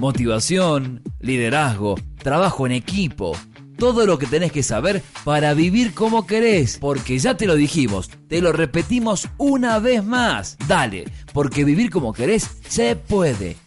Motivación, 0.00 1.02
liderazgo, 1.20 1.94
trabajo 2.22 2.64
en 2.64 2.72
equipo. 2.72 3.36
Todo 3.76 4.06
lo 4.06 4.18
que 4.18 4.24
tenés 4.24 4.50
que 4.50 4.62
saber 4.62 5.02
para 5.24 5.52
vivir 5.52 5.92
como 5.92 6.26
querés. 6.26 6.78
Porque 6.78 7.18
ya 7.18 7.36
te 7.36 7.46
lo 7.46 7.54
dijimos, 7.54 8.08
te 8.26 8.40
lo 8.40 8.54
repetimos 8.54 9.28
una 9.36 9.78
vez 9.78 10.02
más. 10.02 10.56
Dale, 10.66 11.04
porque 11.34 11.64
vivir 11.64 11.90
como 11.90 12.14
querés 12.14 12.48
se 12.66 12.96
puede. 12.96 13.58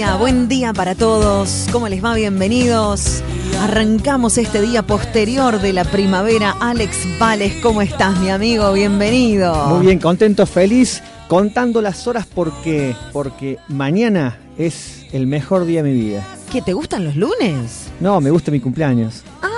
Día, 0.00 0.16
buen 0.16 0.48
día 0.48 0.72
para 0.72 0.94
todos. 0.94 1.66
¿Cómo 1.70 1.86
les 1.86 2.02
va? 2.02 2.14
Bienvenidos. 2.14 3.22
Arrancamos 3.60 4.38
este 4.38 4.62
día 4.62 4.80
posterior 4.80 5.60
de 5.60 5.74
la 5.74 5.84
primavera. 5.84 6.56
Alex 6.58 7.18
Vales, 7.18 7.52
¿cómo 7.62 7.82
estás, 7.82 8.18
mi 8.18 8.30
amigo? 8.30 8.72
Bienvenido. 8.72 9.54
Muy 9.66 9.84
bien, 9.84 9.98
contento, 9.98 10.46
feliz, 10.46 11.02
contando 11.28 11.82
las 11.82 12.06
horas 12.06 12.26
porque, 12.34 12.96
porque 13.12 13.58
mañana 13.68 14.38
es 14.56 15.04
el 15.12 15.26
mejor 15.26 15.66
día 15.66 15.82
de 15.82 15.90
mi 15.90 16.00
vida. 16.00 16.26
¿Qué, 16.50 16.62
te 16.62 16.72
gustan 16.72 17.04
los 17.04 17.16
lunes? 17.16 17.90
No, 18.00 18.22
me 18.22 18.30
gusta 18.30 18.50
mi 18.50 18.58
cumpleaños. 18.58 19.22
Ah. 19.42 19.50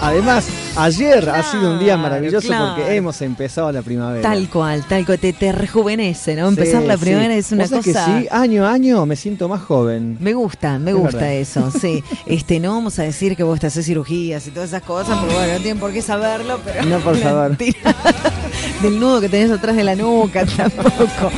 Además, 0.00 0.46
ayer 0.76 1.28
ha 1.30 1.42
sido 1.42 1.72
un 1.72 1.78
día 1.78 1.96
maravilloso 1.96 2.46
claro. 2.48 2.74
porque 2.76 2.94
hemos 2.96 3.20
empezado 3.22 3.72
la 3.72 3.82
primavera. 3.82 4.22
Tal 4.28 4.48
cual, 4.48 4.84
tal 4.88 5.04
cual. 5.06 5.18
Te, 5.18 5.32
te 5.32 5.52
rejuvenece, 5.52 6.36
¿no? 6.36 6.50
Sí, 6.50 6.58
Empezar 6.58 6.82
la 6.82 6.94
sí. 6.96 7.00
primavera 7.04 7.34
es 7.34 7.50
una 7.52 7.64
¿Vos 7.64 7.70
sabés 7.70 7.86
cosa... 7.86 8.06
que 8.06 8.20
sí, 8.22 8.28
año 8.30 8.66
a 8.66 8.72
año 8.72 9.06
me 9.06 9.16
siento 9.16 9.48
más 9.48 9.62
joven. 9.62 10.16
Me 10.20 10.34
gusta, 10.34 10.78
me 10.78 10.90
Es 10.90 10.96
gusta 10.96 11.16
verdad. 11.18 11.32
eso, 11.34 11.70
sí. 11.70 12.02
Este, 12.26 12.60
no 12.60 12.72
vamos 12.74 12.98
a 12.98 13.02
decir 13.04 13.36
que 13.36 13.42
vos 13.42 13.58
te 13.60 13.66
haces 13.68 13.86
cirugías 13.86 14.46
y 14.46 14.50
todas 14.50 14.68
esas 14.70 14.82
cosas, 14.82 15.16
porque 15.18 15.34
bueno, 15.34 15.52
no 15.54 15.58
tienen 15.60 15.78
por 15.78 15.92
qué 15.92 16.02
saberlo, 16.02 16.60
pero. 16.64 16.84
No, 16.84 16.98
por 17.00 17.16
favor. 17.22 17.56
Del 18.82 19.00
nudo 19.00 19.20
que 19.20 19.28
tenés 19.28 19.50
atrás 19.50 19.74
de 19.76 19.84
la 19.84 19.94
nuca, 19.96 20.44
tampoco. 20.44 21.30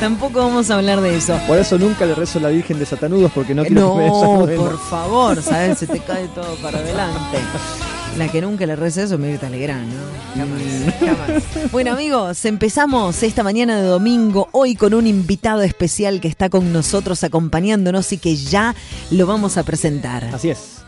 Tampoco 0.00 0.38
vamos 0.40 0.70
a 0.70 0.76
hablar 0.76 1.00
de 1.00 1.16
eso. 1.16 1.36
Por 1.46 1.58
eso 1.58 1.78
nunca 1.78 2.04
le 2.06 2.14
rezo 2.14 2.38
a 2.38 2.42
la 2.42 2.48
Virgen 2.50 2.78
de 2.78 2.86
Satanudos 2.86 3.32
porque 3.34 3.54
no 3.54 3.64
quiero 3.64 3.94
que 3.94 4.00
me 4.02 4.06
No, 4.08 4.14
desayunen. 4.46 4.56
por 4.56 4.78
favor, 4.78 5.42
¿sabes? 5.42 5.78
Se 5.78 5.86
te 5.86 5.98
cae 6.00 6.28
todo 6.28 6.54
para 6.56 6.78
adelante. 6.78 7.38
La 8.18 8.28
que 8.28 8.40
nunca 8.40 8.64
le 8.64 8.76
reza 8.76 9.02
eso, 9.02 9.18
Mirta 9.18 9.50
Legrand, 9.50 9.92
¿no? 9.92 10.00
Jamás, 10.36 10.60
jamás. 11.00 11.42
Bueno, 11.72 11.92
amigos, 11.92 12.44
empezamos 12.44 13.20
esta 13.24 13.42
mañana 13.42 13.80
de 13.80 13.88
domingo, 13.88 14.48
hoy 14.52 14.76
con 14.76 14.94
un 14.94 15.08
invitado 15.08 15.62
especial 15.62 16.20
que 16.20 16.28
está 16.28 16.48
con 16.48 16.72
nosotros 16.72 17.24
acompañándonos 17.24 18.12
y 18.12 18.18
que 18.18 18.36
ya 18.36 18.76
lo 19.10 19.26
vamos 19.26 19.56
a 19.56 19.64
presentar. 19.64 20.24
Así 20.32 20.50
es. 20.50 20.83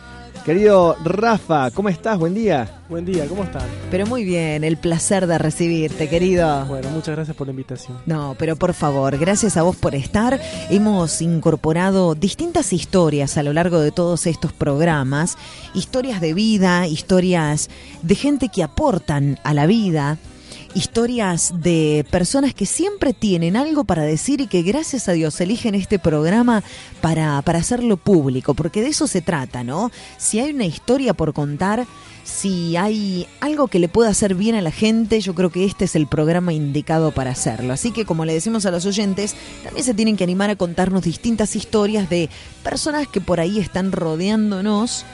Querido 0.47 0.95
Rafa, 1.03 1.73
¿cómo 1.73 1.89
estás? 1.89 2.17
Buen 2.21 2.33
día. 2.33 2.83
Buen 2.89 3.05
día, 3.05 3.27
¿cómo 3.27 3.43
están? 3.43 3.65
Pero 3.91 4.07
muy 4.07 4.23
bien, 4.25 4.63
el 4.63 4.77
placer 4.77 5.27
de 5.27 5.39
recibirte, 5.39 6.09
querido. 6.09 6.65
Bueno, 6.67 6.89
muchas 6.91 7.17
gracias 7.17 7.37
por 7.37 7.49
la 7.49 7.51
invitación. 7.51 7.99
No, 8.07 8.37
pero 8.39 8.55
por 8.55 8.73
favor, 8.73 9.19
gracias 9.19 9.57
a 9.57 9.65
vos 9.65 9.75
por 9.75 9.97
estar. 9.97 10.41
Hemos 10.71 11.21
incorporado 11.21 12.15
distintas 12.15 12.73
historias 12.73 13.37
a 13.37 13.43
lo 13.43 13.53
largo 13.53 13.81
de 13.81 13.91
todos 13.91 14.29
estos 14.29 14.53
programas, 14.53 15.37
historias 15.75 16.21
de 16.21 16.33
vida, 16.33 16.87
historias 16.87 17.69
de 18.03 18.15
gente 18.15 18.49
que 18.49 18.63
aportan 18.63 19.41
a 19.43 19.53
la 19.53 19.67
vida, 19.67 20.17
historias 20.77 21.55
de 21.63 22.05
personas 22.11 22.53
que 22.53 22.67
siempre 22.67 23.15
tienen 23.15 23.57
algo 23.57 23.85
para 23.85 24.03
decir 24.03 24.43
y 24.43 24.47
que 24.47 24.61
gracias 24.61 25.09
a 25.09 25.13
Dios 25.13 25.41
eligen 25.41 25.75
este 25.75 25.99
programa 25.99 26.63
para, 27.01 27.41
para 27.41 27.61
hacerlo 27.61 27.97
público, 27.97 28.53
porque 28.53 28.83
de 28.83 28.89
eso 28.89 29.07
se 29.07 29.23
trata, 29.23 29.65
¿no? 29.65 29.91
Si 30.19 30.39
hay 30.39 30.51
una 30.51 30.67
historia 30.67 31.15
por 31.15 31.33
contar, 31.33 31.87
si 32.25 32.77
hay 32.77 33.27
algo 33.41 33.69
que 33.69 33.79
le 33.79 33.89
pueda 33.89 34.11
hacer 34.11 34.35
bien 34.35 34.55
a 34.55 34.61
la 34.61 34.71
gente, 34.71 35.19
yo 35.21 35.35
creo 35.35 35.49
que 35.49 35.65
este 35.65 35.87
es 35.87 35.97
el 35.97 36.09
programa 36.09 36.53
indicado 36.53 37.11
para 37.11 37.31
hacerlo. 37.31 37.73
Así 37.73 37.91
que 37.91 38.05
como 38.05 38.27
le 38.27 38.35
decimos 38.35 38.67
a 38.67 38.71
los 38.71 38.85
oyentes, 38.85 39.35
también 39.65 39.85
se 39.85 39.95
tienen 39.95 40.19
que 40.19 40.25
animar 40.25 40.51
a 40.51 40.57
contarnos 40.57 41.05
distintas 41.05 41.57
historias 41.57 42.11
de 42.11 42.29
personas 42.63 43.09
que 43.09 43.23
por 43.23 43.41
ahí 43.41 43.61
están 43.61 43.93
rodeándonos 43.93 45.07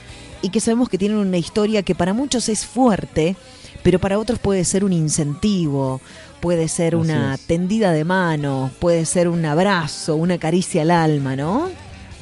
y 0.43 0.49
que 0.49 0.59
sabemos 0.59 0.89
que 0.89 0.99
tienen 0.99 1.19
una 1.19 1.39
historia 1.39 1.85
que 1.85 1.95
para 1.95 2.15
muchos 2.15 2.49
es 2.49 2.67
fuerte, 2.67 3.37
pero 3.83 3.99
para 3.99 4.19
otros 4.19 4.39
puede 4.39 4.65
ser 4.65 4.85
un 4.85 4.93
incentivo, 4.93 6.01
puede 6.41 6.69
ser 6.69 6.95
Así 6.95 7.03
una 7.03 7.35
es. 7.35 7.41
tendida 7.47 7.93
de 7.93 8.05
mano, 8.05 8.71
puede 8.81 9.05
ser 9.05 9.29
un 9.29 9.45
abrazo, 9.45 10.17
una 10.17 10.39
caricia 10.39 10.83
al 10.83 10.91
alma, 10.91 11.37
¿no? 11.37 11.69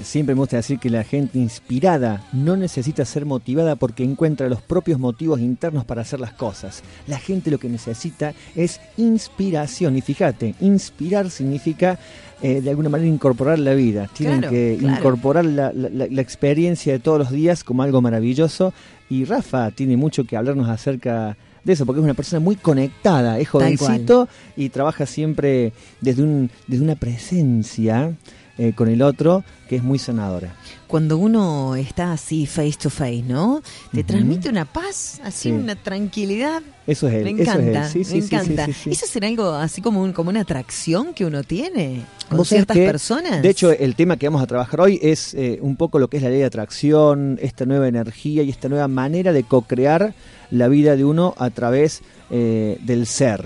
Siempre 0.02 0.34
me 0.34 0.38
gusta 0.40 0.56
decir 0.56 0.78
que 0.78 0.88
la 0.88 1.04
gente 1.04 1.38
inspirada 1.38 2.24
no 2.32 2.56
necesita 2.56 3.04
ser 3.04 3.26
motivada 3.26 3.76
porque 3.76 4.02
encuentra 4.02 4.48
los 4.48 4.62
propios 4.62 4.98
motivos 4.98 5.40
internos 5.40 5.84
para 5.84 6.00
hacer 6.00 6.20
las 6.20 6.32
cosas. 6.32 6.82
La 7.06 7.18
gente 7.18 7.50
lo 7.50 7.58
que 7.58 7.68
necesita 7.68 8.32
es 8.56 8.80
inspiración. 8.96 9.98
Y 9.98 10.00
fíjate, 10.00 10.54
inspirar 10.60 11.28
significa 11.28 11.98
eh, 12.42 12.62
de 12.62 12.70
alguna 12.70 12.88
manera 12.88 13.10
incorporar 13.10 13.58
la 13.58 13.74
vida. 13.74 14.08
Tienen 14.14 14.38
Claro, 14.38 14.50
que 14.54 14.76
claro. 14.80 14.96
incorporar 14.96 15.44
la, 15.44 15.70
la- 15.74 15.90
la- 15.90 16.06
la 16.10 16.22
experiencia 16.22 16.94
de 16.94 16.98
todos 16.98 17.18
los 17.18 17.30
días 17.30 17.62
como 17.62 17.82
algo 17.82 18.00
maravilloso. 18.00 18.72
Y 19.10 19.26
Rafa 19.26 19.70
tiene 19.72 19.98
mucho 19.98 20.24
que 20.24 20.34
hablarnos 20.38 20.70
acerca 20.70 21.26
de 21.26 21.36
eso, 21.66 21.86
porque 21.86 22.00
es 22.00 22.04
una 22.04 22.14
persona 22.14 22.40
muy 22.40 22.56
conectada, 22.56 23.38
es 23.38 23.48
jovencito 23.48 24.28
y 24.56 24.68
trabaja 24.70 25.06
siempre 25.06 25.72
desde, 26.00 26.22
un, 26.22 26.50
desde 26.66 26.82
una 26.84 26.96
presencia 26.96 28.12
eh, 28.58 28.72
con 28.74 28.88
el 28.88 29.00
otro 29.02 29.42
que 29.68 29.76
es 29.76 29.82
muy 29.82 29.98
sanadora. 29.98 30.54
Cuando 30.86 31.16
uno 31.16 31.76
está 31.76 32.12
así 32.12 32.46
face 32.46 32.74
to 32.82 32.90
face, 32.90 33.22
¿no? 33.26 33.62
Te 33.92 34.02
transmite 34.04 34.48
una 34.48 34.64
paz, 34.64 35.20
así 35.24 35.48
Sí. 35.48 35.52
una 35.52 35.76
tranquilidad. 35.76 36.60
Eso 36.86 37.06
es 37.08 37.14
él. 37.14 37.24
Me 37.36 37.42
eso 37.42 37.52
es 37.52 37.56
él. 37.58 37.68
encanta, 37.68 37.88
Sí, 37.88 37.98
me 38.00 38.04
sí, 38.04 38.18
encanta. 38.18 38.66
¿Eso 38.66 39.06
será 39.06 39.28
algo 39.28 39.52
así 39.52 39.80
como, 39.80 40.02
un- 40.02 40.12
como 40.12 40.28
una 40.30 40.40
atracción 40.40 41.14
que 41.14 41.24
uno 41.24 41.44
tiene 41.44 42.02
con 42.28 42.44
ciertas 42.44 42.76
que, 42.76 42.84
personas? 42.86 43.40
De 43.40 43.48
hecho, 43.48 43.70
el 43.70 43.94
tema 43.94 44.16
que 44.16 44.26
vamos 44.26 44.42
a 44.42 44.46
trabajar 44.48 44.80
hoy 44.80 44.98
es 45.00 45.32
eh, 45.34 45.58
un 45.62 45.76
poco 45.76 45.98
lo 46.00 46.08
que 46.08 46.16
es 46.16 46.22
la 46.24 46.28
ley 46.30 46.40
de 46.40 46.44
atracción, 46.46 47.38
esta 47.40 47.64
nueva 47.64 47.86
energía 47.86 48.42
y 48.42 48.50
esta 48.50 48.68
nueva 48.68 48.88
manera 48.88 49.32
de 49.32 49.44
co-crear 49.44 50.12
la 50.50 50.68
vida 50.68 50.96
de 50.96 51.04
uno 51.04 51.34
a 51.38 51.50
través 51.50 52.02
eh, 52.30 52.78
del 52.82 53.06
ser. 53.06 53.44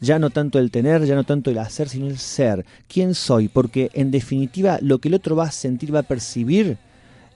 Ya 0.00 0.18
no 0.18 0.30
tanto 0.30 0.58
el 0.58 0.70
tener, 0.70 1.04
ya 1.04 1.14
no 1.14 1.24
tanto 1.24 1.50
el 1.50 1.58
hacer, 1.58 1.88
sino 1.88 2.08
el 2.08 2.18
ser. 2.18 2.64
¿Quién 2.88 3.14
soy? 3.14 3.48
Porque 3.48 3.90
en 3.94 4.10
definitiva 4.10 4.78
lo 4.82 4.98
que 4.98 5.08
el 5.08 5.14
otro 5.14 5.36
va 5.36 5.44
a 5.44 5.52
sentir, 5.52 5.94
va 5.94 6.00
a 6.00 6.04
percibir 6.04 6.78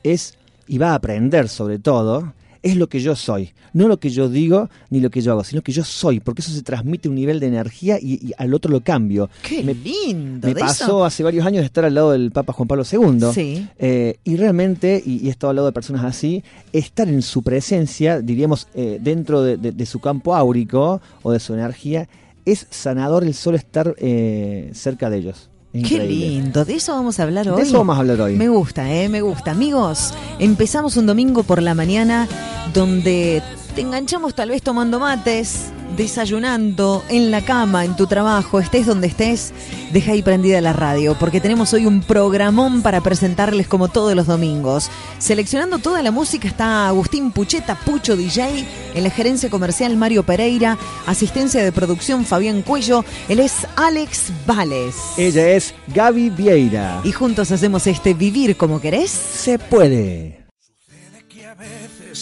es, 0.03 0.35
y 0.67 0.79
va 0.79 0.91
a 0.91 0.95
aprender 0.95 1.49
sobre 1.49 1.79
todo, 1.79 2.33
es 2.67 2.77
lo 2.77 2.89
que 2.89 3.01
yo 3.01 3.15
soy. 3.17 3.51
No 3.73 3.89
lo 3.89 3.99
que 3.99 4.09
yo 4.11 4.29
digo 4.29 4.69
ni 4.91 5.01
lo 5.01 5.11
que 5.11 5.21
yo 5.21 5.33
hago, 5.33 5.45
sino 5.45 5.63
que 5.63 5.73
yo 5.73 5.85
soy, 5.85 6.21
porque 6.21 6.41
eso 6.43 6.51
se 6.51 6.63
transmite 6.63 7.09
un 7.09 7.15
nivel 7.15 7.41
de 7.41 7.47
energía 7.49 7.99
y, 8.01 8.15
y 8.29 8.33
al 8.39 8.55
otro 8.55 8.71
lo 8.71 8.81
cambio. 8.83 9.29
Qué 9.43 9.63
me- 9.63 9.75
lindo. 9.75 10.49
Me 10.49 10.55
de 10.55 10.61
pasó 10.61 10.85
eso. 10.85 11.05
hace 11.05 11.23
varios 11.23 11.45
años 11.47 11.61
de 11.61 11.67
estar 11.67 11.85
al 11.85 11.95
lado 11.95 12.13
del 12.13 12.31
Papa 12.33 12.53
Juan 12.53 12.67
Pablo 12.69 12.85
II. 12.91 13.27
Sí. 13.35 13.67
Eh, 13.79 14.17
y 14.25 14.37
realmente, 14.37 15.03
y, 15.05 15.25
y 15.25 15.29
he 15.29 15.31
estado 15.31 15.51
al 15.51 15.57
lado 15.57 15.67
de 15.69 15.73
personas 15.73 16.05
así, 16.05 16.43
estar 16.73 17.09
en 17.09 17.23
su 17.23 17.43
presencia, 17.43 18.21
diríamos, 18.21 18.69
eh, 18.75 18.99
dentro 19.01 19.43
de, 19.43 19.57
de- 19.57 19.73
de 19.73 19.87
su 19.87 19.99
campo 20.01 20.35
áurico 20.35 21.01
o 21.23 21.33
de 21.33 21.41
su 21.41 21.55
energía, 21.55 22.09
es 22.45 22.67
sanador 22.71 23.25
el 23.25 23.35
solo 23.35 23.57
estar 23.57 23.95
eh, 23.99 24.71
cerca 24.73 25.11
de 25.11 25.19
ellos. 25.19 25.51
Qué 25.83 25.99
lindo. 25.99 26.65
De 26.65 26.75
eso 26.75 26.93
vamos 26.93 27.19
a 27.19 27.25
hablar 27.25 27.49
hoy. 27.49 27.57
De 27.57 27.63
eso 27.63 27.79
vamos 27.79 27.97
a 27.97 28.01
hablar 28.01 28.21
hoy. 28.21 28.37
Me 28.37 28.49
gusta, 28.49 28.93
¿eh? 28.93 29.09
Me 29.09 29.21
gusta. 29.21 29.51
Amigos, 29.51 30.15
empezamos 30.39 30.97
un 30.97 31.07
domingo 31.07 31.43
por 31.43 31.63
la 31.63 31.75
mañana 31.75 32.29
donde 32.73 33.43
te 33.77 33.83
enganchamos 33.83 34.35
tal 34.35 34.49
vez 34.49 34.63
tomando 34.63 34.99
mates, 34.99 35.67
desayunando, 35.99 37.05
en 37.11 37.31
la 37.31 37.45
cama, 37.45 37.85
en 37.85 37.95
tu 37.95 38.07
trabajo, 38.07 38.59
estés 38.59 38.87
donde 38.87 39.07
estés, 39.07 39.53
deja 39.93 40.13
ahí 40.13 40.23
prendida 40.23 40.63
la 40.63 40.73
radio, 40.73 41.15
porque 41.21 41.43
tenemos 41.43 41.75
hoy 41.75 41.85
un 41.85 42.01
programón 42.01 42.81
para 42.81 43.03
presentarles 43.03 43.69
como 43.69 43.89
todos 43.89 44.15
los 44.15 44.27
domingos. 44.27 44.89
Seleccionando 45.19 45.79
toda 45.79 46.03
la 46.03 46.11
música 46.11 46.49
está 46.49 46.89
Agustín 46.89 47.33
Pucheta, 47.33 47.75
Pucho 47.75 48.17
DJ, 48.17 48.67
en 48.95 49.05
la 49.05 49.11
gerencia 49.11 49.51
comercial 49.51 49.95
Mario 49.99 50.23
Pereira, 50.23 50.79
asistencia 51.07 51.63
de 51.63 51.71
producción 51.71 52.25
Fabián 52.25 52.63
Cuello, 52.63 53.05
él 53.29 53.41
es 53.41 53.67
Alex 53.77 54.33
Vales. 54.47 54.97
Ella 55.19 55.51
es 55.51 55.75
Gaby 55.89 56.31
Vieira. 56.31 57.03
Y 57.05 57.13
juntos 57.13 57.53
hacemos 57.53 57.87
este 57.87 58.15
Vivir 58.15 58.57
como 58.57 58.81
querés. 58.81 59.11
Se 59.11 59.59
puede. 59.59 60.47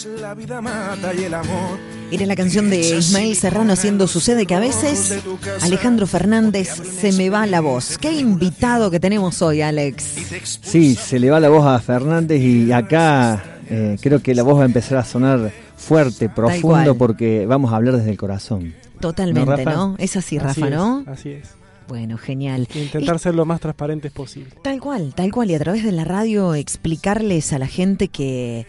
La 0.03 0.33
vida 0.33 0.59
mata 0.59 1.13
y 1.13 1.23
el 1.23 1.33
amor. 1.33 1.79
Era 2.11 2.25
la 2.25 2.35
canción 2.35 2.69
de 2.69 2.97
Ismael 2.97 3.33
Serrano 3.35 3.73
haciendo 3.73 4.07
Sucede 4.07 4.45
que 4.45 4.53
a 4.53 4.59
veces 4.59 5.23
Alejandro 5.61 6.05
Fernández 6.05 6.69
se 6.69 7.13
me 7.13 7.29
va 7.29 7.45
la 7.45 7.61
voz. 7.61 7.97
Qué 7.97 8.11
invitado 8.11 8.91
que 8.91 8.99
tenemos 8.99 9.41
hoy, 9.41 9.61
Alex. 9.61 10.03
Sí, 10.61 10.95
se 10.95 11.17
le 11.19 11.29
va 11.29 11.39
la 11.39 11.47
voz 11.47 11.65
a 11.65 11.79
Fernández 11.79 12.41
y 12.41 12.73
acá 12.73 13.41
eh, 13.69 13.97
creo 14.01 14.21
que 14.21 14.35
la 14.35 14.43
voz 14.43 14.59
va 14.59 14.63
a 14.63 14.65
empezar 14.65 14.97
a 14.97 15.05
sonar 15.05 15.51
fuerte, 15.77 16.27
profundo, 16.27 16.95
porque 16.95 17.45
vamos 17.45 17.71
a 17.71 17.77
hablar 17.77 17.95
desde 17.95 18.11
el 18.11 18.17
corazón. 18.17 18.73
Totalmente, 18.99 19.63
¿no? 19.63 19.95
Es 19.97 20.17
así, 20.17 20.39
Rafa, 20.39 20.69
¿no? 20.69 21.05
así 21.07 21.29
es. 21.31 21.55
Bueno, 21.87 22.17
genial. 22.17 22.67
Intentar 22.73 23.19
ser 23.19 23.35
lo 23.35 23.45
más 23.45 23.61
transparentes 23.61 24.11
posible. 24.11 24.51
Tal 24.63 24.79
cual, 24.79 25.13
tal 25.15 25.31
cual. 25.31 25.51
Y 25.51 25.55
a 25.55 25.59
través 25.59 25.83
de 25.83 25.91
la 25.91 26.03
radio 26.03 26.55
explicarles 26.55 27.53
a 27.53 27.59
la 27.59 27.67
gente 27.67 28.07
que 28.07 28.65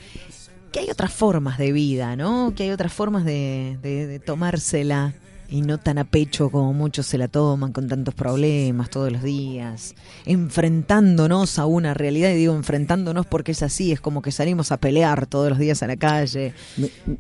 que 0.76 0.81
hay 0.82 0.90
otras 0.90 1.11
formas 1.11 1.56
de 1.56 1.73
vida, 1.73 2.17
¿no? 2.17 2.52
Que 2.55 2.64
hay 2.64 2.70
otras 2.70 2.93
formas 2.93 3.25
de, 3.25 3.78
de, 3.81 4.19
tomársela 4.19 5.14
y 5.49 5.62
no 5.62 5.78
tan 5.78 5.96
a 5.96 6.05
pecho 6.05 6.50
como 6.50 6.75
muchos 6.75 7.06
se 7.06 7.17
la 7.17 7.28
toman 7.28 7.73
con 7.73 7.88
tantos 7.88 8.12
problemas 8.12 8.90
todos 8.90 9.11
los 9.11 9.23
días, 9.23 9.94
enfrentándonos 10.26 11.58
a 11.58 11.64
una 11.64 11.94
realidad, 11.94 12.28
y 12.28 12.34
digo 12.34 12.55
enfrentándonos 12.55 13.25
porque 13.25 13.52
es 13.52 13.62
así, 13.62 13.90
es 13.90 14.02
como 14.02 14.20
que 14.20 14.32
salimos 14.32 14.70
a 14.70 14.76
pelear 14.76 15.25
todos 15.25 15.49
los 15.49 15.58
días 15.58 15.82
a 15.82 15.87
la 15.87 15.96
calle. 15.96 16.52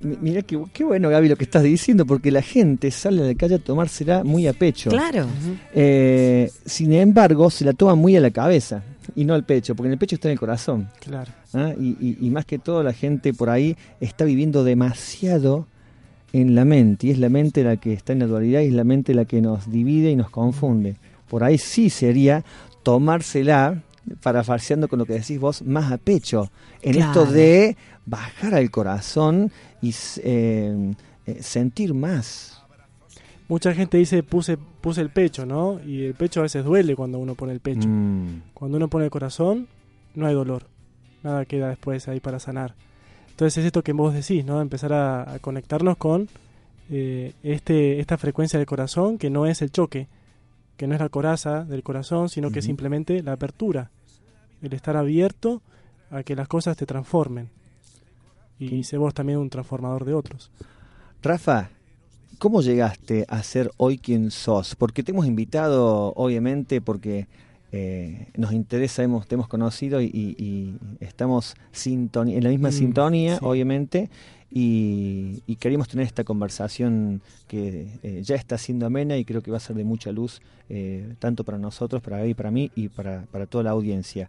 mira 0.02 0.42
qué, 0.42 0.62
qué, 0.74 0.84
bueno, 0.84 1.08
Gaby, 1.08 1.30
lo 1.30 1.36
que 1.36 1.44
estás 1.44 1.62
diciendo, 1.62 2.04
porque 2.04 2.30
la 2.30 2.42
gente 2.42 2.90
sale 2.90 3.22
a 3.22 3.24
la 3.24 3.34
calle 3.36 3.54
a 3.54 3.58
tomársela 3.58 4.22
muy 4.22 4.46
a 4.46 4.52
pecho. 4.52 4.90
Claro. 4.90 5.28
Eh, 5.72 6.50
sin 6.66 6.92
embargo, 6.92 7.48
se 7.48 7.64
la 7.64 7.72
toma 7.72 7.94
muy 7.94 8.16
a 8.16 8.20
la 8.20 8.30
cabeza 8.30 8.82
y 9.14 9.24
no 9.24 9.34
al 9.34 9.44
pecho, 9.44 9.74
porque 9.74 9.88
en 9.88 9.92
el 9.92 9.98
pecho 9.98 10.16
está 10.16 10.28
en 10.28 10.32
el 10.32 10.38
corazón. 10.38 10.88
Claro. 11.00 11.32
¿Ah? 11.54 11.72
Y, 11.78 12.30
más 12.30 12.44
que 12.44 12.58
todo 12.58 12.82
la 12.82 12.92
gente 12.92 13.32
por 13.32 13.50
ahí 13.50 13.76
está 14.00 14.24
viviendo 14.24 14.64
demasiado 14.64 15.66
en 16.32 16.54
la 16.54 16.64
mente, 16.64 17.06
y 17.06 17.10
es 17.10 17.18
la 17.18 17.28
mente 17.28 17.64
la 17.64 17.76
que 17.76 17.92
está 17.92 18.12
en 18.12 18.18
la 18.18 18.26
dualidad 18.26 18.60
y 18.60 18.66
es 18.66 18.74
la 18.74 18.84
mente 18.84 19.14
la 19.14 19.24
que 19.24 19.40
nos 19.40 19.70
divide 19.70 20.10
y 20.10 20.16
nos 20.16 20.30
confunde. 20.30 20.96
Por 21.28 21.44
ahí 21.44 21.58
sí 21.58 21.88
sería 21.88 22.44
tomársela, 22.82 23.82
parafarseando 24.22 24.88
con 24.88 24.98
lo 24.98 25.06
que 25.06 25.14
decís 25.14 25.40
vos, 25.40 25.62
más 25.62 25.90
a 25.90 25.98
pecho, 25.98 26.50
en 26.82 27.00
esto 27.00 27.26
de 27.26 27.76
bajar 28.04 28.54
al 28.54 28.70
corazón 28.70 29.50
y 29.80 29.94
eh, 30.22 30.94
eh, 31.26 31.38
sentir 31.42 31.94
más 31.94 32.62
mucha 33.48 33.74
gente 33.74 33.98
dice 33.98 34.22
puse, 34.22 34.56
puse 34.56 35.00
el 35.00 35.10
pecho, 35.10 35.46
¿no? 35.46 35.80
Y 35.84 36.04
el 36.04 36.14
pecho 36.14 36.40
a 36.40 36.44
veces 36.44 36.64
duele 36.64 36.96
cuando 36.96 37.18
uno 37.18 37.34
pone 37.34 37.52
el 37.52 37.60
pecho. 37.60 37.88
Mm. 37.88 38.42
Cuando 38.54 38.76
uno 38.76 38.88
pone 38.88 39.04
el 39.04 39.10
corazón, 39.10 39.68
no 40.14 40.26
hay 40.26 40.34
dolor. 40.34 40.64
Nada 41.22 41.44
queda 41.44 41.68
después 41.68 42.08
ahí 42.08 42.20
para 42.20 42.38
sanar. 42.38 42.74
Entonces 43.30 43.58
es 43.58 43.66
esto 43.66 43.82
que 43.82 43.92
vos 43.92 44.14
decís, 44.14 44.44
¿no? 44.44 44.60
Empezar 44.60 44.92
a, 44.92 45.38
conectarnos 45.40 45.96
con 45.96 46.28
eh, 46.90 47.34
este, 47.42 48.00
esta 48.00 48.16
frecuencia 48.16 48.58
del 48.58 48.66
corazón 48.66 49.18
que 49.18 49.28
no 49.28 49.46
es 49.46 49.60
el 49.60 49.70
choque, 49.70 50.08
que 50.76 50.86
no 50.86 50.94
es 50.94 51.00
la 51.00 51.08
coraza 51.08 51.64
del 51.64 51.82
corazón, 51.82 52.28
sino 52.28 52.50
que 52.50 52.60
es 52.60 52.64
simplemente 52.64 53.22
la 53.22 53.32
apertura, 53.32 53.90
el 54.62 54.72
estar 54.72 54.96
abierto 54.96 55.62
a 56.10 56.22
que 56.22 56.34
las 56.34 56.48
cosas 56.48 56.76
te 56.76 56.86
transformen. 56.86 57.50
Y 58.58 58.84
sé 58.84 58.96
vos 58.96 59.12
también 59.12 59.38
un 59.38 59.50
transformador 59.50 60.04
de 60.06 60.14
otros. 60.14 60.50
Rafa, 61.22 61.70
¿Cómo 62.38 62.60
llegaste 62.60 63.24
a 63.28 63.42
ser 63.42 63.70
hoy 63.78 63.96
quien 63.96 64.30
sos? 64.30 64.74
Porque 64.74 65.02
te 65.02 65.12
hemos 65.12 65.26
invitado, 65.26 66.12
obviamente, 66.16 66.82
porque 66.82 67.28
eh, 67.72 68.28
nos 68.36 68.52
interesa, 68.52 69.02
hemos, 69.02 69.26
te 69.26 69.36
hemos 69.36 69.48
conocido 69.48 70.02
y, 70.02 70.76
estamos 71.00 71.54
en 71.86 72.44
la 72.44 72.50
misma 72.50 72.68
mm, 72.68 72.72
sintonía, 72.72 73.38
obviamente, 73.40 74.10
y, 74.50 75.42
queremos 75.58 75.88
tener 75.88 76.06
esta 76.06 76.24
conversación 76.24 77.22
que 77.48 77.88
eh, 78.02 78.20
ya 78.22 78.36
está 78.36 78.58
siendo 78.58 78.84
amena 78.84 79.16
y 79.16 79.24
creo 79.24 79.40
que 79.42 79.50
va 79.50 79.56
a 79.56 79.60
ser 79.60 79.74
de 79.74 79.84
mucha 79.84 80.12
luz, 80.12 80.42
eh, 80.68 81.14
tanto 81.18 81.42
para 81.42 81.56
nosotros, 81.56 82.02
para 82.02 82.18
Gaby, 82.18 82.34
para 82.34 82.50
mí 82.50 82.70
y 82.76 82.90
para, 82.90 83.22
para 83.32 83.46
toda 83.46 83.64
la 83.64 83.70
audiencia. 83.70 84.28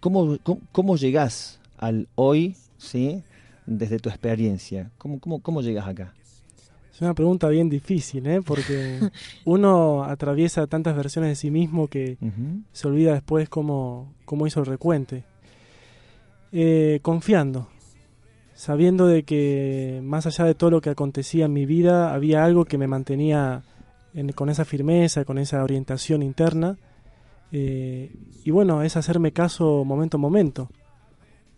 ¿Cómo, 0.00 0.38
cómo, 0.72 0.96
llegás 0.96 1.60
al 1.78 2.08
hoy, 2.16 2.56
¿sí? 2.78 3.22
desde 3.64 4.00
tu 4.00 4.08
experiencia? 4.08 4.90
¿Cómo, 4.98 5.20
cómo, 5.20 5.38
cómo 5.38 5.62
llegas 5.62 5.86
acá? 5.86 6.14
Es 6.94 7.00
una 7.00 7.14
pregunta 7.14 7.48
bien 7.48 7.68
difícil, 7.68 8.24
¿eh? 8.28 8.40
porque 8.40 9.00
uno 9.44 10.04
atraviesa 10.04 10.68
tantas 10.68 10.94
versiones 10.94 11.30
de 11.30 11.34
sí 11.34 11.50
mismo 11.50 11.88
que 11.88 12.18
se 12.72 12.86
olvida 12.86 13.14
después 13.14 13.48
cómo, 13.48 14.14
cómo 14.24 14.46
hizo 14.46 14.60
el 14.60 14.66
recuente. 14.66 15.24
Eh, 16.52 17.00
confiando, 17.02 17.66
sabiendo 18.54 19.08
de 19.08 19.24
que 19.24 20.00
más 20.04 20.26
allá 20.26 20.44
de 20.44 20.54
todo 20.54 20.70
lo 20.70 20.80
que 20.80 20.90
acontecía 20.90 21.46
en 21.46 21.52
mi 21.52 21.66
vida, 21.66 22.14
había 22.14 22.44
algo 22.44 22.64
que 22.64 22.78
me 22.78 22.86
mantenía 22.86 23.64
con 24.36 24.48
esa 24.48 24.64
firmeza, 24.64 25.24
con 25.24 25.38
esa 25.38 25.64
orientación 25.64 26.22
interna. 26.22 26.78
Eh, 27.50 28.12
y 28.44 28.50
bueno, 28.52 28.84
es 28.84 28.96
hacerme 28.96 29.32
caso 29.32 29.84
momento 29.84 30.16
a 30.16 30.20
momento. 30.20 30.70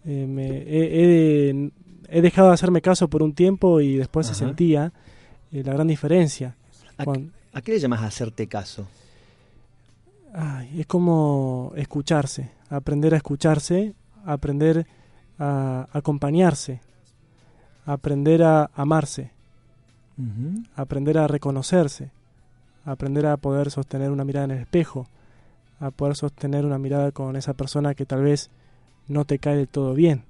Eh, 0.06 0.26
me, 0.26 0.62
he, 2.08 2.20
dejado 2.22 2.48
de 2.48 2.54
hacerme 2.54 2.80
caso 2.80 3.08
por 3.08 3.22
un 3.22 3.34
tiempo 3.34 3.82
y 3.82 3.96
después 3.96 4.26
se 4.28 4.34
sentía 4.34 4.94
eh, 5.58 5.64
la 5.64 5.72
gran 5.72 5.86
diferencia. 5.86 6.54
¿A, 6.98 7.62
qué 7.62 7.72
le 7.72 7.78
llamas 7.78 8.02
hacerte 8.02 8.46
caso? 8.46 8.86
es 10.76 10.86
como 10.86 11.72
escucharse, 11.76 12.50
aprender 12.68 13.14
a 13.14 13.16
escucharse, 13.16 13.94
aprender 14.26 14.86
a 15.38 15.88
acompañarse, 15.92 16.80
aprender 17.86 18.42
a 18.42 18.70
amarse, 18.74 19.30
aprender 20.74 21.16
a 21.16 21.26
reconocerse, 21.26 22.10
aprender 22.84 23.24
a 23.26 23.38
poder 23.38 23.70
sostener 23.70 24.10
una 24.10 24.24
mirada 24.24 24.44
en 24.44 24.50
el 24.50 24.58
espejo, 24.60 25.06
a 25.80 25.90
poder 25.90 26.16
sostener 26.16 26.66
una 26.66 26.78
mirada 26.78 27.12
con 27.12 27.34
esa 27.36 27.54
persona 27.54 27.94
que 27.94 28.04
tal 28.04 28.22
vez 28.22 28.50
no 29.08 29.24
te 29.24 29.38
cae 29.38 29.56
del 29.56 29.68
todo 29.68 29.94
bien 29.94 30.24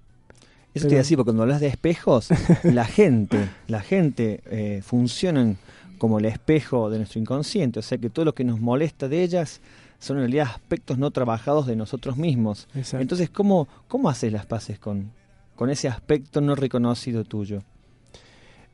eso 0.77 0.89
te 0.89 0.95
iba 0.95 1.03
porque 1.03 1.25
cuando 1.25 1.43
hablas 1.43 1.61
de 1.61 1.69
espejos, 1.69 2.29
la 2.63 2.85
gente, 2.85 3.49
la 3.69 3.81
gente 3.81 4.41
eh, 4.47 4.83
funcionan 4.83 5.57
como 5.99 6.19
el 6.19 6.27
espejo 6.27 6.91
de 6.91 6.99
nuestro 6.99 7.21
inconsciente, 7.21 7.79
o 7.79 7.83
sea 7.83 7.99
que 7.99 8.11
todo 8.11 8.25
lo 8.25 8.35
que 8.35 8.45
nos 8.45 8.61
molesta 8.61 9.09
de 9.09 9.23
ellas 9.23 9.61
son 9.99 10.19
en 10.19 10.25
realidad 10.25 10.49
aspectos 10.53 10.99
no 10.99 11.11
trabajados 11.11 11.67
de 11.67 11.75
nosotros 11.77 12.17
mismos. 12.17 12.69
Entonces, 12.93 13.31
¿cómo, 13.31 13.67
¿cómo 13.89 14.11
haces 14.11 14.33
las 14.33 14.45
paces 14.45 14.79
con, 14.79 15.11
con 15.55 15.71
ese 15.71 15.89
aspecto 15.89 16.41
no 16.41 16.55
reconocido 16.55 17.25
tuyo? 17.25 17.63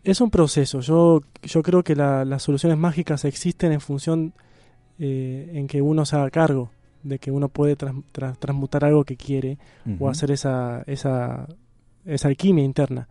Es 0.03 0.21
un 0.21 0.31
proceso. 0.31 0.81
Yo, 0.81 1.21
yo 1.43 1.63
creo 1.63 1.85
que 1.85 1.95
las 1.95 2.43
soluciones 2.43 2.77
mágicas 2.77 3.25
existen 3.25 3.71
en 3.71 3.81
función 3.81 4.33
eh, 4.99 5.53
en 5.55 5.69
que 5.69 5.81
uno 5.81 6.05
se 6.05 6.17
haga 6.17 6.31
cargo 6.31 6.71
de 7.03 7.19
que 7.19 7.31
uno 7.31 7.49
puede 7.49 7.77
transmutar 7.77 8.85
algo 8.85 9.05
que 9.05 9.17
quiere 9.17 9.59
o 9.99 10.09
hacer 10.09 10.31
esa, 10.31 10.83
esa 10.87 11.49
esa 12.05 12.29
alquimia 12.29 12.65
interna. 12.65 13.09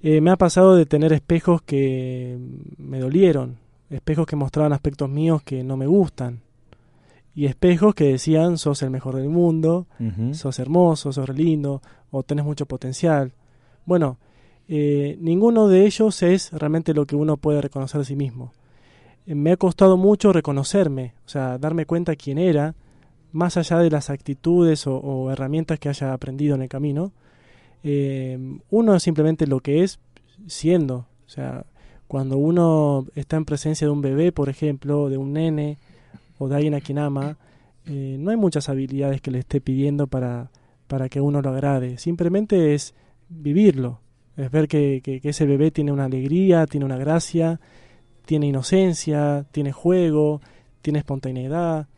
Eh, 0.00 0.20
me 0.20 0.30
ha 0.30 0.36
pasado 0.36 0.76
de 0.76 0.86
tener 0.86 1.12
espejos 1.12 1.62
que 1.62 2.38
me 2.76 3.00
dolieron, 3.00 3.58
espejos 3.90 4.26
que 4.26 4.36
mostraban 4.36 4.72
aspectos 4.72 5.08
míos 5.08 5.42
que 5.42 5.64
no 5.64 5.76
me 5.76 5.86
gustan, 5.86 6.40
y 7.34 7.46
espejos 7.46 7.94
que 7.94 8.04
decían 8.04 8.58
sos 8.58 8.82
el 8.82 8.90
mejor 8.90 9.16
del 9.16 9.28
mundo, 9.28 9.86
sos 10.32 10.58
hermoso, 10.58 11.12
sos 11.12 11.28
lindo, 11.28 11.82
o 12.10 12.22
tenés 12.22 12.44
mucho 12.44 12.66
potencial. 12.66 13.32
Bueno, 13.86 14.18
eh, 14.66 15.16
ninguno 15.20 15.68
de 15.68 15.86
ellos 15.86 16.22
es 16.22 16.52
realmente 16.52 16.94
lo 16.94 17.06
que 17.06 17.16
uno 17.16 17.36
puede 17.36 17.60
reconocer 17.60 18.00
de 18.00 18.04
sí 18.04 18.16
mismo. 18.16 18.52
Eh, 19.26 19.34
me 19.34 19.52
ha 19.52 19.56
costado 19.56 19.96
mucho 19.96 20.32
reconocerme, 20.32 21.14
o 21.26 21.28
sea, 21.28 21.58
darme 21.58 21.86
cuenta 21.86 22.16
quién 22.16 22.38
era, 22.38 22.74
más 23.30 23.56
allá 23.56 23.78
de 23.78 23.90
las 23.90 24.10
actitudes 24.10 24.86
o 24.86 25.30
herramientas 25.30 25.78
que 25.78 25.88
haya 25.88 26.12
aprendido 26.12 26.54
en 26.54 26.62
el 26.62 26.68
camino, 26.68 27.12
eh, 27.82 28.38
uno 28.70 28.94
es 28.94 29.02
simplemente 29.02 29.46
lo 29.46 29.60
que 29.60 29.82
es 29.82 30.00
siendo. 30.46 31.06
O 31.26 31.30
sea, 31.30 31.64
cuando 32.06 32.38
uno 32.38 33.06
está 33.14 33.36
en 33.36 33.44
presencia 33.44 33.86
de 33.86 33.92
un 33.92 34.00
bebé, 34.00 34.32
por 34.32 34.48
ejemplo, 34.48 35.08
de 35.08 35.18
un 35.18 35.32
nene 35.32 35.78
o 36.38 36.48
de 36.48 36.56
alguien 36.56 36.74
a 36.74 36.80
quien 36.80 36.98
ama, 36.98 37.36
eh, 37.86 38.16
no 38.18 38.30
hay 38.30 38.36
muchas 38.36 38.68
habilidades 38.68 39.20
que 39.20 39.30
le 39.30 39.38
esté 39.38 39.60
pidiendo 39.60 40.06
para, 40.06 40.50
para 40.86 41.08
que 41.08 41.20
uno 41.20 41.42
lo 41.42 41.50
agrade. 41.50 41.98
Simplemente 41.98 42.74
es 42.74 42.94
vivirlo, 43.28 44.00
es 44.36 44.50
ver 44.50 44.68
que, 44.68 45.00
que, 45.02 45.20
ese 45.22 45.46
bebé 45.46 45.70
tiene 45.70 45.92
una 45.92 46.06
alegría, 46.06 46.66
tiene 46.66 46.86
una 46.86 46.96
gracia, 46.96 47.60
tiene 48.24 48.46
inocencia, 48.46 49.46
tiene 49.52 49.72
juego, 49.72 50.40
tiene 50.80 51.00
espontaneidad. 51.00 51.88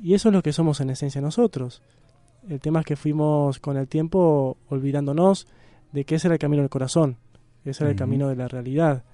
Y 0.00 0.14
eso 0.14 0.28
es 0.28 0.34
lo 0.34 0.42
que 0.42 0.52
somos 0.52 0.80
en 0.80 0.90
esencia 0.90 1.20
nosotros. 1.20 1.82
El 2.48 2.60
tema 2.60 2.80
es 2.80 2.86
que 2.86 2.96
fuimos 2.96 3.58
con 3.58 3.76
el 3.76 3.88
tiempo 3.88 4.56
olvidándonos 4.68 5.46
de 5.92 6.04
que 6.04 6.16
ese 6.16 6.28
era 6.28 6.34
el 6.34 6.38
camino 6.38 6.62
del 6.62 6.70
corazón, 6.70 7.16
ese 7.64 7.84
era 7.84 7.90
el 7.90 7.96
camino 7.96 8.28
de 8.28 8.36
la 8.36 8.48
realidad. 8.48 9.04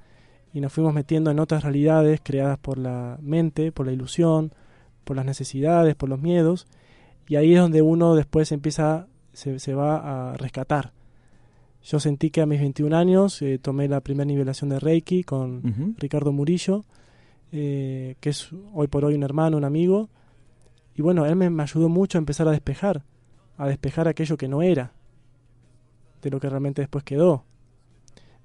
Y 0.53 0.61
nos 0.61 0.73
fuimos 0.73 0.93
metiendo 0.93 1.31
en 1.31 1.39
otras 1.39 1.63
realidades 1.63 2.21
creadas 2.23 2.59
por 2.59 2.77
la 2.77 3.19
mente, 3.23 3.73
por 3.73 3.87
la 3.87 3.93
ilusión, 3.93 4.53
por 5.05 5.17
las 5.17 5.25
necesidades, 5.25 5.95
por 5.95 6.09
los 6.09 6.21
miedos. 6.21 6.67
Y 7.27 7.37
ahí 7.37 7.55
es 7.55 7.61
donde 7.61 7.81
uno 7.81 8.15
después 8.15 8.53
empieza, 8.53 9.07
se, 9.33 9.59
se 9.59 9.75
va 9.75 10.33
a 10.33 10.37
rescatar. 10.37 10.93
Yo 11.85 11.99
sentí 11.99 12.31
que 12.31 12.41
a 12.41 12.47
mis 12.47 12.61
21 12.61 12.97
años 12.97 13.43
eh, 13.43 13.59
tomé 13.59 13.89
la 13.89 14.01
primera 14.01 14.25
nivelación 14.25 14.71
de 14.71 14.79
Reiki 14.79 15.25
con. 15.25 15.95
Ricardo 15.99 16.33
Murillo, 16.33 16.85
eh, 17.51 18.17
que 18.21 18.31
es 18.31 18.51
hoy 18.73 18.87
por 18.87 19.05
hoy 19.05 19.15
un 19.15 19.25
hermano, 19.25 19.57
un 19.57 19.65
amigo. 19.65 20.09
Y 20.95 21.03
bueno, 21.03 21.27
él 21.27 21.35
me, 21.35 21.51
me 21.51 21.63
ayudó 21.63 21.89
mucho 21.89 22.19
a 22.19 22.21
empezar 22.21 22.47
a 22.47 22.53
despejar, 22.53 23.03
a 23.63 23.69
despejar 23.69 24.09
aquello 24.09 24.37
que 24.37 24.49
no 24.49 24.63
era, 24.63 24.93
de 26.21 26.31
lo 26.31 26.41
que 26.41 26.49
realmente 26.49 26.83
después 26.83 27.05
quedó. 27.05 27.45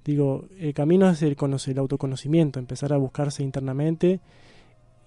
Digo, 0.06 0.46
el 0.58 0.74
camino 0.74 1.10
es 1.10 1.22
el, 1.22 1.36
el 1.36 1.78
autoconocimiento, 1.80 2.60
empezar 2.60 2.94
a 2.94 2.98
buscarse 2.98 3.44
internamente 3.44 4.20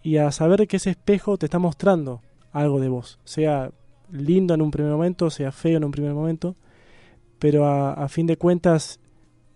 y 0.02 0.16
a 0.16 0.30
saber 0.32 0.66
que 0.66 0.76
ese 0.76 0.90
espejo 0.90 1.38
te 1.38 1.46
está 1.46 1.58
mostrando 1.58 2.22
algo 2.52 2.80
de 2.80 2.88
vos, 2.88 3.18
sea 3.24 3.70
lindo 4.10 4.54
en 4.54 4.62
un 4.62 4.70
primer 4.70 4.92
momento, 4.92 5.30
sea 5.30 5.52
feo 5.52 5.76
en 5.76 5.84
un 5.84 5.92
primer 5.92 6.12
momento, 6.12 6.56
pero 7.38 7.66
a, 7.66 7.92
a 7.92 8.08
fin 8.08 8.26
de 8.26 8.36
cuentas 8.36 8.98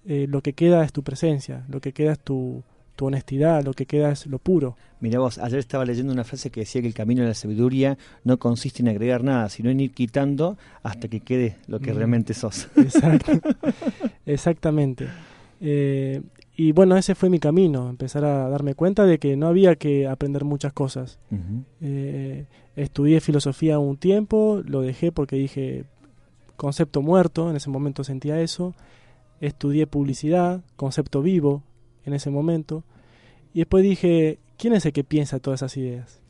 eh, 0.06 0.26
lo 0.28 0.40
que 0.40 0.52
queda 0.52 0.84
es 0.84 0.92
tu 0.92 1.02
presencia, 1.02 1.64
lo 1.68 1.80
que 1.80 1.92
queda 1.92 2.12
es 2.12 2.20
tu, 2.20 2.62
tu 2.96 3.06
honestidad, 3.06 3.64
lo 3.64 3.72
que 3.72 3.86
queda 3.86 4.10
es 4.12 4.26
lo 4.26 4.38
puro. 4.38 4.76
Mira 5.00 5.18
vos, 5.18 5.38
ayer 5.38 5.58
estaba 5.58 5.84
leyendo 5.84 6.12
una 6.12 6.24
frase 6.24 6.50
que 6.50 6.60
decía 6.60 6.80
que 6.80 6.86
el 6.88 6.94
camino 6.94 7.22
de 7.22 7.28
la 7.28 7.34
sabiduría 7.34 7.98
no 8.24 8.38
consiste 8.38 8.82
en 8.82 8.88
agregar 8.88 9.22
nada, 9.24 9.48
sino 9.48 9.68
en 9.70 9.80
ir 9.80 9.92
quitando 9.92 10.56
hasta 10.82 11.08
que 11.08 11.20
quede 11.20 11.56
lo 11.66 11.80
que 11.80 11.92
Mm. 11.92 11.96
realmente 11.96 12.34
sos. 12.34 12.68
Exacto. 12.76 13.32
Exactamente. 14.26 15.08
Eh, 15.60 16.22
y 16.56 16.72
bueno, 16.72 16.96
ese 16.96 17.14
fue 17.14 17.30
mi 17.30 17.38
camino, 17.38 17.88
empezar 17.90 18.24
a 18.24 18.48
darme 18.48 18.74
cuenta 18.74 19.04
de 19.04 19.18
que 19.18 19.36
no 19.36 19.48
había 19.48 19.74
que 19.76 20.06
aprender 20.06 20.44
muchas 20.44 20.72
cosas. 20.72 21.18
Eh, 21.80 22.46
estudié 22.76 23.20
filosofía 23.20 23.78
un 23.78 23.96
tiempo, 23.96 24.62
lo 24.64 24.80
dejé 24.80 25.10
porque 25.10 25.36
dije 25.36 25.84
concepto 26.56 27.02
muerto, 27.02 27.50
en 27.50 27.56
ese 27.56 27.70
momento 27.70 28.04
sentía 28.04 28.40
eso. 28.40 28.74
Estudié 29.40 29.86
publicidad, 29.88 30.62
concepto 30.76 31.20
vivo, 31.22 31.62
en 32.04 32.14
ese 32.14 32.30
momento. 32.30 32.84
Y 33.52 33.60
después 33.60 33.82
dije, 33.82 34.38
¿quién 34.58 34.74
es 34.74 34.86
el 34.86 34.92
que 34.92 35.04
piensa 35.04 35.38
todas 35.38 35.60
esas 35.60 35.76
ideas? 35.76 36.20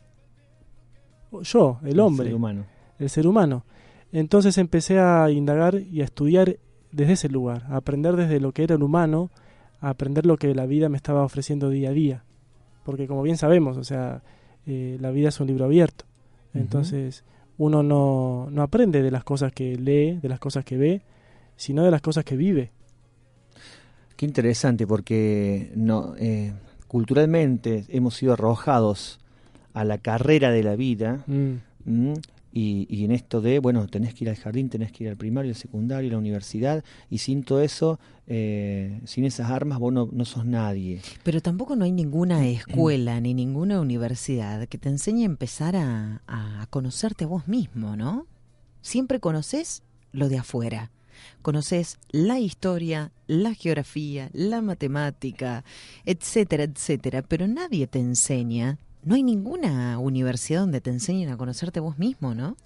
Yo, 1.42 1.78
el 1.84 1.98
hombre 2.00 2.26
ser 2.26 2.34
humano. 2.34 2.66
el 2.98 3.10
ser 3.10 3.26
humano. 3.26 3.64
Entonces 4.12 4.58
empecé 4.58 5.00
a 5.00 5.30
indagar 5.30 5.74
y 5.74 6.00
a 6.00 6.04
estudiar 6.04 6.58
desde 6.92 7.14
ese 7.14 7.28
lugar, 7.28 7.64
a 7.68 7.76
aprender 7.76 8.14
desde 8.16 8.38
lo 8.38 8.52
que 8.52 8.62
era 8.62 8.76
el 8.76 8.82
humano, 8.82 9.30
a 9.80 9.90
aprender 9.90 10.26
lo 10.26 10.36
que 10.36 10.54
la 10.54 10.66
vida 10.66 10.88
me 10.88 10.96
estaba 10.96 11.24
ofreciendo 11.24 11.68
día 11.70 11.90
a 11.90 11.92
día. 11.92 12.24
Porque 12.84 13.08
como 13.08 13.22
bien 13.22 13.36
sabemos, 13.36 13.76
o 13.76 13.84
sea, 13.84 14.22
eh, 14.66 14.96
la 15.00 15.10
vida 15.10 15.30
es 15.30 15.40
un 15.40 15.48
libro 15.48 15.64
abierto. 15.64 16.04
Entonces 16.52 17.24
uno 17.58 17.82
no, 17.82 18.48
no 18.50 18.62
aprende 18.62 19.02
de 19.02 19.10
las 19.10 19.24
cosas 19.24 19.52
que 19.52 19.76
lee, 19.76 20.20
de 20.20 20.28
las 20.28 20.38
cosas 20.38 20.64
que 20.64 20.76
ve, 20.76 21.02
sino 21.56 21.82
de 21.82 21.90
las 21.90 22.00
cosas 22.00 22.24
que 22.24 22.36
vive. 22.36 22.70
Qué 24.16 24.26
interesante, 24.26 24.86
porque 24.86 25.72
no, 25.74 26.14
eh, 26.18 26.52
culturalmente 26.88 27.84
hemos 27.88 28.14
sido 28.16 28.34
arrojados 28.34 29.18
a 29.72 29.84
la 29.84 29.98
carrera 29.98 30.50
de 30.50 30.62
la 30.62 30.76
vida 30.76 31.24
Mm, 31.86 32.14
y, 32.50 32.86
y 32.88 33.04
en 33.04 33.10
esto 33.10 33.40
de, 33.40 33.58
bueno, 33.58 33.86
tenés 33.88 34.14
que 34.14 34.24
ir 34.24 34.30
al 34.30 34.36
jardín, 34.36 34.70
tenés 34.70 34.92
que 34.92 35.04
ir 35.04 35.10
al 35.10 35.16
primario, 35.16 35.50
al 35.50 35.56
secundario, 35.56 36.08
a 36.08 36.12
la 36.12 36.18
universidad, 36.18 36.84
y 37.10 37.18
sin 37.18 37.42
todo 37.42 37.60
eso, 37.60 37.98
eh, 38.26 39.00
sin 39.04 39.24
esas 39.24 39.50
armas, 39.50 39.78
vos 39.80 39.92
no, 39.92 40.08
no 40.12 40.24
sos 40.24 40.46
nadie. 40.46 41.02
Pero 41.24 41.42
tampoco 41.42 41.74
no 41.76 41.84
hay 41.84 41.92
ninguna 41.92 42.46
escuela 42.46 43.20
ni 43.20 43.34
ninguna 43.34 43.80
universidad 43.80 44.66
que 44.68 44.78
te 44.78 44.88
enseñe 44.88 45.22
a 45.22 45.26
empezar 45.26 45.76
a, 45.76 46.22
a 46.26 46.66
conocerte 46.70 47.24
a 47.24 47.26
vos 47.26 47.48
mismo, 47.48 47.96
¿no? 47.96 48.26
Siempre 48.80 49.18
conoces 49.18 49.82
lo 50.12 50.28
de 50.28 50.38
afuera. 50.38 50.90
Conoces 51.42 51.98
la 52.10 52.38
historia, 52.38 53.10
la 53.26 53.54
geografía, 53.54 54.30
la 54.32 54.60
matemática, 54.62 55.64
etcétera, 56.04 56.64
etcétera, 56.64 57.22
pero 57.22 57.46
nadie 57.48 57.86
te 57.86 57.98
enseña. 57.98 58.78
No 59.02 59.14
hay 59.14 59.22
ninguna 59.22 59.98
universidad 59.98 60.60
donde 60.60 60.80
te 60.80 60.90
enseñen 60.90 61.28
a 61.30 61.36
conocerte 61.36 61.78
a 61.78 61.82
vos 61.82 61.98
mismo, 61.98 62.34
¿no? 62.34 62.56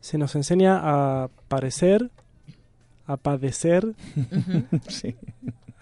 Se 0.00 0.18
nos 0.18 0.34
enseña 0.34 0.80
a 0.82 1.28
parecer, 1.48 2.10
a 3.06 3.16
padecer. 3.16 3.94
Sí. 4.88 5.14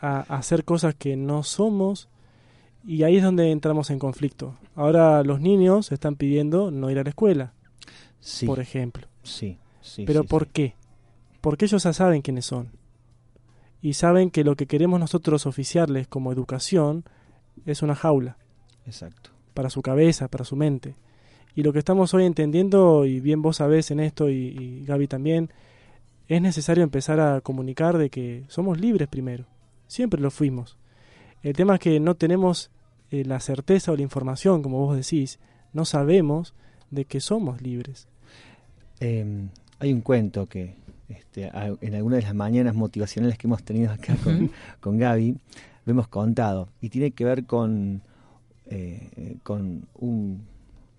a, 0.00 0.18
a 0.28 0.36
hacer 0.38 0.64
cosas 0.64 0.94
que 0.94 1.16
no 1.16 1.42
somos 1.42 2.08
y 2.84 3.04
ahí 3.04 3.16
es 3.18 3.22
donde 3.22 3.50
entramos 3.52 3.90
en 3.90 3.98
conflicto. 3.98 4.56
Ahora 4.74 5.22
los 5.22 5.40
niños 5.40 5.92
están 5.92 6.16
pidiendo 6.16 6.70
no 6.72 6.90
ir 6.90 6.98
a 6.98 7.04
la 7.04 7.10
escuela, 7.10 7.52
Sí, 8.20 8.46
por 8.46 8.58
ejemplo. 8.60 9.06
sí, 9.22 9.58
sí, 9.80 10.04
Pero 10.06 10.22
sí, 10.22 10.28
¿por 10.28 10.44
sí. 10.44 10.50
qué? 10.52 10.74
Porque 11.42 11.66
ellos 11.66 11.82
ya 11.82 11.92
saben 11.92 12.22
quiénes 12.22 12.46
son. 12.46 12.70
Y 13.82 13.92
saben 13.92 14.30
que 14.30 14.44
lo 14.44 14.56
que 14.56 14.66
queremos 14.66 14.98
nosotros 14.98 15.44
oficiarles 15.44 16.08
como 16.08 16.32
educación 16.32 17.04
es 17.66 17.82
una 17.82 17.94
jaula 17.94 18.38
Exacto. 18.86 19.30
para 19.52 19.68
su 19.68 19.82
cabeza, 19.82 20.28
para 20.28 20.46
su 20.46 20.56
mente. 20.56 20.96
Y 21.54 21.64
lo 21.64 21.74
que 21.74 21.80
estamos 21.80 22.14
hoy 22.14 22.24
entendiendo, 22.24 23.04
y 23.04 23.20
bien 23.20 23.42
vos 23.42 23.58
sabés 23.58 23.90
en 23.90 24.00
esto 24.00 24.30
y, 24.30 24.56
y 24.58 24.84
Gaby 24.86 25.06
también, 25.08 25.50
es 26.28 26.40
necesario 26.40 26.82
empezar 26.82 27.20
a 27.20 27.42
comunicar 27.42 27.98
de 27.98 28.08
que 28.08 28.44
somos 28.48 28.80
libres 28.80 29.08
primero. 29.08 29.44
Siempre 29.86 30.20
lo 30.20 30.30
fuimos. 30.30 30.78
El 31.42 31.54
tema 31.54 31.74
es 31.74 31.80
que 31.80 32.00
no 32.00 32.14
tenemos 32.14 32.70
eh, 33.10 33.24
la 33.24 33.40
certeza 33.40 33.92
o 33.92 33.96
la 33.96 34.02
información, 34.02 34.62
como 34.62 34.78
vos 34.78 34.96
decís, 34.96 35.38
no 35.72 35.84
sabemos 35.84 36.54
de 36.90 37.04
que 37.04 37.20
somos 37.20 37.60
libres. 37.60 38.08
Eh, 39.00 39.48
hay 39.80 39.92
un 39.92 40.00
cuento 40.00 40.48
que 40.48 40.76
este, 41.08 41.46
a- 41.46 41.74
en 41.80 41.94
alguna 41.94 42.16
de 42.16 42.22
las 42.22 42.34
mañanas 42.34 42.74
motivacionales 42.74 43.36
que 43.38 43.46
hemos 43.46 43.62
tenido 43.62 43.90
acá 43.92 44.16
con, 44.16 44.50
con 44.80 44.98
Gaby, 44.98 45.36
lo 45.84 45.90
hemos 45.90 46.08
contado 46.08 46.68
y 46.80 46.88
tiene 46.90 47.10
que 47.10 47.24
ver 47.24 47.44
con, 47.44 48.02
eh, 48.66 49.36
con 49.42 49.86
un, 49.94 50.42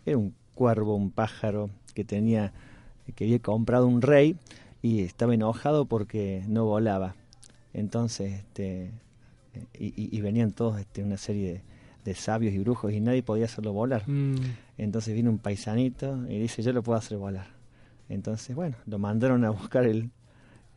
era 0.05 0.17
un 0.17 0.33
cuervo, 0.55 0.95
un 0.95 1.10
pájaro 1.12 1.69
que 1.93 2.03
tenía, 2.03 2.51
que 3.15 3.24
había 3.25 3.39
comprado 3.39 3.88
un 3.88 4.01
rey 4.01 4.36
y 4.81 5.01
estaba 5.01 5.33
enojado 5.33 5.86
porque 5.86 6.43
no 6.48 6.65
volaba. 6.65 7.15
Entonces, 7.74 8.33
este, 8.33 8.91
y, 9.79 9.86
y- 9.88 10.10
y 10.15 10.22
venían 10.22 10.51
todos 10.51 10.79
este, 10.79 11.03
una 11.03 11.17
serie 11.17 11.53
de, 11.53 11.62
de 12.05 12.15
sabios 12.15 12.53
y 12.53 12.60
brujos 12.60 12.91
y 12.91 13.00
nadie 13.00 13.24
podía 13.24 13.45
hacerlo 13.45 13.72
volar. 13.74 14.07
Mm, 14.07 14.36
Entonces 14.77 15.13
viene 15.13 15.29
un 15.29 15.38
paisanito 15.39 16.25
y 16.29 16.38
dice, 16.39 16.62
yo 16.62 16.74
lo 16.74 16.83
puedo 16.83 16.98
hacer 17.00 17.17
volar. 17.17 17.48
Entonces, 18.10 18.55
bueno, 18.55 18.75
lo 18.86 19.00
mandaron 19.00 19.43
a 19.45 19.50
buscar 19.50 19.86
el, 19.86 20.12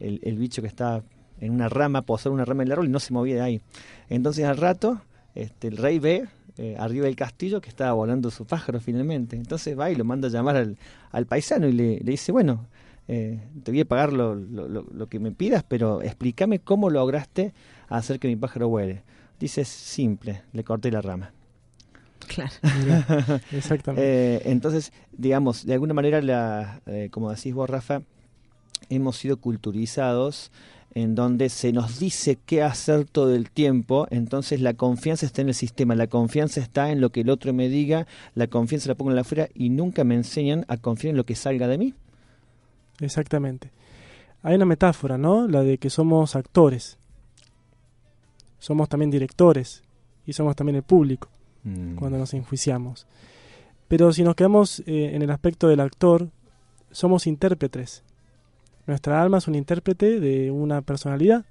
el, 0.00 0.38
bicho 0.38 0.62
que 0.62 0.68
estaba 0.68 1.02
en 1.40 1.52
una 1.52 1.68
rama, 1.68 2.02
posar 2.02 2.32
una 2.32 2.44
rama 2.44 2.62
en 2.62 2.68
el 2.68 2.72
árbol 2.72 2.86
y 2.86 2.90
no 2.90 3.00
se 3.00 3.12
movía 3.12 3.36
de 3.36 3.40
ahí. 3.42 3.60
Entonces 4.08 4.44
al 4.44 4.56
rato, 4.56 5.00
este, 5.34 5.68
el 5.68 5.76
rey 5.76 5.98
ve 5.98 6.26
eh, 6.56 6.76
arriba 6.78 7.06
del 7.06 7.16
castillo 7.16 7.60
que 7.60 7.68
estaba 7.68 7.92
volando 7.92 8.30
su 8.30 8.46
pájaro 8.46 8.80
finalmente. 8.80 9.36
Entonces 9.36 9.78
va 9.78 9.90
y 9.90 9.94
lo 9.96 10.04
manda 10.04 10.28
a 10.28 10.30
llamar 10.30 10.56
al, 10.56 10.78
al 11.10 11.26
paisano 11.26 11.66
y 11.68 11.72
le, 11.72 12.00
dice, 12.02 12.32
bueno, 12.32 12.66
eh, 13.08 13.40
te 13.62 13.70
voy 13.70 13.80
a 13.80 13.84
pagar 13.84 14.12
lo, 14.12 14.34
lo, 14.34 14.68
lo- 14.68 15.08
que 15.08 15.18
me 15.20 15.30
pidas, 15.32 15.62
pero 15.62 16.02
explícame 16.02 16.58
cómo 16.60 16.90
lograste 16.90 17.52
hacer 17.88 18.18
que 18.18 18.28
mi 18.28 18.36
pájaro 18.36 18.68
vuele. 18.68 19.02
Dice, 19.38 19.60
"Es 19.60 19.68
simple, 19.68 20.42
le 20.52 20.64
corté 20.64 20.90
la 20.90 21.02
rama. 21.02 21.32
Claro. 22.26 22.52
exactamente. 23.52 24.02
Eh, 24.04 24.42
entonces, 24.46 24.92
digamos, 25.12 25.64
de 25.64 25.74
alguna 25.74 25.94
manera, 25.94 26.20
la, 26.20 26.80
eh, 26.86 27.08
como 27.10 27.30
decís 27.30 27.54
vos, 27.54 27.68
Rafa, 27.68 28.02
hemos 28.88 29.16
sido 29.16 29.38
culturizados 29.38 30.50
en 30.94 31.14
donde 31.14 31.50
se 31.50 31.72
nos 31.72 31.98
dice 31.98 32.38
qué 32.46 32.62
hacer 32.62 33.04
todo 33.04 33.34
el 33.34 33.50
tiempo, 33.50 34.06
entonces 34.10 34.62
la 34.62 34.72
confianza 34.72 35.26
está 35.26 35.42
en 35.42 35.48
el 35.48 35.54
sistema, 35.54 35.94
la 35.94 36.06
confianza 36.06 36.60
está 36.60 36.90
en 36.90 37.02
lo 37.02 37.10
que 37.10 37.20
el 37.20 37.28
otro 37.28 37.52
me 37.52 37.68
diga, 37.68 38.06
la 38.34 38.46
confianza 38.46 38.88
la 38.88 38.94
pongo 38.94 39.10
en 39.10 39.16
la 39.16 39.20
afuera 39.20 39.48
y 39.54 39.68
nunca 39.68 40.04
me 40.04 40.14
enseñan 40.14 40.64
a 40.68 40.78
confiar 40.78 41.10
en 41.10 41.18
lo 41.18 41.26
que 41.26 41.34
salga 41.34 41.68
de 41.68 41.76
mí. 41.76 41.94
Exactamente. 43.00 43.70
Hay 44.42 44.54
una 44.54 44.64
metáfora, 44.64 45.18
¿no? 45.18 45.46
La 45.48 45.62
de 45.62 45.76
que 45.76 45.90
somos 45.90 46.34
actores. 46.34 46.96
Somos 48.58 48.88
también 48.88 49.10
directores 49.10 49.82
y 50.24 50.32
somos 50.32 50.56
también 50.56 50.76
el 50.76 50.82
público 50.82 51.28
Mm. 51.66 51.96
cuando 51.96 52.16
nos 52.18 52.32
enjuiciamos. 52.32 53.06
Pero 53.88 54.12
si 54.12 54.22
nos 54.22 54.34
quedamos 54.34 54.80
eh, 54.86 55.10
en 55.14 55.22
el 55.22 55.30
aspecto 55.30 55.68
del 55.68 55.80
actor, 55.80 56.28
somos 56.90 57.26
intérpretes. 57.26 58.02
Nuestra 58.86 59.20
alma 59.20 59.38
es 59.38 59.48
un 59.48 59.54
intérprete 59.56 60.20
de 60.20 60.50
una 60.50 60.80
personalidad. 60.82 61.44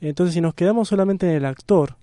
Entonces, 0.00 0.34
si 0.34 0.40
nos 0.40 0.54
quedamos 0.54 0.88
solamente 0.88 1.28
en 1.28 1.36
el 1.36 1.44
actor, 1.44 1.96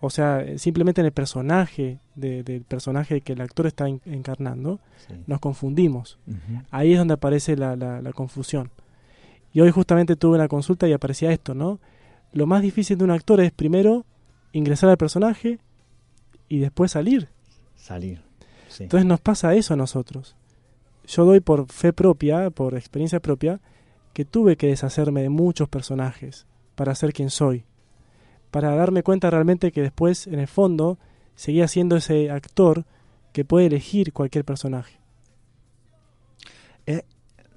o 0.00 0.10
sea, 0.10 0.44
simplemente 0.58 1.00
en 1.00 1.06
el 1.06 1.12
personaje, 1.12 1.98
de- 2.16 2.42
del 2.42 2.62
personaje 2.62 3.20
que 3.20 3.32
el 3.34 3.40
actor 3.40 3.66
está 3.66 3.88
en- 3.88 4.00
encarnando, 4.06 4.80
Sí. 5.06 5.14
nos 5.26 5.38
confundimos. 5.40 6.18
Ahí 6.70 6.92
es 6.92 6.98
donde 6.98 7.14
aparece 7.14 7.56
la, 7.56 7.76
la- 7.76 8.02
la 8.02 8.12
confusión. 8.12 8.70
Y 9.52 9.60
hoy 9.60 9.70
justamente 9.70 10.16
tuve 10.16 10.36
una 10.36 10.48
consulta 10.48 10.88
y 10.88 10.92
aparecía 10.92 11.30
esto, 11.30 11.54
¿no? 11.54 11.78
Lo 12.32 12.46
más 12.46 12.62
difícil 12.62 12.96
de 12.98 13.04
un 13.04 13.10
actor 13.10 13.40
es 13.40 13.52
primero 13.52 14.04
ingresar 14.52 14.90
al 14.90 14.96
personaje 14.96 15.58
y 16.52 16.58
después 16.58 16.90
salir. 16.90 17.30
Salir. 17.76 18.20
Sí. 18.68 18.82
Entonces 18.82 19.06
nos 19.06 19.20
pasa 19.20 19.54
eso 19.54 19.72
a 19.72 19.76
nosotros. 19.78 20.36
Yo 21.06 21.24
doy 21.24 21.40
por 21.40 21.66
fe 21.72 21.94
propia, 21.94 22.50
por 22.50 22.74
experiencia 22.74 23.20
propia, 23.20 23.58
que 24.12 24.26
tuve 24.26 24.58
que 24.58 24.66
deshacerme 24.66 25.22
de 25.22 25.30
muchos 25.30 25.70
personajes 25.70 26.46
para 26.74 26.94
ser 26.94 27.14
quien 27.14 27.30
soy. 27.30 27.64
Para 28.50 28.74
darme 28.74 29.02
cuenta 29.02 29.30
realmente 29.30 29.72
que 29.72 29.80
después, 29.80 30.26
en 30.26 30.40
el 30.40 30.46
fondo, 30.46 30.98
seguía 31.36 31.68
siendo 31.68 31.96
ese 31.96 32.30
actor 32.30 32.84
que 33.32 33.46
puede 33.46 33.64
elegir 33.64 34.12
cualquier 34.12 34.44
personaje. 34.44 35.00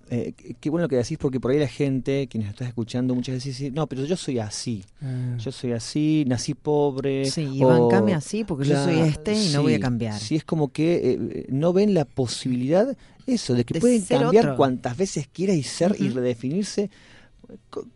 Eh, 0.09 0.33
qué- 0.59 0.69
bueno 0.69 0.83
lo 0.85 0.89
que 0.89 0.97
decís, 0.97 1.17
porque 1.17 1.39
por 1.39 1.49
ahí 1.51 1.57
la 1.59 1.67
gente, 1.67 2.27
quienes 2.27 2.49
estás 2.49 2.67
escuchando, 2.67 3.15
muchas 3.15 3.35
veces 3.35 3.57
dice, 3.57 3.71
no, 3.71 3.87
pero 3.87 4.05
yo 4.05 4.15
soy 4.15 4.37
así. 4.39 4.83
Yo 5.39 5.51
soy 5.51 5.71
así, 5.71 6.23
nací 6.27 6.53
pobre. 6.53 7.25
Sí, 7.25 7.41
y 7.55 7.63
o- 7.63 7.67
bancame 7.67 8.13
así 8.13 8.43
porque 8.43 8.65
yo 8.67 8.83
soy 8.83 8.99
este 8.99 9.33
y 9.33 9.49
no 9.53 9.63
voy 9.63 9.73
a 9.73 9.79
cambiar. 9.79 10.19
Sí, 10.19 10.35
es 10.35 10.43
como 10.43 10.71
que 10.71 11.13
eh, 11.13 11.45
no 11.49 11.73
ven 11.73 11.93
la 11.95 12.05
posibilidad, 12.05 12.95
eso, 13.25 13.55
de 13.55 13.63
que 13.65 13.73
De 13.75 13.79
pueden 13.79 14.01
cambiar 14.03 14.45
otro. 14.45 14.57
cuantas 14.57 14.95
veces 14.95 15.27
quiera 15.27 15.53
y 15.53 15.63
ser 15.63 15.95
y 15.99 16.09
redefinirse. 16.09 16.91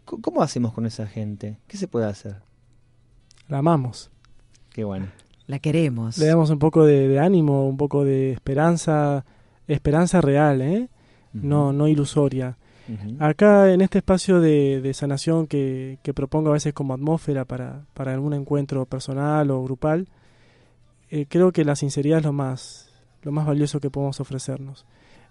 ¿Cómo 0.05 0.41
hacemos 0.41 0.73
con 0.73 0.85
esa 0.85 1.07
gente? 1.07 1.57
¿Qué 1.67 1.77
se 1.77 1.87
puede 1.87 2.05
hacer? 2.07 2.37
La 3.47 3.59
amamos. 3.59 4.09
Qué 4.71 4.83
bueno. 4.83 5.07
La 5.47 5.59
queremos. 5.59 6.17
Le 6.17 6.25
damos 6.27 6.49
un 6.51 6.59
poco 6.59 6.85
de, 6.85 7.07
de 7.07 7.19
ánimo, 7.19 7.67
un 7.67 7.77
poco 7.77 8.03
de 8.03 8.31
esperanza, 8.31 9.25
esperanza 9.67 10.21
real, 10.21 10.61
¿eh? 10.61 10.89
No, 11.33 11.71
no 11.73 11.87
ilusoria. 11.87 12.57
Acá 13.19 13.71
en 13.71 13.81
este 13.81 13.99
espacio 13.99 14.39
de, 14.41 14.81
de 14.81 14.93
sanación 14.95 15.45
que, 15.45 15.99
que 16.01 16.11
propongo 16.13 16.49
a 16.49 16.53
veces 16.53 16.73
como 16.73 16.93
atmósfera 16.95 17.45
para, 17.45 17.83
para 17.93 18.13
algún 18.13 18.33
encuentro 18.33 18.85
personal 18.87 19.51
o 19.51 19.63
grupal, 19.63 20.07
eh, 21.11 21.25
creo 21.29 21.51
que 21.51 21.63
la 21.63 21.75
sinceridad 21.75 22.19
es 22.19 22.25
lo 22.25 22.33
más, 22.33 22.91
lo 23.21 23.31
más 23.31 23.45
valioso 23.45 23.79
que 23.79 23.89
podemos 23.91 24.19
ofrecernos. 24.19 24.85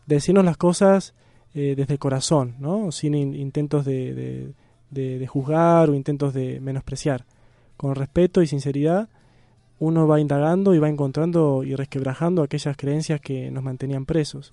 Decirnos 0.07 0.45
las 0.45 0.57
cosas 0.57 1.15
eh, 1.55 1.75
desde 1.77 1.95
el 1.95 1.99
corazón, 1.99 2.55
¿no? 2.61 2.93
sin 2.93 3.15
in- 3.15 3.35
intentos 3.35 3.85
de, 3.85 4.15
de- 4.15 4.53
de- 4.91 5.19
de 5.19 5.27
juzgar 5.27 5.91
o 5.91 5.95
intentos 5.95 6.33
de 6.35 6.61
menospreciar. 6.61 7.25
Con 7.77 7.95
respeto 7.97 8.41
y 8.41 8.47
sinceridad 8.47 9.09
uno 9.81 10.07
va 10.07 10.21
indagando 10.21 10.75
y 10.75 10.79
va 10.79 10.89
encontrando 10.89 11.63
y 11.65 11.75
resquebrajando 11.75 12.43
aquellas 12.43 12.77
creencias 12.77 13.21
que 13.21 13.51
nos 13.51 13.63
mantenían 13.65 14.07
presos 14.07 14.53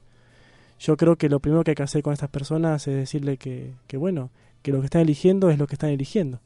yo 0.80 0.98
creo 0.98 1.16
que 1.16 1.30
lo 1.30 1.40
primero 1.40 1.64
que 1.64 1.72
hay 1.72 1.76
que 1.76 1.84
hacer 1.84 2.04
con 2.04 2.14
estas 2.14 2.30
personas 2.30 2.88
es 2.88 2.96
decirle 2.96 3.38
que, 3.38 3.74
que 3.88 3.98
bueno, 3.98 4.30
que 4.62 4.72
lo 4.72 4.80
que 4.80 4.86
están 4.86 5.02
eligiendo 5.02 5.50
es 5.50 5.58
lo 5.58 5.68
que 5.68 5.76
están 5.76 5.90
eligiendo. 5.90 6.40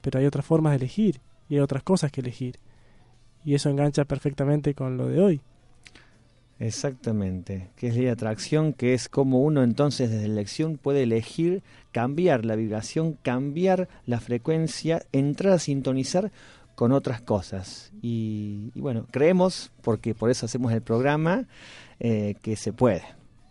Pero 0.00 0.18
hay 0.18 0.26
otras 0.26 0.44
formas 0.44 0.72
de 0.72 0.76
elegir 0.76 1.20
y 1.48 1.54
hay 1.54 1.60
otras 1.60 1.82
cosas 1.82 2.10
que 2.10 2.20
elegir. 2.20 2.58
Y 3.44 3.54
eso 3.54 3.70
engancha 3.70 4.04
perfectamente 4.04 4.74
con 4.74 4.96
lo 4.96 5.08
de 5.08 5.20
hoy. 5.20 5.40
Exactamente, 6.58 7.68
que 7.76 7.88
es 7.88 7.94
de 7.94 8.08
atracción, 8.08 8.72
que 8.72 8.94
es 8.94 9.10
como 9.10 9.42
uno 9.42 9.62
entonces 9.62 10.10
desde 10.10 10.26
la 10.26 10.34
elección 10.34 10.78
puede 10.78 11.02
elegir 11.02 11.62
cambiar 11.92 12.46
la 12.46 12.56
vibración, 12.56 13.18
cambiar 13.22 13.88
la 14.06 14.20
frecuencia, 14.20 15.02
entrar 15.12 15.52
a 15.52 15.58
sintonizar 15.58 16.32
con 16.74 16.92
otras 16.92 17.20
cosas. 17.20 17.92
Y, 18.00 18.70
y 18.74 18.80
bueno, 18.80 19.06
creemos, 19.10 19.70
porque 19.82 20.14
por 20.14 20.30
eso 20.30 20.46
hacemos 20.46 20.72
el 20.72 20.80
programa, 20.80 21.46
eh, 22.00 22.36
que 22.40 22.56
se 22.56 22.72
puede. 22.72 23.02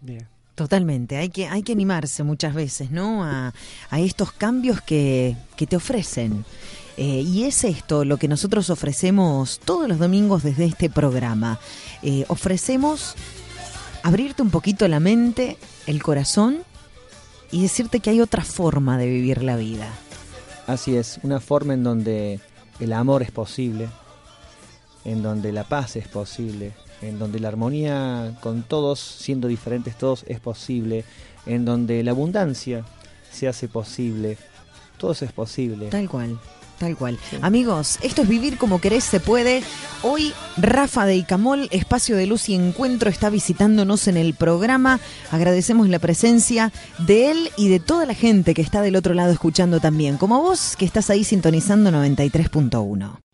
Bien. 0.05 0.27
Totalmente, 0.53 1.17
hay 1.17 1.29
que, 1.29 1.47
hay 1.47 1.63
que 1.63 1.73
animarse 1.73 2.23
muchas 2.23 2.53
veces, 2.53 2.91
¿no? 2.91 3.25
A, 3.25 3.53
a 3.89 3.99
estos 3.99 4.31
cambios 4.31 4.79
que, 4.79 5.35
que 5.57 5.67
te 5.67 5.75
ofrecen. 5.75 6.45
Eh, 6.97 7.21
y 7.21 7.43
es 7.43 7.65
esto 7.65 8.05
lo 8.05 8.17
que 8.17 8.29
nosotros 8.29 8.69
ofrecemos 8.69 9.59
todos 9.59 9.89
los 9.89 9.99
domingos 9.99 10.43
desde 10.43 10.65
este 10.65 10.89
programa. 10.89 11.59
Eh, 12.03 12.23
ofrecemos 12.29 13.15
abrirte 14.03 14.43
un 14.43 14.49
poquito 14.49 14.87
la 14.87 15.01
mente, 15.01 15.57
el 15.87 16.01
corazón 16.01 16.59
y 17.51 17.63
decirte 17.63 17.99
que 17.99 18.11
hay 18.11 18.21
otra 18.21 18.43
forma 18.43 18.97
de 18.97 19.07
vivir 19.07 19.43
la 19.43 19.57
vida. 19.57 19.89
Así 20.67 20.95
es, 20.95 21.19
una 21.23 21.41
forma 21.41 21.73
en 21.73 21.83
donde 21.83 22.39
el 22.79 22.93
amor 22.93 23.23
es 23.23 23.31
posible, 23.31 23.89
en 25.03 25.21
donde 25.21 25.51
la 25.51 25.65
paz 25.65 25.97
es 25.97 26.07
posible, 26.07 26.71
en 27.07 27.19
donde 27.19 27.39
la 27.39 27.49
armonía 27.49 28.37
con 28.41 28.63
todos, 28.63 28.99
siendo 28.99 29.47
diferentes 29.47 29.97
todos, 29.97 30.23
es 30.27 30.39
posible, 30.39 31.05
en 31.45 31.65
donde 31.65 32.03
la 32.03 32.11
abundancia 32.11 32.85
se 33.31 33.47
hace 33.47 33.67
posible, 33.67 34.37
todo 34.97 35.11
eso 35.11 35.25
es 35.25 35.31
posible. 35.31 35.87
Tal 35.87 36.09
cual. 36.09 36.39
Tal 36.79 36.97
cual. 36.97 37.17
Amigos, 37.41 37.99
esto 38.01 38.23
es 38.23 38.27
Vivir 38.27 38.57
como 38.57 38.81
querés, 38.81 39.05
se 39.05 39.21
puede. 39.21 39.63
Hoy 40.03 40.33
Rafa 40.57 41.05
de 41.05 41.15
Icamol, 41.15 41.69
Espacio 41.71 42.17
de 42.17 42.25
Luz 42.25 42.49
y 42.49 42.55
Encuentro, 42.55 43.09
está 43.09 43.29
visitándonos 43.29 44.09
en 44.09 44.17
el 44.17 44.33
programa. 44.33 44.99
Agradecemos 45.31 45.87
la 45.87 45.99
presencia 45.99 46.73
de 46.99 47.31
él 47.31 47.49
y 47.55 47.69
de 47.69 47.79
toda 47.79 48.05
la 48.05 48.13
gente 48.13 48.53
que 48.53 48.61
está 48.61 48.81
del 48.81 48.97
otro 48.97 49.13
lado 49.13 49.31
escuchando 49.31 49.79
también, 49.79 50.17
como 50.17 50.41
vos 50.41 50.75
que 50.77 50.85
estás 50.85 51.09
ahí 51.09 51.23
sintonizando 51.23 51.91
93.1. 51.91 53.24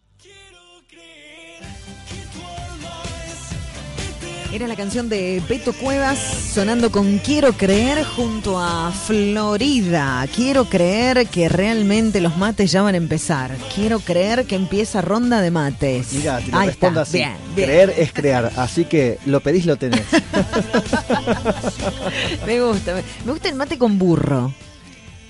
Era 4.54 4.68
la 4.68 4.76
canción 4.76 5.08
de 5.08 5.42
Beto 5.48 5.72
Cuevas 5.72 6.20
sonando 6.20 6.92
con 6.92 7.20
Quiero 7.20 7.54
creer 7.54 8.04
junto 8.04 8.60
a 8.60 8.92
Florida. 8.92 10.28
Quiero 10.36 10.66
creer 10.66 11.26
que 11.28 11.48
realmente 11.48 12.20
los 12.20 12.36
mates 12.36 12.70
ya 12.70 12.82
van 12.82 12.96
a 12.96 12.98
empezar. 12.98 13.56
Quiero 13.74 14.00
creer 14.02 14.46
que 14.46 14.56
empieza 14.56 15.00
ronda 15.02 15.40
de 15.42 15.52
mates. 15.52 16.12
Mira, 16.12 16.40
te 16.40 16.52
lo 16.52 16.58
Ahí 16.58 16.68
respondo 16.68 17.02
está. 17.02 17.10
así. 17.10 17.18
Bien, 17.20 17.34
bien. 17.56 17.68
Creer 17.70 17.94
es 17.98 18.12
crear, 18.12 18.52
así 18.58 18.84
que 18.84 19.20
lo 19.26 19.40
pedís, 19.40 19.66
lo 19.66 19.78
tenés. 19.78 20.02
Me 22.46 22.62
gusta. 22.62 22.96
me- 22.96 23.32
gusta 23.32 23.48
el 23.50 23.56
mate 23.56 23.78
con 23.78 23.98
burro. 23.98 24.54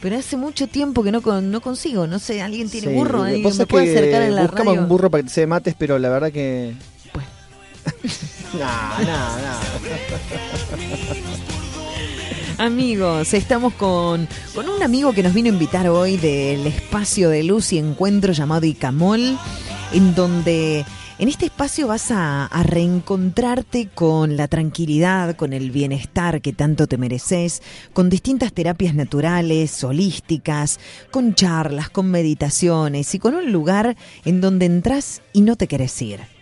Pero 0.01 0.17
hace 0.17 0.36
mucho 0.36 0.65
tiempo 0.65 1.03
que 1.03 1.12
no, 1.12 1.21
con- 1.21 1.51
no 1.51 1.62
consigo. 1.62 2.07
No 2.07 2.17
sé, 2.17 2.41
¿alguien 2.41 2.71
tiene 2.71 2.88
Sí, 2.88 2.93
burro? 2.93 3.19
lo 3.19 3.23
que 3.25 3.29
¿Alguien 3.29 3.43
pasa 3.51 3.60
me 3.60 3.67
puede 3.67 3.91
acercar 3.95 4.23
en 4.23 4.34
la 4.36 4.47
radio? 4.47 4.71
un 4.71 4.88
burro 4.88 5.12
para 5.12 5.21
que 5.21 5.29
se 5.29 5.45
mates, 5.45 5.75
pero 5.77 5.99
la 5.99 6.10
verdad 6.10 6.31
que... 6.31 6.73
Bueno. 7.13 7.29
no, 8.53 8.99
no, 8.99 9.37
no. 9.39 9.59
Amigos, 12.57 13.33
estamos 13.33 13.73
con, 13.73 14.27
con 14.53 14.69
un 14.69 14.83
amigo 14.83 15.13
que 15.13 15.23
nos 15.23 15.33
vino 15.33 15.49
a 15.49 15.53
invitar 15.53 15.87
hoy 15.87 16.17
del 16.17 16.67
espacio 16.67 17.29
de 17.29 17.43
luz 17.43 17.73
y 17.73 17.79
encuentro 17.79 18.33
llamado 18.33 18.65
Icamol, 18.65 19.37
en 19.93 20.13
donde 20.13 20.85
en 21.17 21.27
este 21.27 21.45
espacio 21.45 21.87
vas 21.87 22.11
a, 22.11 22.45
a 22.45 22.63
reencontrarte 22.63 23.87
con 23.87 24.37
la 24.37 24.47
tranquilidad, 24.47 25.35
con 25.35 25.53
el 25.53 25.71
bienestar 25.71 26.41
que 26.41 26.53
tanto 26.53 26.87
te 26.87 26.97
mereces, 26.97 27.63
con 27.93 28.09
distintas 28.09 28.53
terapias 28.53 28.93
naturales, 28.93 29.83
holísticas, 29.83 30.79
con 31.09 31.33
charlas, 31.33 31.89
con 31.89 32.11
meditaciones 32.11 33.15
y 33.15 33.19
con 33.19 33.33
un 33.33 33.51
lugar 33.51 33.95
en 34.23 34.41
donde 34.41 34.67
entras 34.67 35.21
y 35.33 35.41
no 35.41 35.55
te 35.55 35.67
querés 35.67 35.99
ir. 36.01 36.40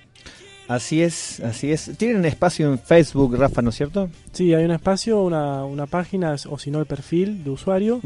Así 0.70 1.02
es, 1.02 1.40
así 1.42 1.72
es. 1.72 1.92
Tienen 1.98 2.18
un 2.18 2.26
espacio 2.26 2.72
en 2.72 2.78
Facebook, 2.80 3.36
Rafa, 3.36 3.62
¿no 3.62 3.72
es 3.72 3.76
cierto? 3.76 4.08
Sí, 4.32 4.54
hay 4.54 4.64
un 4.64 4.72
espacio, 4.72 5.22
una, 5.24 5.66
una 5.66 5.88
página 5.88 6.36
o 6.48 6.58
si 6.60 6.70
no 6.72 6.80
el 6.80 6.86
perfil 6.86 7.44
de 7.44 7.50
usuario. 7.50 8.00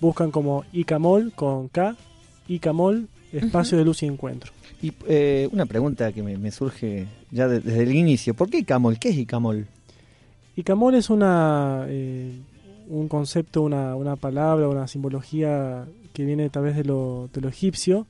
Buscan 0.00 0.30
como 0.30 0.64
Icamol 0.72 1.32
con 1.34 1.68
K, 1.68 1.96
Icamol, 2.46 3.08
espacio 3.32 3.76
de 3.76 3.84
luz 3.84 4.02
y 4.04 4.06
encuentro. 4.06 4.52
Y 4.80 4.92
eh, 5.08 5.48
una 5.50 5.66
pregunta 5.66 6.12
que 6.12 6.22
me, 6.22 6.38
me 6.38 6.52
surge 6.52 7.08
ya 7.32 7.48
de- 7.48 7.58
desde 7.58 7.82
el 7.82 7.92
inicio. 7.94 8.32
¿Por 8.32 8.48
qué 8.48 8.58
Icamol? 8.58 8.98
¿Qué 9.00 9.08
es 9.08 9.16
Icamol? 9.16 9.66
Icamol 10.54 10.94
es 10.94 11.10
una, 11.10 11.84
eh, 11.88 12.32
un 12.88 13.08
concepto, 13.08 13.62
una, 13.62 13.96
una 13.96 14.14
palabra, 14.14 14.68
una 14.68 14.86
simbología 14.86 15.84
que 16.12 16.24
viene 16.24 16.48
tal 16.48 16.62
vez 16.62 16.76
de 16.76 16.84
lo, 16.84 17.28
de 17.32 17.40
lo 17.40 17.48
egipcio 17.48 18.06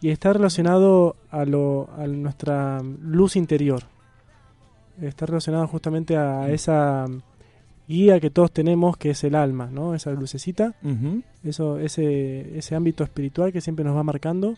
y 0.00 0.10
está 0.10 0.32
relacionado 0.32 1.16
a, 1.30 1.44
lo, 1.44 1.88
a 1.98 2.06
nuestra 2.06 2.80
luz 3.02 3.36
interior. 3.36 3.82
Está 5.00 5.26
relacionado 5.26 5.66
justamente 5.68 6.16
a 6.16 6.50
esa 6.50 7.06
guía 7.88 8.20
que 8.20 8.30
todos 8.30 8.52
tenemos, 8.52 8.96
que 8.96 9.10
es 9.10 9.24
el 9.24 9.34
alma, 9.34 9.68
¿no? 9.72 9.94
Esa 9.94 10.10
lucecita, 10.12 10.74
eso, 11.44 11.78
ese, 11.78 12.58
ese 12.58 12.74
ámbito 12.74 13.02
espiritual 13.04 13.52
que 13.52 13.60
siempre 13.60 13.84
nos 13.84 13.96
va 13.96 14.02
marcando, 14.02 14.54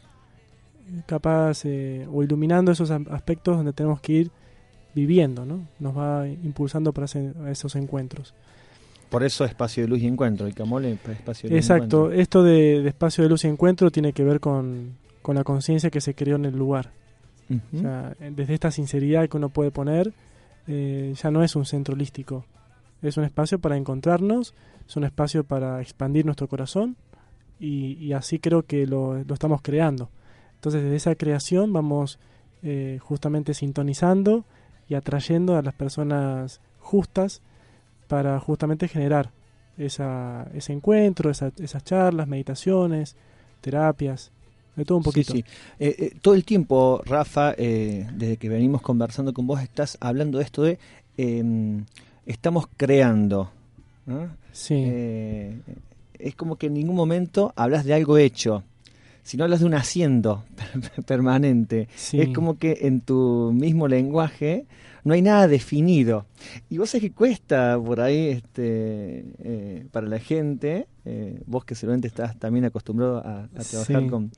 capaz 1.06 1.64
eh, 1.64 2.06
o 2.12 2.22
iluminando 2.22 2.72
esos 2.72 2.90
aspectos 2.90 3.56
donde 3.56 3.72
tenemos 3.72 4.00
que 4.00 4.12
ir 4.12 4.30
viviendo, 4.94 5.44
¿no? 5.46 5.60
Nos 5.78 5.96
va 5.96 6.26
impulsando 6.26 6.92
para 6.92 7.04
ese- 7.04 7.32
esos 7.48 7.76
encuentros. 7.76 8.34
Por 9.08 9.22
eso 9.22 9.44
espacio 9.44 9.82
de 9.84 9.88
luz 9.88 10.00
y 10.00 10.06
encuentro. 10.06 10.48
Icamol 10.48 10.84
es 10.84 10.98
espacio 11.08 11.48
de 11.48 11.54
luz 11.54 11.56
y 11.56 11.58
Exacto, 11.58 11.84
encuentro. 12.06 12.12
esto 12.20 12.42
de, 12.42 12.82
de 12.82 12.88
espacio 12.88 13.22
de 13.24 13.30
luz 13.30 13.44
y 13.44 13.48
encuentro 13.48 13.90
tiene 13.90 14.12
que 14.12 14.24
ver 14.24 14.40
con, 14.40 14.96
con 15.22 15.36
la 15.36 15.44
conciencia 15.44 15.90
que 15.90 16.00
se 16.00 16.14
creó 16.14 16.36
en 16.36 16.44
el 16.46 16.56
lugar. 16.56 16.92
Ujú. 17.48 17.60
O 17.76 17.80
sea, 17.80 18.14
desde 18.30 18.54
esta 18.54 18.70
sinceridad 18.70 19.28
que 19.28 19.36
uno 19.36 19.48
puede 19.48 19.70
poner, 19.70 20.12
eh, 20.66 21.12
ya 21.20 21.30
no 21.30 21.42
es 21.42 21.56
un 21.56 21.64
centro 21.64 21.94
holístico. 21.94 22.44
Es 23.02 23.16
un 23.16 23.24
espacio 23.24 23.58
para 23.58 23.76
encontrarnos, 23.76 24.54
es 24.86 24.96
un 24.96 25.04
espacio 25.04 25.44
para 25.44 25.80
expandir 25.80 26.24
nuestro 26.26 26.48
corazón 26.48 26.96
y, 27.58 27.94
y 27.94 28.12
así 28.12 28.38
creo 28.38 28.64
que 28.64 28.86
lo, 28.86 29.22
lo 29.24 29.34
estamos 29.34 29.62
creando. 29.62 30.10
Entonces 30.54 30.82
desde 30.82 30.96
esa 30.96 31.14
creación 31.14 31.72
vamos 31.72 32.18
eh, 32.62 32.98
justamente 33.00 33.54
sintonizando 33.54 34.44
y 34.88 34.94
atrayendo 34.94 35.56
a 35.56 35.62
las 35.62 35.74
personas 35.74 36.60
justas 36.78 37.40
para 38.06 38.38
justamente 38.40 38.86
generar 38.88 39.30
esa, 39.78 40.46
ese 40.52 40.72
encuentro, 40.74 41.30
esa- 41.30 41.52
esas 41.58 41.82
charlas, 41.84 42.28
meditaciones, 42.28 43.16
terapias, 43.62 44.30
de 44.76 44.84
todo 44.84 44.98
un 44.98 45.04
poquito. 45.04 45.32
Sí, 45.32 45.44
sí. 45.46 45.52
Eh, 45.78 45.96
eh, 45.98 46.12
todo 46.20 46.34
el 46.34 46.44
tiempo, 46.44 47.02
Rafa, 47.04 47.54
eh, 47.56 48.08
desde 48.14 48.36
que 48.36 48.48
venimos 48.48 48.82
conversando 48.82 49.32
con 49.32 49.46
vos, 49.46 49.60
estás 49.60 49.98
hablando 50.00 50.38
de 50.38 50.44
esto 50.44 50.62
de 50.62 50.78
eh, 51.16 51.82
estamos 52.26 52.66
creando. 52.76 53.50
¿no? 54.06 54.30
Sí. 54.52 54.74
Eh, 54.76 55.60
es 56.18 56.34
como 56.34 56.56
que 56.56 56.66
en 56.66 56.74
ningún 56.74 56.96
momento 56.96 57.52
hablas 57.56 57.84
de 57.84 57.94
algo 57.94 58.18
hecho, 58.18 58.62
sino 59.22 59.44
hablas 59.44 59.60
de 59.60 59.66
un 59.66 59.74
haciendo 59.74 60.44
permanente. 61.06 61.88
Sí. 61.94 62.20
Es 62.20 62.28
como 62.28 62.58
que 62.58 62.78
en 62.82 63.00
tu 63.00 63.52
mismo 63.54 63.88
lenguaje 63.88 64.66
no 65.04 65.14
hay 65.14 65.22
nada 65.22 65.48
definido. 65.48 66.26
Y 66.68 66.78
vos 66.78 66.90
sabés 66.90 67.02
que 67.08 67.12
cuesta 67.12 67.78
por 67.84 68.00
ahí 68.00 68.28
este, 68.28 69.24
eh, 69.38 69.86
para 69.92 70.06
la 70.06 70.18
gente, 70.18 70.86
eh, 71.04 71.40
vos 71.46 71.64
que 71.64 71.74
seguramente 71.74 72.08
estás 72.08 72.38
también 72.38 72.64
acostumbrado 72.64 73.18
a, 73.18 73.44
a 73.44 73.64
trabajar 73.70 74.02
Sí. 74.02 74.08
con, 74.08 74.30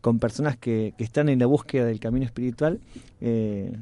con 0.00 0.18
personas 0.18 0.56
que, 0.56 0.94
que 0.96 1.04
están 1.04 1.28
en 1.28 1.38
la 1.38 1.46
búsqueda 1.46 1.86
del 1.86 1.98
camino 2.00 2.24
espiritual, 2.26 2.80
eh, 3.20 3.72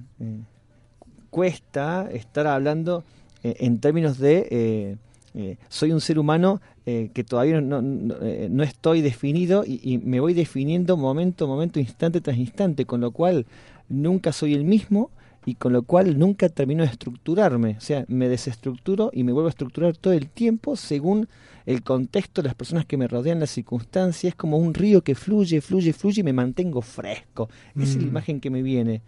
cuesta 1.31 2.09
estar 2.13 2.47
hablando 2.47 3.05
en 3.43 3.79
términos 3.81 4.19
de 4.19 4.99
eh, 5.35 5.57
soy 5.69 5.93
un 5.93 6.01
ser 6.03 6.19
humano 6.19 6.61
eh, 6.85 7.11
que 7.15 7.25
todavía 7.25 7.61
no, 7.63 7.81
no, 7.81 8.15
eh, 8.21 8.49
no 8.51 8.63
estoy 8.63 9.01
definido 9.01 9.65
y, 9.67 9.81
y 9.83 9.97
me 9.99 10.21
voy 10.21 10.35
definiendo 10.35 10.97
momento 10.99 11.47
a 11.47 11.49
momento, 11.49 11.81
instante 11.81 12.21
tras 12.21 12.37
instante, 12.37 12.85
con 12.85 13.01
lo 13.01 13.13
cual 13.13 13.47
nunca 13.89 14.33
soy 14.33 14.53
el 14.53 14.65
mismo 14.65 15.11
y 15.45 15.55
con 15.57 15.73
lo 15.73 15.83
cual 15.83 16.19
nunca 16.19 16.49
termino 16.49 16.85
de 16.85 16.91
estructurarme. 16.91 17.77
O 17.77 17.81
sea, 17.81 18.05
me 18.09 18.29
desestructuro 18.29 19.11
y 19.13 19.25
me 19.25 19.33
vuelvo 19.33 19.49
a 19.49 19.51
estructurar 19.51 19.97
todo 19.97 20.13
el 20.13 20.29
tiempo 20.29 20.77
según 20.77 21.29
el 21.67 21.83
contexto, 21.83 22.43
las 22.43 22.55
personas 22.55 22.87
que 22.87 22.97
me 22.97 23.09
rodean, 23.09 23.41
las 23.41 23.51
circunstancias. 23.51 24.33
Es 24.33 24.37
como 24.37 24.59
un 24.59 24.75
río 24.75 25.03
que 25.03 25.15
fluye, 25.15 25.61
fluye, 25.61 25.93
fluye 25.93 26.21
y 26.21 26.25
me 26.25 26.33
mantengo 26.33 26.81
fresco. 26.83 27.49
Esa 27.75 27.85
es 27.85 27.97
la 27.97 28.03
Mm. 28.03 28.09
imagen 28.09 28.41
que 28.41 28.51
me 28.51 28.63
viene. 28.63 29.03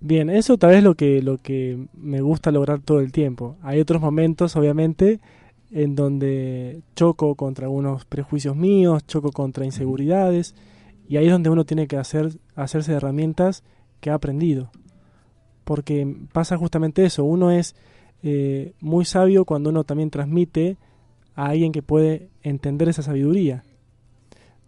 Bien, 0.00 0.28
eso 0.30 0.58
tal 0.58 0.70
vez 0.70 0.82
lo 0.84 0.94
que, 0.94 1.22
lo 1.22 1.38
que 1.38 1.86
me 1.94 2.20
gusta 2.20 2.50
lograr 2.52 2.80
todo 2.80 3.00
el 3.00 3.12
tiempo. 3.12 3.56
Hay 3.62 3.80
otros 3.80 4.00
momentos, 4.02 4.54
obviamente, 4.54 5.20
en 5.72 5.96
donde 5.96 6.80
choco 6.94 7.34
contra 7.34 7.66
algunos 7.66 8.04
prejuicios 8.04 8.54
míos, 8.54 9.04
choco 9.06 9.32
contra 9.32 9.64
inseguridades, 9.64 10.54
y 11.08 11.16
ahí 11.16 11.26
es 11.26 11.32
donde 11.32 11.50
uno 11.50 11.64
tiene 11.64 11.86
que 11.86 11.96
hacer, 11.96 12.38
hacerse 12.54 12.90
de 12.92 12.98
herramientas 12.98 13.62
que 14.00 14.10
ha 14.10 14.14
aprendido. 14.14 14.70
Porque 15.66 16.06
pasa 16.32 16.56
justamente 16.56 17.04
eso, 17.04 17.24
uno 17.24 17.50
es 17.50 17.74
eh, 18.22 18.72
muy 18.80 19.04
sabio 19.04 19.44
cuando 19.44 19.70
uno 19.70 19.82
también 19.82 20.10
transmite 20.10 20.76
a 21.34 21.46
alguien 21.46 21.72
que 21.72 21.82
puede 21.82 22.30
entender 22.42 22.88
esa 22.88 23.02
sabiduría. 23.02 23.64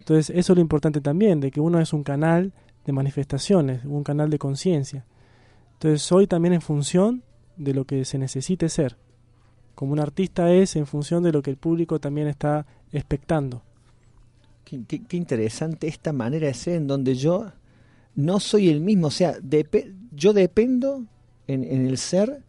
Entonces, 0.00 0.28
eso 0.36 0.52
es 0.52 0.56
lo 0.56 0.60
importante 0.60 1.00
también, 1.00 1.38
de 1.38 1.52
que 1.52 1.60
uno 1.60 1.78
es 1.78 1.92
un 1.92 2.02
canal 2.02 2.52
de 2.84 2.92
manifestaciones, 2.92 3.84
un 3.84 4.02
canal 4.02 4.28
de 4.28 4.40
conciencia. 4.40 5.04
Entonces 5.74 6.02
soy 6.02 6.26
también 6.26 6.54
en 6.54 6.62
función 6.62 7.22
de 7.56 7.74
lo 7.74 7.84
que 7.84 8.04
se 8.04 8.18
necesite 8.18 8.68
ser. 8.68 8.96
Como 9.76 9.92
un 9.92 10.00
artista 10.00 10.50
es 10.52 10.74
en 10.74 10.86
función 10.86 11.22
de 11.22 11.30
lo 11.30 11.42
que 11.42 11.50
el 11.50 11.56
público 11.56 12.00
también 12.00 12.26
está 12.26 12.66
expectando. 12.90 13.62
Qué, 14.64 15.16
interesante 15.16 15.86
esta 15.86 16.12
manera 16.12 16.48
de 16.48 16.54
ser 16.54 16.74
en 16.74 16.88
donde 16.88 17.14
yo 17.14 17.52
no 18.16 18.40
soy 18.40 18.68
el 18.68 18.80
mismo. 18.80 19.06
O 19.06 19.10
sea, 19.12 19.38
depe- 19.38 19.94
yo 20.18 20.32
dependo 20.32 21.04
en, 21.46 21.64
en 21.64 21.86
el 21.86 21.96
ser. 21.98 22.42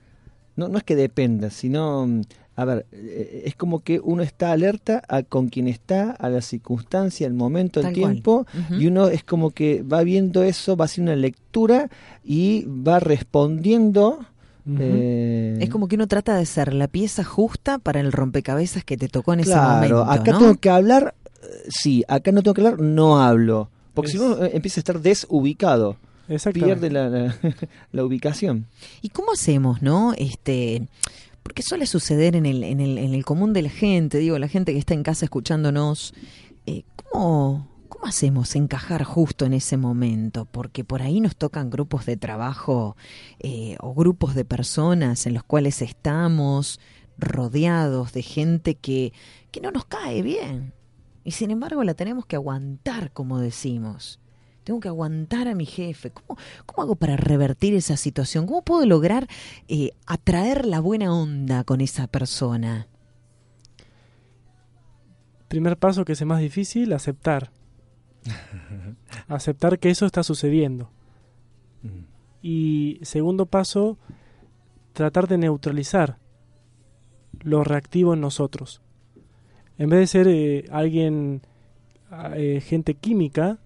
No, 0.55 0.67
no 0.67 0.77
es 0.77 0.84
que 0.84 0.95
dependa, 0.95 1.49
sino, 1.51 2.05
mm, 2.05 2.21
a 2.58 2.65
ver, 2.65 2.86
eh, 2.91 3.43
es 3.45 3.55
como 3.55 3.79
que 3.79 4.01
uno 4.03 4.23
está 4.23 4.51
alerta 4.51 5.01
a 5.08 5.23
con 5.23 5.47
quien 5.47 5.69
está, 5.69 6.12
a 6.12 6.29
la 6.29 6.41
circunstancia, 6.41 7.25
el 7.27 7.34
momento, 7.34 7.79
cual. 7.82 7.93
tiempo, 7.93 8.45
y 8.77 8.88
uno 8.88 9.08
es 9.08 9.23
como 9.23 9.51
que 9.51 9.84
va 9.84 10.03
viendo 10.03 10.43
eso, 10.43 10.75
va 10.75 10.86
haciendo 10.86 11.13
una 11.13 11.21
lectura 11.21 11.89
y 12.25 12.65
va 12.65 12.99
respondiendo. 12.99 14.19
Eh, 14.77 15.58
Es 15.62 15.69
como 15.69 15.88
que 15.88 15.95
uno 15.95 16.08
trata 16.08 16.36
de 16.36 16.45
ser 16.45 16.73
la 16.73 16.88
pieza 16.88 17.23
justa 17.23 17.79
para 17.79 17.99
el 18.01 18.12
rompecabezas 18.12 18.84
que 18.84 18.97
te 18.97 19.08
tocó 19.08 19.34
en 19.34 19.39
ese 19.41 19.51
Claro, 19.51 19.69
momento. 19.75 20.03
acá 20.03 20.32
¿no? 20.34 20.39
tengo 20.39 20.55
que 20.58 20.69
hablar, 20.69 21.15
eh, 21.41 21.47
sí, 21.69 22.03
acá 22.08 22.32
no 22.32 22.43
tengo 22.43 22.53
que 22.53 22.62
hablar, 22.62 22.79
no 22.82 23.21
hablo. 23.21 23.69
Porque 23.93 24.12
si 24.12 24.17
Es- 24.17 24.23
no, 24.23 24.43
eh, 24.45 24.51
empieza 24.53 24.79
a 24.79 24.82
estar 24.82 24.99
desubicado. 25.01 25.95
Pierde 26.54 26.89
la, 26.89 27.10
la, 27.10 27.36
la 27.92 28.04
ubicación. 28.06 28.68
¿Y 29.02 29.10
cómo 29.10 29.32
hacemos, 29.32 29.82
no? 29.82 30.13
Este, 30.18 30.88
porque 31.44 31.63
suele 31.63 31.88
suceder 31.88 32.36
en 32.36 32.46
el, 32.46 32.63
en 32.63 32.80
el, 32.80 32.98
en 32.98 33.13
el 33.13 33.26
común 33.26 33.54
de 33.54 33.63
la 33.63 33.70
gente, 33.70 34.20
digo, 34.20 34.38
la 34.38 34.48
gente 34.48 34.72
que 34.72 34.78
está 34.78 34.94
en 34.94 35.04
casa 35.04 35.26
escuchándonos, 35.26 36.13
eh, 36.68 36.84
¿cómo, 36.96 37.68
¿cómo 37.89 38.06
hacemos 38.06 38.56
encajar 38.56 39.04
justo 39.04 39.46
en 39.46 39.54
ese 39.54 39.76
momento? 39.76 40.46
Porque 40.46 40.84
por 40.84 41.02
ahí 41.02 41.22
nos 41.22 41.36
tocan 41.36 41.72
grupos 41.72 42.06
de 42.06 42.18
trabajo 42.18 42.96
eh, 43.39 43.78
o 43.80 43.96
grupos 43.96 44.36
de 44.36 44.46
personas 44.46 45.26
en 45.26 45.34
los 45.34 45.44
cuales 45.44 45.82
estamos 45.82 46.80
rodeados 47.18 48.13
de 48.13 48.22
gente 48.22 48.76
que, 48.76 49.13
que 49.52 49.60
no 49.60 49.72
nos 49.72 49.86
cae 49.86 50.22
bien. 50.22 50.74
Y 51.24 51.32
sin 51.32 51.52
embargo 51.52 51.84
la 51.84 51.96
tenemos 51.96 52.26
que 52.26 52.36
aguantar, 52.36 53.12
como 53.12 53.39
decimos. 53.39 54.20
Tengo 54.63 54.80
que 54.80 54.88
aguantar 54.88 55.48
a 55.48 55.56
mi 55.56 55.65
jefe. 55.65 56.12
¿Cómo, 56.12 56.39
cómo 56.65 56.84
hago 56.84 56.95
para 56.95 57.17
revertir 57.17 57.74
esa 57.74 57.98
situación? 57.98 58.45
¿Cómo 58.45 58.62
puedo 58.62 58.86
lograr 58.86 59.28
eh, 59.67 59.91
atraer 60.06 60.65
la 60.65 60.80
buena 60.80 61.13
onda 61.13 61.63
con 61.63 61.82
esa 61.82 62.08
persona? 62.08 62.88
Primer 65.48 65.78
paso 65.78 66.06
que 66.06 66.13
es 66.13 66.22
el 66.22 66.28
más 66.28 66.41
difícil, 66.41 66.93
aceptar. 66.93 67.52
aceptar 69.28 69.80
que 69.80 69.89
eso 69.89 70.06
está 70.06 70.24
sucediendo. 70.24 70.91
Y 72.41 73.00
segundo 73.02 73.45
paso, 73.45 73.98
tratar 74.93 75.28
de 75.28 75.38
neutralizar 75.38 76.17
lo 77.41 77.63
reactivo 77.63 78.13
en 78.13 78.22
nosotros. 78.22 78.82
En 79.78 79.89
vez 79.89 80.00
de 80.00 80.08
ser 80.08 80.28
eh, 80.28 80.65
alguien, 80.72 81.41
ah, 82.12 82.32
eh, 82.36 82.62
gente 82.62 82.93
química, 82.93 83.60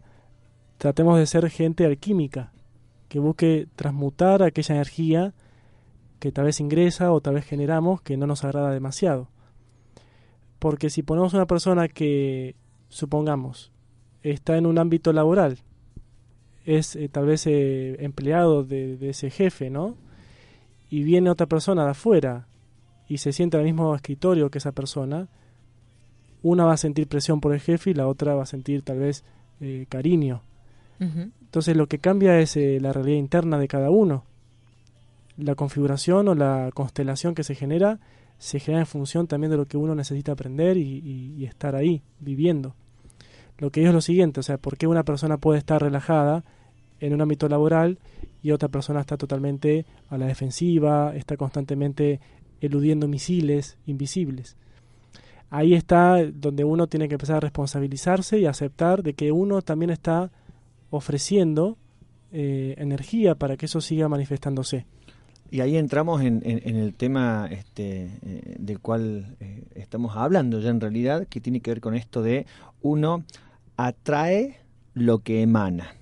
tratemos 0.84 1.18
de 1.18 1.26
ser 1.28 1.50
gente 1.50 1.86
alquímica, 1.86 2.52
que 3.08 3.18
busque 3.18 3.70
transmutar 3.78 4.44
aquella 4.44 4.76
energía 4.76 5.34
que 6.20 6.34
tal 6.34 6.44
vez 6.44 6.60
ingresa 6.60 7.14
o 7.14 7.22
tal 7.22 7.36
vez 7.36 7.46
generamos 7.46 8.02
que 8.02 8.18
no 8.18 8.28
nos 8.28 8.44
agrada 8.44 8.70
demasiado. 8.70 9.30
Porque 10.60 10.90
si 10.90 11.02
ponemos 11.02 11.34
una 11.34 11.46
persona 11.46 11.88
que, 11.88 12.58
supongamos, 12.90 13.72
está 14.24 14.58
en 14.58 14.66
un 14.66 14.78
ámbito 14.78 15.14
laboral, 15.14 15.60
es 16.66 16.98
eh, 16.98 17.08
tal 17.08 17.28
vez 17.28 17.48
eh, 17.48 18.04
empleado 18.04 18.66
de, 18.66 18.98
ese 19.10 19.30
jefe, 19.30 19.70
¿no? 19.70 19.96
Y 20.90 21.04
viene 21.04 21.30
otra 21.30 21.48
persona 21.48 21.86
de 21.86 21.92
afuera 21.92 22.50
y 23.08 23.20
se 23.20 23.32
sienta 23.32 23.56
en 23.56 23.68
el 23.68 23.74
mismo 23.74 23.96
escritorio 23.96 24.52
que 24.52 24.58
esa 24.58 24.74
persona, 24.74 25.30
una 26.42 26.66
va 26.66 26.74
a 26.74 26.78
sentir 26.78 27.08
presión 27.08 27.40
por 27.40 27.54
el 27.54 27.62
jefe 27.62 27.92
y 27.92 27.94
la 27.94 28.06
otra 28.10 28.36
va 28.36 28.44
a 28.44 28.48
sentir 28.48 28.82
tal 28.82 29.00
vez 29.00 29.24
eh, 29.62 29.86
cariño. 29.88 30.42
Entonces 31.00 31.76
lo 31.76 31.88
que 31.88 32.00
cambia 32.00 32.40
es 32.40 32.56
eh, 32.56 32.80
la 32.82 32.94
realidad 32.94 33.18
interna 33.18 33.60
de 33.60 33.68
cada 33.68 33.90
uno. 33.90 34.24
La 35.38 35.56
configuración 35.56 36.28
o 36.28 36.36
la 36.36 36.70
constelación 36.74 37.36
que 37.36 37.44
se 37.44 37.56
genera 37.56 38.00
se 38.38 38.60
genera 38.60 38.82
en 38.82 38.88
función 38.88 39.28
también 39.28 39.52
de 39.52 39.58
lo 39.58 39.68
que 39.68 39.78
uno 39.78 39.96
necesita 39.96 40.34
aprender 40.34 40.78
y, 40.78 41.46
estar 41.46 41.76
ahí, 41.76 42.02
viviendo. 42.20 42.76
Lo 43.58 43.72
que 43.72 43.80
digo 43.80 43.92
es 43.92 43.96
lo 43.96 44.02
siguiente, 44.02 44.40
o 44.40 44.44
sea, 44.44 44.58
¿por 44.58 44.78
qué 44.78 44.88
una 44.88 45.04
persona 45.04 45.38
puede 45.38 45.60
estar 45.60 45.82
relajada 45.82 46.44
en 47.00 47.14
un 47.14 47.22
ámbito 47.22 47.48
laboral 47.48 48.00
y 48.42 48.52
otra 48.52 48.68
persona 48.68 49.00
está 49.00 49.16
totalmente 49.16 49.86
a 50.10 50.18
la 50.18 50.26
defensiva, 50.26 51.16
está 51.16 51.38
constantemente 51.38 52.20
eludiendo 52.60 53.08
misiles 53.08 53.78
invisibles? 53.86 54.58
Ahí 55.50 55.74
está 55.74 56.18
donde 56.26 56.64
uno 56.64 56.88
tiene 56.88 57.08
que 57.08 57.14
empezar 57.14 57.38
a 57.38 57.42
responsabilizarse 57.42 58.40
y 58.40 58.46
aceptar 58.46 59.04
de 59.04 59.14
que 59.14 59.32
uno 59.32 59.62
también 59.62 59.92
está 59.92 60.32
ofreciendo 60.98 61.78
eh, 62.32 62.76
energía 62.78 63.36
para 63.36 63.58
que 63.58 63.66
eso 63.68 63.82
siga 63.82 64.08
manifestándose. 64.10 64.86
Y 65.52 65.62
ahí 65.62 65.78
entramos 65.78 66.22
en, 66.24 66.42
en- 66.46 66.62
en 66.68 66.76
el 66.78 66.96
tema 66.96 67.48
este, 67.52 68.06
eh, 68.26 68.56
del 68.58 68.80
cual 68.80 69.36
eh, 69.40 69.64
estamos 69.76 70.16
hablando 70.18 70.60
ya 70.60 70.70
en 70.72 70.82
realidad, 70.82 71.28
que 71.28 71.40
tiene 71.42 71.60
que 71.60 71.70
ver 71.72 71.80
con 71.82 71.94
esto 71.96 72.24
de 72.24 72.48
uno 72.82 73.24
atrae 73.78 74.58
lo 74.94 75.20
que 75.20 75.42
emana. 75.42 75.96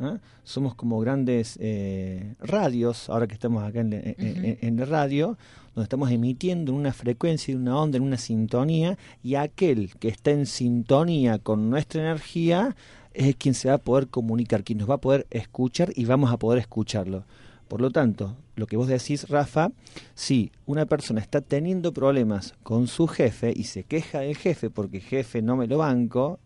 ¿ah? 0.00 0.18
Somos 0.44 0.74
como 0.74 0.98
grandes 1.00 1.58
eh, 1.60 2.34
radios, 2.40 3.08
ahora 3.10 3.26
que 3.26 3.34
estamos 3.34 3.62
acá 3.62 3.80
en, 3.80 3.92
en- 3.92 4.14
en- 4.18 4.58
en 4.60 4.76
la 4.76 4.84
radio, 4.84 5.36
donde 5.78 5.84
estamos 5.84 6.10
emitiendo 6.10 6.72
en 6.72 6.78
una 6.78 6.92
frecuencia, 6.92 7.52
en 7.52 7.60
una 7.60 7.78
onda, 7.78 7.98
en 7.98 8.02
una 8.02 8.18
sintonía, 8.18 8.98
y 9.22 9.36
aquel 9.36 9.94
que 10.00 10.08
está 10.08 10.32
en 10.32 10.46
sintonía 10.46 11.38
con 11.38 11.70
nuestra 11.70 12.02
energía 12.02 12.74
es 13.14 13.36
quien 13.36 13.54
se 13.54 13.68
va 13.68 13.74
a 13.74 13.78
poder 13.78 14.08
comunicar, 14.08 14.64
quien 14.64 14.78
nos 14.78 14.90
va 14.90 14.94
a 14.94 15.00
poder 15.00 15.28
escuchar 15.30 15.92
y 15.94 16.04
vamos 16.04 16.32
a 16.32 16.36
poder 16.36 16.58
escucharlo. 16.58 17.22
Por 17.68 17.80
lo 17.80 17.92
tanto, 17.92 18.36
lo 18.56 18.66
que 18.66 18.76
vos 18.76 18.88
decís, 18.88 19.28
Rafa, 19.28 19.70
si 20.16 20.50
una 20.66 20.86
persona 20.86 21.20
está 21.20 21.42
teniendo 21.42 21.92
problemas 21.92 22.54
con 22.64 22.88
su 22.88 23.06
jefe 23.06 23.52
y 23.54 23.64
se 23.64 23.84
queja 23.84 24.18
del 24.20 24.36
jefe 24.36 24.70
porque 24.70 25.00
jefe 25.00 25.42
no 25.42 25.54
me 25.54 25.68
lo 25.68 25.78
banco, 25.78 26.40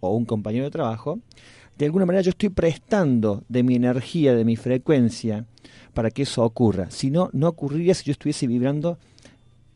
o 0.00 0.14
un 0.14 0.26
compañero 0.26 0.66
de 0.66 0.70
trabajo, 0.70 1.20
de 1.78 1.86
alguna 1.86 2.06
manera 2.06 2.22
yo 2.22 2.30
estoy 2.30 2.48
prestando 2.50 3.42
de 3.48 3.62
mi 3.62 3.74
energía, 3.74 4.34
de 4.34 4.44
mi 4.44 4.56
frecuencia, 4.56 5.44
para 5.92 6.10
que 6.10 6.22
eso 6.22 6.42
ocurra. 6.44 6.90
Si 6.90 7.10
no, 7.10 7.30
no 7.32 7.48
ocurriría 7.48 7.94
si 7.94 8.04
yo 8.04 8.12
estuviese 8.12 8.46
vibrando 8.46 8.98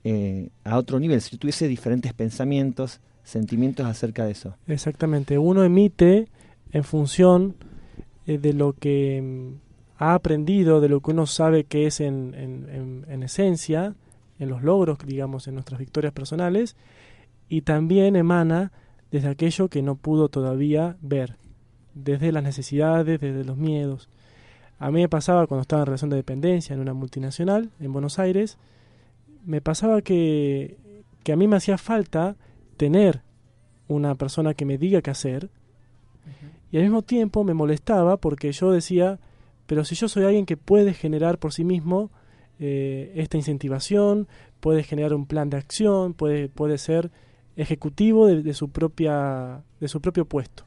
eh, 0.04 0.48
a 0.64 0.78
otro 0.78 0.98
nivel, 1.00 1.20
si 1.20 1.32
yo 1.32 1.38
tuviese 1.38 1.68
diferentes 1.68 2.12
pensamientos, 2.12 3.00
sentimientos 3.24 3.86
acerca 3.86 4.24
de 4.24 4.32
eso. 4.32 4.54
Exactamente, 4.66 5.38
uno 5.38 5.64
emite 5.64 6.28
en 6.72 6.84
función 6.84 7.56
eh, 8.26 8.38
de 8.38 8.52
lo 8.52 8.72
que 8.74 9.20
mm, 9.22 10.02
ha 10.02 10.14
aprendido, 10.14 10.80
de 10.80 10.88
lo 10.88 11.00
que 11.00 11.10
uno 11.10 11.26
sabe 11.26 11.64
que 11.64 11.86
es 11.86 12.00
en, 12.00 12.34
en- 12.34 12.68
en- 12.70 13.06
en 13.08 13.22
esencia, 13.22 13.94
en 14.38 14.48
los 14.48 14.62
logros, 14.62 14.98
digamos, 15.04 15.48
en 15.48 15.54
nuestras 15.54 15.80
victorias 15.80 16.12
personales, 16.12 16.76
y 17.48 17.62
también 17.62 18.14
emana 18.14 18.70
desde 19.10 19.28
aquello 19.28 19.68
que 19.68 19.82
no 19.82 19.96
pudo 19.96 20.28
todavía 20.28 20.96
ver, 21.00 21.36
desde 22.04 22.32
las 22.32 22.42
necesidades, 22.42 23.20
desde 23.20 23.44
los 23.44 23.56
miedos. 23.56 24.08
A 24.78 24.90
mí 24.90 25.00
me 25.00 25.08
pasaba 25.08 25.46
cuando 25.46 25.62
estaba 25.62 25.82
en 25.82 25.86
relación 25.86 26.10
de 26.10 26.16
dependencia 26.16 26.74
en 26.74 26.80
una 26.80 26.94
multinacional 26.94 27.70
en 27.80 27.92
Buenos 27.92 28.18
Aires, 28.18 28.58
me 29.44 29.60
pasaba 29.60 30.02
que, 30.02 30.76
que 31.24 31.32
a 31.32 31.36
mí 31.36 31.48
me 31.48 31.56
hacía 31.56 31.78
falta 31.78 32.36
tener 32.76 33.22
una 33.88 34.14
persona 34.14 34.54
que 34.54 34.64
me 34.64 34.78
diga 34.78 35.02
qué 35.02 35.10
hacer 35.10 35.50
y 36.70 36.76
al 36.76 36.82
mismo 36.82 37.02
tiempo 37.02 37.44
me 37.44 37.54
molestaba 37.54 38.18
porque 38.18 38.52
yo 38.52 38.70
decía, 38.70 39.18
pero 39.66 39.84
si 39.84 39.94
yo 39.94 40.08
soy 40.08 40.24
alguien 40.24 40.46
que 40.46 40.56
puede 40.56 40.92
generar 40.92 41.38
por 41.38 41.52
sí 41.52 41.64
mismo 41.64 42.10
eh, 42.60 43.12
esta 43.16 43.36
incentivación, 43.36 44.28
puede 44.60 44.82
generar 44.82 45.14
un 45.14 45.26
plan 45.26 45.48
de 45.50 45.56
acción, 45.56 46.12
puede, 46.12 46.48
puede 46.48 46.78
ser 46.78 47.10
ejecutivo 47.56 48.26
de, 48.26 48.42
de 48.42 48.54
su 48.54 48.68
propia 48.70 49.62
de 49.80 49.88
su 49.88 50.00
propio 50.00 50.26
puesto. 50.26 50.64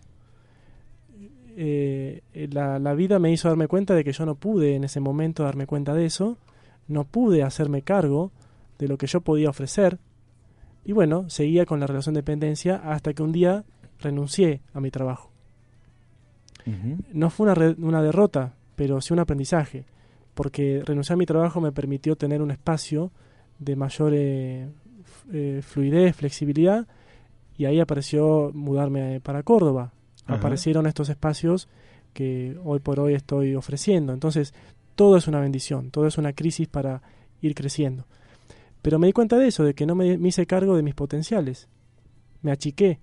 Eh, 1.58 2.22
la, 2.52 2.80
la 2.80 2.94
vida 2.94 3.20
me 3.20 3.32
hizo 3.32 3.48
darme 3.50 3.68
cuenta 3.68 3.94
de 3.94 4.04
que 4.04 4.14
yo 4.14 4.26
no 4.26 4.36
pude 4.36 4.76
en 4.76 4.84
ese 4.84 5.00
momento 5.00 5.44
darme 5.44 5.68
cuenta 5.68 5.94
de 5.94 6.06
eso, 6.06 6.38
no 6.88 7.04
pude 7.04 7.44
hacerme 7.44 7.82
cargo 7.82 8.32
de 8.80 8.88
lo 8.88 8.98
que 8.98 9.08
yo 9.08 9.22
podía 9.22 9.50
ofrecer, 9.50 10.00
y 10.86 10.94
bueno, 10.94 11.30
seguía 11.30 11.66
con 11.66 11.80
la 11.80 11.88
relación 11.88 12.16
de 12.16 12.22
dependencia 12.22 12.78
hasta 12.78 13.14
que 13.14 13.22
un 13.22 13.32
día 13.32 13.64
renuncié 14.00 14.62
a 14.74 14.80
mi 14.82 14.90
trabajo. 14.92 15.30
No 17.14 17.30
fue 17.30 17.46
una, 17.46 17.56
re- 17.56 17.76
una 17.80 18.02
derrota, 18.02 18.54
pero 18.76 19.02
sí 19.02 19.14
un 19.14 19.20
aprendizaje, 19.20 19.86
porque 20.34 20.82
renunciar 20.86 21.16
a 21.16 21.18
mi 21.18 21.26
trabajo 21.26 21.60
me 21.62 21.72
permitió 21.72 22.16
tener 22.16 22.42
un 22.42 22.52
espacio 22.52 23.12
de 23.60 23.76
mayor 23.76 24.14
eh, 24.16 24.70
eh, 25.32 25.62
fluidez, 25.64 26.16
flexibilidad, 26.16 26.88
y 27.58 27.66
ahí 27.66 27.80
apareció 27.80 28.52
mudarme 28.54 29.20
para 29.22 29.44
Córdoba. 29.44 29.92
Ajá. 30.26 30.36
Aparecieron 30.36 30.88
estos 30.88 31.10
espacios 31.10 31.68
que 32.14 32.58
hoy 32.64 32.80
por 32.80 33.00
hoy 33.00 33.14
estoy 33.14 33.56
ofreciendo. 33.56 34.14
Entonces, 34.14 34.54
todo 34.96 35.18
es 35.18 35.28
una 35.28 35.40
bendición, 35.40 35.92
todo 35.92 36.08
es 36.08 36.18
una 36.18 36.34
crisis 36.34 36.68
para 36.68 37.02
ir 37.42 37.56
creciendo. 37.56 38.06
Pero 38.82 39.00
me 39.00 39.08
di 39.08 39.14
cuenta 39.14 39.38
de 39.38 39.48
eso, 39.48 39.64
de 39.64 39.74
que 39.74 39.86
no 39.86 39.96
me, 39.96 40.18
me 40.18 40.30
hice 40.30 40.46
cargo 40.46 40.76
de 40.76 40.84
mis 40.84 40.96
potenciales. 40.96 41.68
Me 42.42 42.52
achiqué. 42.52 43.00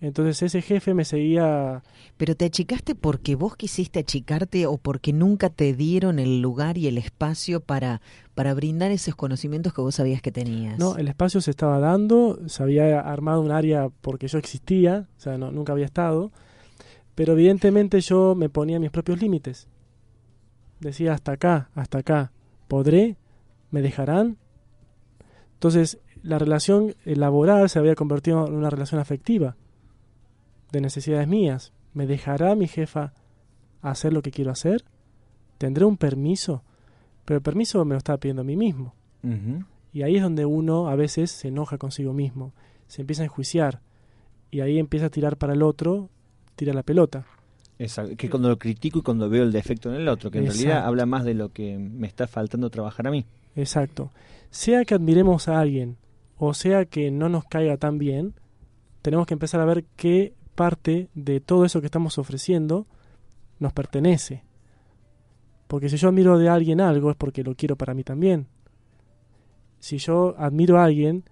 Entonces 0.00 0.42
ese 0.42 0.62
jefe 0.62 0.94
me 0.94 1.04
seguía 1.04 1.82
Pero 2.16 2.36
te 2.36 2.44
achicaste 2.44 2.94
porque 2.94 3.34
vos 3.34 3.56
quisiste 3.56 3.98
achicarte 3.98 4.66
o 4.66 4.76
porque 4.76 5.12
nunca 5.12 5.50
te 5.50 5.74
dieron 5.74 6.20
el 6.20 6.40
lugar 6.40 6.78
y 6.78 6.86
el 6.86 6.98
espacio 6.98 7.60
para, 7.60 8.00
para 8.34 8.54
brindar 8.54 8.92
esos 8.92 9.16
conocimientos 9.16 9.74
que 9.74 9.80
vos 9.80 9.96
sabías 9.96 10.22
que 10.22 10.30
tenías. 10.30 10.78
No, 10.78 10.96
el 10.96 11.08
espacio 11.08 11.40
se 11.40 11.50
estaba 11.50 11.80
dando, 11.80 12.38
se 12.48 12.62
había 12.62 13.00
armado 13.00 13.40
un 13.40 13.50
área 13.50 13.88
porque 14.00 14.28
yo 14.28 14.38
existía, 14.38 15.08
o 15.16 15.20
sea, 15.20 15.36
no, 15.36 15.50
nunca 15.50 15.72
había 15.72 15.86
estado, 15.86 16.30
pero 17.18 17.32
evidentemente 17.32 18.00
yo 18.00 18.36
me 18.36 18.48
ponía 18.48 18.78
mis 18.78 18.92
propios 18.92 19.20
límites. 19.20 19.66
Decía 20.78 21.14
hasta 21.14 21.32
acá, 21.32 21.68
hasta 21.74 21.98
acá, 21.98 22.30
¿podré? 22.68 23.16
¿Me 23.72 23.82
dejarán? 23.82 24.36
Entonces, 25.54 25.98
la 26.22 26.38
relación 26.38 26.94
eh, 27.04 27.16
laboral 27.16 27.68
se 27.68 27.80
había 27.80 27.96
convertido 27.96 28.46
en 28.46 28.54
una 28.54 28.70
relación 28.70 29.00
afectiva, 29.00 29.56
de 30.70 30.80
necesidades 30.80 31.26
mías. 31.26 31.72
¿Me 31.92 32.06
dejará 32.06 32.54
mi 32.54 32.68
jefa 32.68 33.14
hacer 33.82 34.12
lo 34.12 34.22
que 34.22 34.30
quiero 34.30 34.52
hacer? 34.52 34.84
¿Tendré 35.58 35.86
un 35.86 35.96
permiso? 35.96 36.62
Pero 37.24 37.38
el 37.38 37.42
permiso 37.42 37.84
me 37.84 37.94
lo 37.94 37.98
estaba 37.98 38.18
pidiendo 38.18 38.42
a 38.42 38.44
mí 38.44 38.54
mismo. 38.54 38.94
Y 39.92 40.02
ahí 40.02 40.14
es 40.14 40.22
donde 40.22 40.44
uno 40.44 40.86
a 40.86 40.94
veces 40.94 41.32
se 41.32 41.48
enoja 41.48 41.78
consigo 41.78 42.12
mismo, 42.12 42.52
se 42.86 43.00
empieza 43.00 43.22
a 43.22 43.24
enjuiciar 43.24 43.80
y 44.52 44.60
ahí 44.60 44.78
empieza 44.78 45.06
a 45.06 45.10
tirar 45.10 45.36
para 45.36 45.54
el 45.54 45.64
otro, 45.64 46.10
tira 46.58 46.74
la 46.74 46.82
pelota. 46.82 47.24
Exacto, 47.78 48.16
que 48.16 48.28
cuando 48.28 48.48
lo 48.48 48.58
critico 48.58 48.98
y 48.98 49.02
cuando 49.02 49.30
veo 49.30 49.44
el 49.44 49.52
defecto 49.52 49.88
en 49.88 50.00
el 50.00 50.08
otro, 50.08 50.30
que 50.30 50.38
en 50.38 50.46
realidad 50.46 50.84
habla 50.84 51.06
más 51.06 51.24
de 51.24 51.34
lo 51.34 51.52
que 51.52 51.78
me 51.78 52.06
está 52.06 52.26
faltando 52.26 52.68
trabajar 52.68 53.06
a 53.06 53.10
mí. 53.10 53.24
Exacto. 53.54 54.10
Sea 54.50 54.84
que 54.84 54.94
admiremos 54.94 55.48
a 55.48 55.60
alguien 55.60 55.96
o 56.38 56.54
sea 56.54 56.84
que 56.84 57.10
no 57.10 57.28
nos 57.28 57.44
caiga 57.44 57.76
tan 57.76 57.98
bien, 57.98 58.34
tenemos 59.02 59.26
que 59.26 59.34
empezar 59.34 59.60
a 59.60 59.64
ver 59.64 59.84
qué 59.96 60.34
parte 60.54 61.08
de 61.14 61.40
todo 61.40 61.64
eso 61.64 61.80
que 61.80 61.86
estamos 61.86 62.16
ofreciendo 62.18 62.86
nos 63.58 63.72
pertenece. 63.72 64.44
Porque 65.66 65.88
si 65.88 65.96
yo 65.96 66.08
admiro 66.08 66.38
de 66.38 66.48
alguien 66.48 66.80
algo 66.80 67.10
es 67.10 67.16
porque 67.16 67.42
lo 67.42 67.56
quiero 67.56 67.76
para 67.76 67.92
mí 67.92 68.04
también. 68.04 68.46
Si 69.80 69.98
yo 69.98 70.34
admiro 70.38 70.78
a 70.78 70.84
alguien 70.84 71.24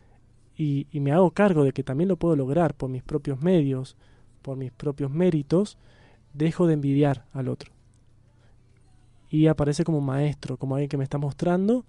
y, 0.56 0.88
y 0.90 1.00
me 1.00 1.12
hago 1.12 1.30
cargo 1.30 1.62
de 1.62 1.72
que 1.72 1.84
también 1.84 2.08
lo 2.08 2.16
puedo 2.16 2.34
lograr 2.34 2.74
por 2.74 2.90
mis 2.90 3.04
propios 3.04 3.40
medios, 3.40 3.96
por 4.46 4.56
mis 4.56 4.70
propios 4.70 5.11
méritos, 5.11 5.76
dejo 6.32 6.68
de 6.68 6.74
envidiar 6.74 7.24
al 7.32 7.48
otro. 7.48 7.72
Y 9.28 9.48
aparece 9.48 9.82
como 9.82 10.00
maestro, 10.00 10.56
como 10.56 10.76
alguien 10.76 10.88
que 10.88 10.96
me 10.96 11.02
está 11.02 11.18
mostrando 11.18 11.85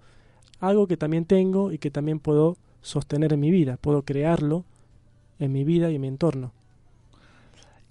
algo 0.58 0.88
que 0.88 0.96
también 0.96 1.24
tengo 1.24 1.70
y 1.70 1.78
que 1.78 1.92
también 1.92 2.18
puedo 2.18 2.56
sostener 2.82 3.32
en 3.32 3.38
mi 3.38 3.52
vida, 3.52 3.76
puedo 3.76 4.02
crearlo 4.02 4.64
en 5.38 5.52
mi 5.52 5.62
vida 5.62 5.88
y 5.88 5.94
en 5.94 6.00
mi 6.00 6.08
entorno. 6.08 6.50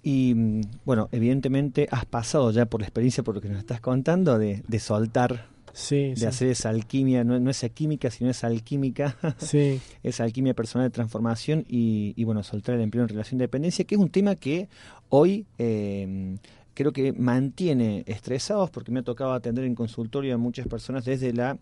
Y 0.02 0.34
mm, 0.34 0.60
bueno, 0.84 1.08
evidentemente 1.12 1.88
has 1.90 2.04
pasado 2.04 2.50
ya 2.50 2.66
por 2.66 2.82
la 2.82 2.86
experiencia, 2.86 3.24
por 3.24 3.34
lo 3.34 3.40
que 3.40 3.48
nos 3.48 3.58
estás 3.58 3.80
contando, 3.80 4.38
de, 4.38 4.62
de 4.68 4.78
soltar, 4.80 5.46
Sí, 5.78 6.08
de 6.10 6.16
sí, 6.16 6.26
hacer 6.26 6.48
esa 6.48 6.70
alquimia, 6.70 7.22
no, 7.22 7.38
no 7.38 7.50
esa 7.50 7.68
química, 7.68 8.10
sino 8.10 8.30
esa 8.30 8.48
alquímica, 8.48 9.16
sí, 9.38 9.80
esa 10.02 10.24
alquimia 10.24 10.52
personal 10.52 10.88
de 10.88 10.90
transformación 10.90 11.64
y, 11.68 12.14
y, 12.16 12.24
bueno, 12.24 12.42
soltar 12.42 12.74
el 12.74 12.80
empleo 12.80 13.04
en 13.04 13.08
relación 13.08 13.38
de 13.38 13.44
dependencia, 13.44 13.84
que 13.84 13.94
es 13.94 14.00
un 14.00 14.10
tema 14.10 14.34
que 14.34 14.68
hoy 15.08 15.46
eh, 15.58 16.36
creo 16.74 16.92
que 16.92 17.12
mantiene 17.12 18.02
estresados, 18.06 18.70
porque 18.70 18.90
me 18.90 19.00
ha 19.00 19.02
tocado 19.04 19.32
atender 19.32 19.64
en 19.64 19.76
consultorio 19.76 20.34
a 20.34 20.38
muchas 20.38 20.66
personas 20.66 21.04
desde 21.04 21.32
la 21.32 21.58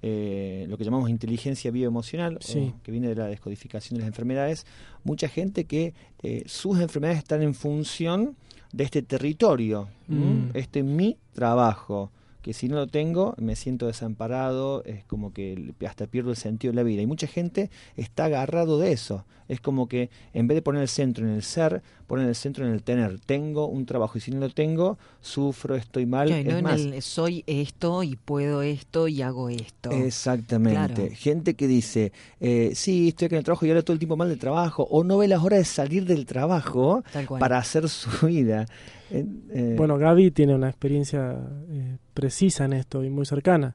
eh, 0.00 0.64
lo 0.68 0.78
que 0.78 0.84
llamamos 0.84 1.10
inteligencia 1.10 1.70
bioemocional, 1.70 2.38
Sí. 2.40 2.72
o 2.74 2.82
que 2.82 2.90
viene 2.92 3.08
de 3.08 3.16
la 3.16 3.26
descodificación 3.26 3.96
de 3.96 4.02
las 4.02 4.08
enfermedades, 4.08 4.64
mucha 5.04 5.28
gente 5.28 5.64
que 5.64 5.92
eh, 6.22 6.44
sus 6.46 6.80
enfermedades 6.80 7.18
están 7.18 7.42
en 7.42 7.52
función 7.52 8.36
de 8.72 8.84
este 8.84 9.02
territorio. 9.02 9.88
Mm. 10.06 10.50
este 10.54 10.78
es 10.80 10.84
mi 10.84 11.16
trabajo, 11.32 12.10
que 12.48 12.54
si 12.54 12.66
no 12.66 12.76
lo 12.76 12.86
tengo 12.86 13.34
me 13.36 13.56
siento 13.56 13.88
desamparado, 13.88 14.82
es 14.84 15.04
como 15.04 15.34
que 15.34 15.74
hasta 15.86 16.06
pierdo 16.06 16.30
el 16.30 16.36
sentido 16.38 16.72
de 16.72 16.76
la 16.76 16.82
vida. 16.82 17.02
Y 17.02 17.06
mucha 17.06 17.26
gente 17.26 17.70
está 17.94 18.24
agarrado 18.24 18.78
de 18.78 18.90
eso. 18.90 19.26
Es 19.48 19.60
como 19.60 19.86
que 19.86 20.08
en 20.32 20.48
vez 20.48 20.54
de 20.54 20.62
poner 20.62 20.80
el 20.80 20.88
centro 20.88 21.26
en 21.26 21.34
el 21.34 21.42
ser, 21.42 21.82
ponen 22.06 22.26
el 22.26 22.34
centro 22.34 22.66
en 22.66 22.72
el 22.72 22.82
tener. 22.82 23.20
Tengo 23.20 23.66
un 23.66 23.84
trabajo 23.84 24.16
y 24.16 24.22
si 24.22 24.30
no 24.30 24.40
lo 24.40 24.48
tengo, 24.48 24.96
sufro, 25.20 25.76
estoy 25.76 26.06
mal. 26.06 26.28
Claro, 26.28 26.40
y 26.40 26.62
no 26.62 26.70
es 26.70 26.80
en 26.80 26.94
el 26.94 27.02
soy 27.02 27.44
esto 27.46 28.02
y 28.02 28.16
puedo 28.16 28.62
esto 28.62 29.08
y 29.08 29.20
hago 29.20 29.50
esto. 29.50 29.90
Exactamente. 29.90 30.94
Claro. 30.94 31.14
Gente 31.16 31.52
que 31.52 31.68
dice, 31.68 32.12
eh, 32.40 32.72
sí, 32.74 33.08
estoy 33.08 33.26
acá 33.26 33.36
en 33.36 33.40
el 33.40 33.44
trabajo 33.44 33.66
y 33.66 33.68
ahora 33.68 33.82
todo 33.82 33.92
el 33.92 33.98
tiempo 33.98 34.16
mal 34.16 34.30
del 34.30 34.38
trabajo, 34.38 34.88
o 34.90 35.04
no 35.04 35.18
ve 35.18 35.28
las 35.28 35.44
horas 35.44 35.58
de 35.58 35.64
salir 35.66 36.06
del 36.06 36.24
trabajo 36.24 37.04
para 37.38 37.58
hacer 37.58 37.90
su 37.90 38.08
vida. 38.26 38.64
Eh, 39.10 39.24
eh, 39.50 39.74
Bueno, 39.76 39.96
Gaby 39.98 40.30
tiene 40.30 40.54
una 40.54 40.68
experiencia 40.68 41.36
eh, 41.70 41.96
precisa 42.14 42.64
en 42.64 42.72
esto 42.74 43.02
y 43.04 43.10
muy 43.10 43.24
cercana. 43.26 43.74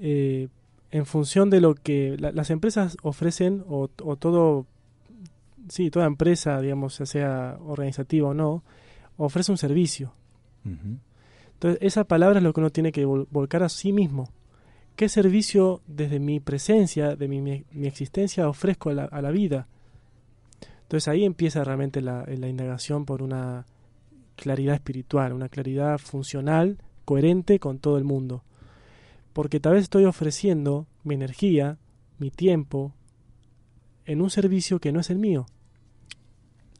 Eh, 0.00 0.48
en 0.90 1.06
función 1.06 1.50
de 1.50 1.60
lo 1.60 1.74
que 1.74 2.16
la- 2.18 2.32
las 2.32 2.50
empresas 2.50 2.96
ofrecen, 3.02 3.64
o, 3.68 3.88
o 4.02 4.16
todo, 4.16 4.66
sí, 5.68 5.90
toda 5.90 6.06
empresa, 6.06 6.60
digamos, 6.60 6.98
ya 6.98 7.06
sea 7.06 7.58
organizativa 7.66 8.28
o 8.28 8.34
no, 8.34 8.62
ofrece 9.16 9.50
un 9.52 9.58
servicio. 9.58 10.12
Entonces, 11.54 11.78
esa 11.82 12.04
palabra 12.04 12.38
es 12.38 12.42
lo 12.44 12.52
que 12.52 12.60
uno 12.60 12.70
tiene 12.70 12.92
que 12.92 13.06
vol- 13.06 13.26
volcar 13.30 13.62
a 13.62 13.68
sí 13.68 13.92
mismo. 13.92 14.28
¿Qué 14.96 15.08
servicio 15.08 15.80
desde 15.88 16.20
mi 16.20 16.38
presencia, 16.40 17.16
de 17.16 17.26
mi, 17.28 17.40
mi- 17.40 17.64
mi 17.72 17.86
existencia, 17.86 18.48
ofrezco 18.48 18.90
a 18.90 18.94
la, 18.94 19.04
a 19.04 19.20
la 19.20 19.30
vida? 19.30 19.66
Entonces 20.82 21.08
ahí 21.08 21.24
empieza 21.24 21.64
realmente 21.64 22.00
la, 22.00 22.24
la 22.26 22.48
indagación 22.48 23.04
por 23.04 23.22
una 23.22 23.66
claridad 24.36 24.74
espiritual, 24.74 25.32
una 25.32 25.48
claridad 25.48 25.98
funcional, 25.98 26.78
coherente 27.04 27.58
con 27.58 27.78
todo 27.78 27.98
el 27.98 28.04
mundo. 28.04 28.42
Porque 29.32 29.60
tal 29.60 29.74
vez 29.74 29.82
estoy 29.84 30.04
ofreciendo 30.04 30.86
mi 31.02 31.14
energía, 31.14 31.78
mi 32.18 32.30
tiempo, 32.30 32.92
en 34.06 34.20
un 34.20 34.30
servicio 34.30 34.78
que 34.80 34.92
no 34.92 35.00
es 35.00 35.10
el 35.10 35.18
mío. 35.18 35.46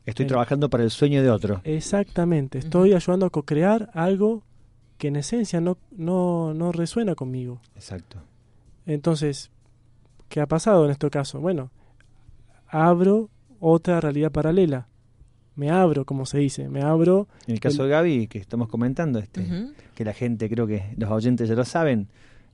Estoy 0.07 0.25
El- 0.25 0.29
trabajando 0.29 0.69
para 0.71 0.85
el 0.85 0.91
sueño 0.91 1.23
de 1.23 1.31
otro. 1.31 1.61
Exactamente, 1.65 2.59
estoy 2.59 2.93
ayudando 2.93 3.27
a 3.27 3.31
co-crear 3.31 3.91
algo 3.95 4.43
que 4.99 5.09
en 5.09 5.17
esencia 5.17 5.61
no, 5.61 5.77
no, 5.91 6.55
no 6.55 6.73
resuena 6.73 7.15
conmigo. 7.15 7.61
Exacto. 7.75 8.19
Entonces, 8.87 9.51
¿qué 10.29 10.41
ha 10.41 10.47
pasado 10.47 10.85
en 10.85 10.91
este 10.91 11.09
caso? 11.11 11.41
Bueno, 11.41 11.71
abro 12.69 13.31
otra 13.61 14.01
realidad 14.01 14.31
paralela. 14.31 14.87
Me 15.57 15.71
abro, 15.71 16.05
como 16.05 16.27
se 16.27 16.39
dice, 16.39 16.69
me 16.69 16.83
abro. 16.83 17.29
En 17.47 17.55
el 17.55 17.61
caso 17.61 17.83
El- 17.85 17.89
de 17.89 17.95
Gaby, 17.95 18.27
que 18.27 18.39
estamos 18.39 18.69
comentando, 18.69 19.19
este, 19.21 19.47
que 19.95 20.05
la 20.05 20.13
gente, 20.13 20.49
creo 20.49 20.67
que 20.67 20.95
los 20.97 21.11
oyentes 21.11 21.49
ya 21.49 21.55
lo 21.55 21.65
saben, 21.65 22.09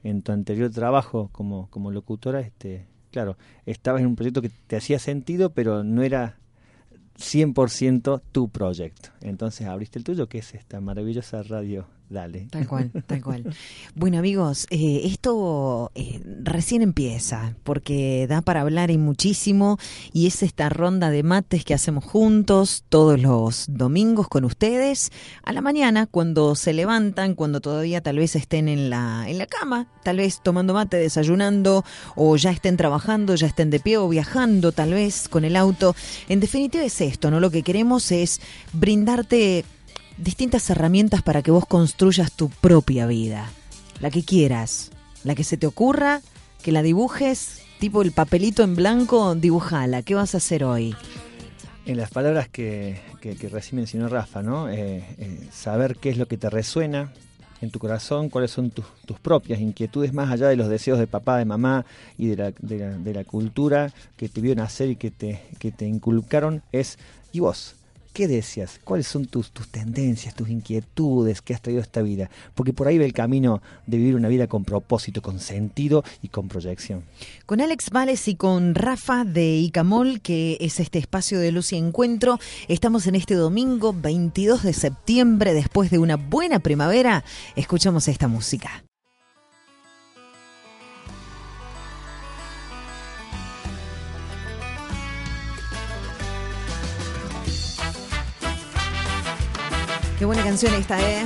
en 0.05 0.23
tu 0.23 0.33
anterior 0.33 0.71
trabajo 0.71 1.29
como, 1.33 1.69
como 1.71 1.91
locutora, 1.91 2.41
este, 2.41 2.87
claro, 3.11 3.37
estabas 3.67 4.01
en 4.03 4.07
un 4.09 4.17
proyecto 4.17 4.43
que 4.43 4.51
te 4.67 4.77
hacía 4.77 4.99
sentido, 4.99 5.51
pero 5.53 5.83
no 5.85 6.03
era 6.03 6.37
100% 7.19 8.21
tu 8.33 8.49
proyecto. 8.49 9.11
Entonces 9.21 9.67
abriste 9.67 9.99
el 9.99 10.05
tuyo, 10.05 10.29
que 10.29 10.39
es 10.39 10.55
esta 10.55 10.81
maravillosa 10.81 11.43
radio. 11.43 11.87
Dale. 12.11 12.49
Tal 12.51 12.67
cual, 12.67 12.91
tal 13.07 13.23
cual. 13.23 13.55
Bueno, 13.95 14.19
amigos, 14.19 14.67
eh, 14.71 15.03
esto 15.05 15.93
eh, 15.95 16.21
recién 16.43 16.83
empieza, 16.83 17.55
porque 17.63 18.27
da 18.29 18.43
para 18.43 18.63
hablar 18.63 18.91
y 18.91 18.99
muchísimo, 18.99 19.79
y 20.13 20.27
es 20.27 20.43
esta 20.43 20.69
ronda 20.71 21.11
de 21.11 21.23
mates 21.23 21.65
que 21.65 21.73
hacemos 21.73 22.05
juntos 22.05 22.83
todos 22.89 23.21
los 23.21 23.67
domingos 23.69 24.27
con 24.27 24.45
ustedes, 24.45 25.13
a 25.45 25.53
la 25.53 25.61
mañana, 25.61 26.07
cuando 26.07 26.57
se 26.57 26.73
levantan, 26.73 27.37
cuando 27.37 27.61
todavía 27.61 28.01
tal 28.01 28.17
vez 28.19 28.35
estén 28.35 28.69
en 28.69 28.91
la, 28.91 29.27
en 29.29 29.39
la 29.39 29.47
cama, 29.47 29.87
tal 30.03 30.17
vez 30.17 30.41
tomando 30.43 30.75
mate, 30.75 30.97
desayunando, 30.97 31.85
o 32.17 32.37
ya 32.37 32.51
estén 32.51 32.77
trabajando, 32.77 33.37
ya 33.37 33.47
estén 33.47 33.71
de 33.71 33.79
pie 33.79 33.99
o 33.99 34.09
viajando, 34.09 34.73
tal 34.73 34.95
vez 34.95 35.29
con 35.29 35.45
el 35.45 35.55
auto. 35.55 35.95
En 36.29 36.41
definitiva 36.41 36.83
es 36.83 37.01
esto, 37.01 37.31
¿no? 37.31 37.39
Lo 37.39 37.53
que 37.53 37.63
queremos 37.63 38.11
es 38.11 38.41
brindarte 38.73 39.65
distintas 40.21 40.69
herramientas 40.71 41.23
para 41.23 41.43
que 41.43 41.51
vos 41.51 41.67
construyas 41.67 42.33
tu 42.33 42.49
propia 42.49 43.07
vida. 43.07 43.51
La 44.01 44.11
que 44.11 44.23
quieras, 44.23 44.91
la 45.25 45.35
que 45.35 45.45
se 45.45 45.57
te 45.57 45.67
ocurra, 45.67 46.21
que 46.63 46.73
la 46.73 46.83
dibujes, 46.83 47.63
tipo 47.79 48.03
el 48.03 48.13
papelito 48.13 48.63
en 48.63 48.77
blanco, 48.77 49.35
dibujala. 49.35 50.03
¿Qué 50.03 50.15
vas 50.15 50.35
a 50.35 50.39
hacer 50.39 50.65
hoy? 50.65 50.95
En 51.87 51.97
las 51.97 52.11
palabras 52.11 52.49
que, 52.49 53.01
que, 53.21 53.37
que 53.37 53.49
recién 53.49 53.77
mencionó 53.77 54.09
Rafa, 54.09 54.43
¿no? 54.43 54.69
Eh, 54.69 55.05
eh, 55.19 55.49
saber 55.51 55.97
qué 55.97 56.11
es 56.11 56.19
lo 56.19 56.27
que 56.27 56.37
te 56.37 56.51
resuena 56.51 57.13
en 57.61 57.71
tu 57.71 57.79
corazón, 57.79 58.29
cuáles 58.29 58.51
son 58.51 58.71
tus, 58.71 58.87
tus 59.05 59.19
propias 59.19 59.61
inquietudes, 59.61 60.13
más 60.13 60.31
allá 60.31 60.49
de 60.49 60.57
los 60.57 60.69
deseos 60.69 60.99
de 60.99 61.07
papá, 61.07 61.39
de 61.39 61.45
mamá 61.45 61.85
y 62.17 62.29
de 62.29 62.37
la, 62.37 62.53
de 62.59 62.79
la, 62.79 62.91
de 62.91 63.15
la 63.15 63.25
cultura 63.25 63.93
que 64.17 64.29
te 64.29 64.41
vio 64.41 64.55
nacer 64.55 64.91
y 64.91 64.97
que 64.97 65.11
te, 65.11 65.43
que 65.59 65.71
te 65.71 65.87
inculcaron, 65.87 66.63
es, 66.73 66.99
¿y 67.33 67.41
vos? 67.41 67.77
¿Qué 68.13 68.27
deseas? 68.27 68.81
¿Cuáles 68.83 69.07
son 69.07 69.27
tus, 69.27 69.53
tus 69.53 69.69
tendencias, 69.69 70.35
tus 70.35 70.49
inquietudes 70.49 71.43
que 71.43 71.55
has 71.55 71.63
traído 71.63 71.81
a 71.81 71.85
esta 71.85 72.03
vida? 72.03 72.29
Porque 72.55 72.73
por 72.73 72.89
ahí 72.89 72.99
va 72.99 73.05
el 73.05 73.13
camino 73.13 73.63
de 73.87 73.99
vivir 73.99 74.17
una 74.17 74.27
vida 74.27 74.49
con 74.49 74.65
propósito, 74.65 75.23
con 75.23 75.39
sentido 75.39 76.03
y 76.21 76.29
con 76.29 76.49
proyección. 76.49 77.05
Con 77.47 77.61
Alex 77.61 77.91
Vales 77.91 78.27
y 78.27 78.35
con 78.35 78.75
Rafa 78.75 79.25
de 79.25 79.57
Icamol, 79.59 80.21
que 80.21 80.57
es 80.61 80.81
este 80.81 80.99
espacio 80.99 81.39
de 81.39 81.53
luz 81.53 81.73
y 81.73 81.77
encuentro, 81.77 82.41
estamos 82.67 83.07
en 83.07 83.15
este 83.15 83.35
domingo 83.35 83.93
22 83.93 84.65
de 84.65 84.73
septiembre, 84.73 85.55
después 85.55 85.91
de 85.91 85.99
una 85.99 86.17
buena 86.17 86.59
primavera, 86.59 87.25
escuchamos 87.55 88.09
esta 88.09 88.27
música. 88.27 88.83
Qué 100.21 100.27
buena 100.27 100.45
canción 100.45 100.75
esta, 100.75 101.01
¿eh? 101.01 101.25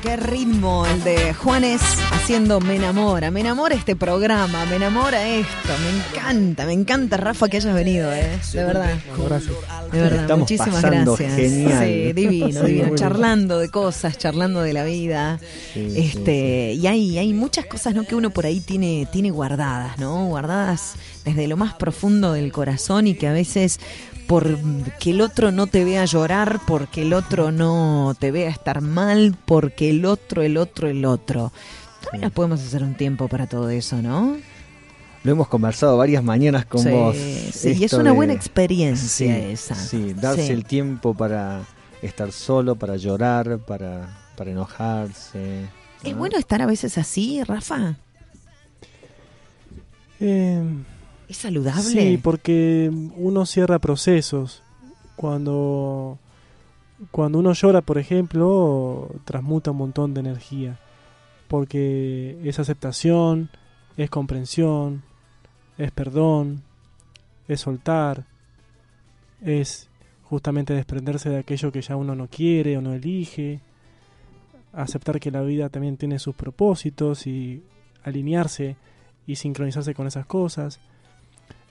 Qué 0.00 0.16
ritmo 0.16 0.86
el 0.86 1.02
de 1.02 1.34
Juanes 1.34 1.80
haciendo 2.12 2.60
Me 2.60 2.76
enamora. 2.76 3.32
Me 3.32 3.40
enamora 3.40 3.74
este 3.74 3.96
programa, 3.96 4.64
me 4.66 4.76
enamora 4.76 5.26
esto. 5.28 5.72
Me 5.82 5.98
encanta, 6.20 6.64
me 6.64 6.74
encanta, 6.74 7.16
Rafa, 7.16 7.48
que 7.48 7.56
hayas 7.56 7.74
venido, 7.74 8.12
¿eh? 8.12 8.38
De 8.52 8.64
verdad. 8.64 8.96
Gracias. 9.18 9.52
De 9.90 10.00
verdad, 10.00 10.20
Estamos 10.20 10.40
muchísimas 10.42 10.80
gracias. 10.80 11.34
genial. 11.34 11.84
Sí, 11.84 12.12
divino, 12.12 12.60
Sí, 12.60 12.66
divino. 12.66 12.94
Charlando 12.94 13.58
de 13.58 13.68
cosas, 13.68 14.16
charlando 14.16 14.62
de 14.62 14.72
la 14.74 14.84
vida. 14.84 15.40
Sí, 15.72 15.92
este, 15.96 16.74
y 16.74 16.86
hay, 16.86 17.18
hay 17.18 17.32
muchas 17.32 17.66
cosas 17.66 17.96
¿no? 17.96 18.04
que 18.04 18.14
uno 18.14 18.30
por 18.30 18.46
ahí 18.46 18.60
tiene, 18.60 19.08
tiene 19.10 19.32
guardadas, 19.32 19.98
¿no? 19.98 20.26
Guardadas 20.26 20.92
desde 21.24 21.48
lo 21.48 21.56
más 21.56 21.74
profundo 21.74 22.32
del 22.32 22.52
corazón 22.52 23.08
y 23.08 23.14
que 23.14 23.26
a 23.26 23.32
veces 23.32 23.80
por 24.26 24.58
que 24.98 25.10
el 25.10 25.20
otro 25.20 25.50
no 25.52 25.66
te 25.66 25.84
vea 25.84 26.04
llorar, 26.04 26.60
porque 26.66 27.02
el 27.02 27.12
otro 27.12 27.52
no 27.52 28.14
te 28.18 28.30
vea 28.30 28.48
estar 28.50 28.80
mal, 28.80 29.36
porque 29.44 29.90
el 29.90 30.04
otro, 30.04 30.42
el 30.42 30.56
otro, 30.56 30.88
el 30.88 31.04
otro. 31.04 31.52
También 32.02 32.22
nos 32.22 32.32
podemos 32.32 32.60
hacer 32.60 32.82
un 32.82 32.94
tiempo 32.94 33.28
para 33.28 33.46
todo 33.46 33.70
eso, 33.70 34.00
¿no? 34.02 34.36
Lo 35.22 35.32
hemos 35.32 35.48
conversado 35.48 35.96
varias 35.96 36.22
mañanas 36.22 36.66
con 36.66 36.82
Sí, 36.82 36.88
vos. 36.90 37.16
sí, 37.16 37.72
y 37.78 37.84
es 37.84 37.92
una 37.94 38.10
de- 38.10 38.16
buena 38.16 38.32
experiencia 38.34 39.08
Sí, 39.08 39.50
esa. 39.52 39.74
Sí, 39.74 40.12
darse 40.14 40.46
Sí. 40.48 40.52
el 40.52 40.64
tiempo 40.66 41.14
para 41.14 41.62
estar 42.02 42.30
solo, 42.30 42.76
para 42.76 42.96
llorar, 42.96 43.58
para, 43.58 44.18
para 44.36 44.50
enojarse. 44.50 45.62
¿Es 46.02 46.12
¿no? 46.12 46.18
bueno 46.18 46.36
estar 46.36 46.60
a 46.60 46.66
veces 46.66 46.98
así, 46.98 47.42
Rafa? 47.42 47.96
Eh, 50.20 50.62
¿Es 51.28 51.38
saludable? 51.38 51.82
sí, 51.82 52.18
porque 52.22 52.90
uno 53.16 53.46
cierra 53.46 53.78
procesos. 53.78 54.62
Cuando, 55.16 56.18
cuando 57.10 57.38
uno 57.38 57.52
llora, 57.52 57.80
por 57.80 57.98
ejemplo, 57.98 59.10
transmuta 59.24 59.70
un 59.70 59.78
montón 59.78 60.14
de 60.14 60.20
energía. 60.20 60.78
Porque 61.48 62.38
es 62.44 62.58
aceptación, 62.58 63.50
es 63.96 64.10
comprensión, 64.10 65.02
es 65.78 65.90
perdón, 65.92 66.62
es 67.48 67.60
soltar, 67.60 68.24
es 69.42 69.88
justamente 70.24 70.74
desprenderse 70.74 71.30
de 71.30 71.38
aquello 71.38 71.70
que 71.70 71.82
ya 71.82 71.96
uno 71.96 72.14
no 72.14 72.28
quiere 72.28 72.76
o 72.76 72.80
no 72.80 72.92
elige, 72.94 73.60
aceptar 74.72 75.20
que 75.20 75.30
la 75.30 75.42
vida 75.42 75.68
también 75.68 75.96
tiene 75.96 76.18
sus 76.18 76.34
propósitos 76.34 77.26
y 77.26 77.62
alinearse 78.02 78.76
y 79.26 79.36
sincronizarse 79.36 79.94
con 79.94 80.06
esas 80.06 80.26
cosas. 80.26 80.80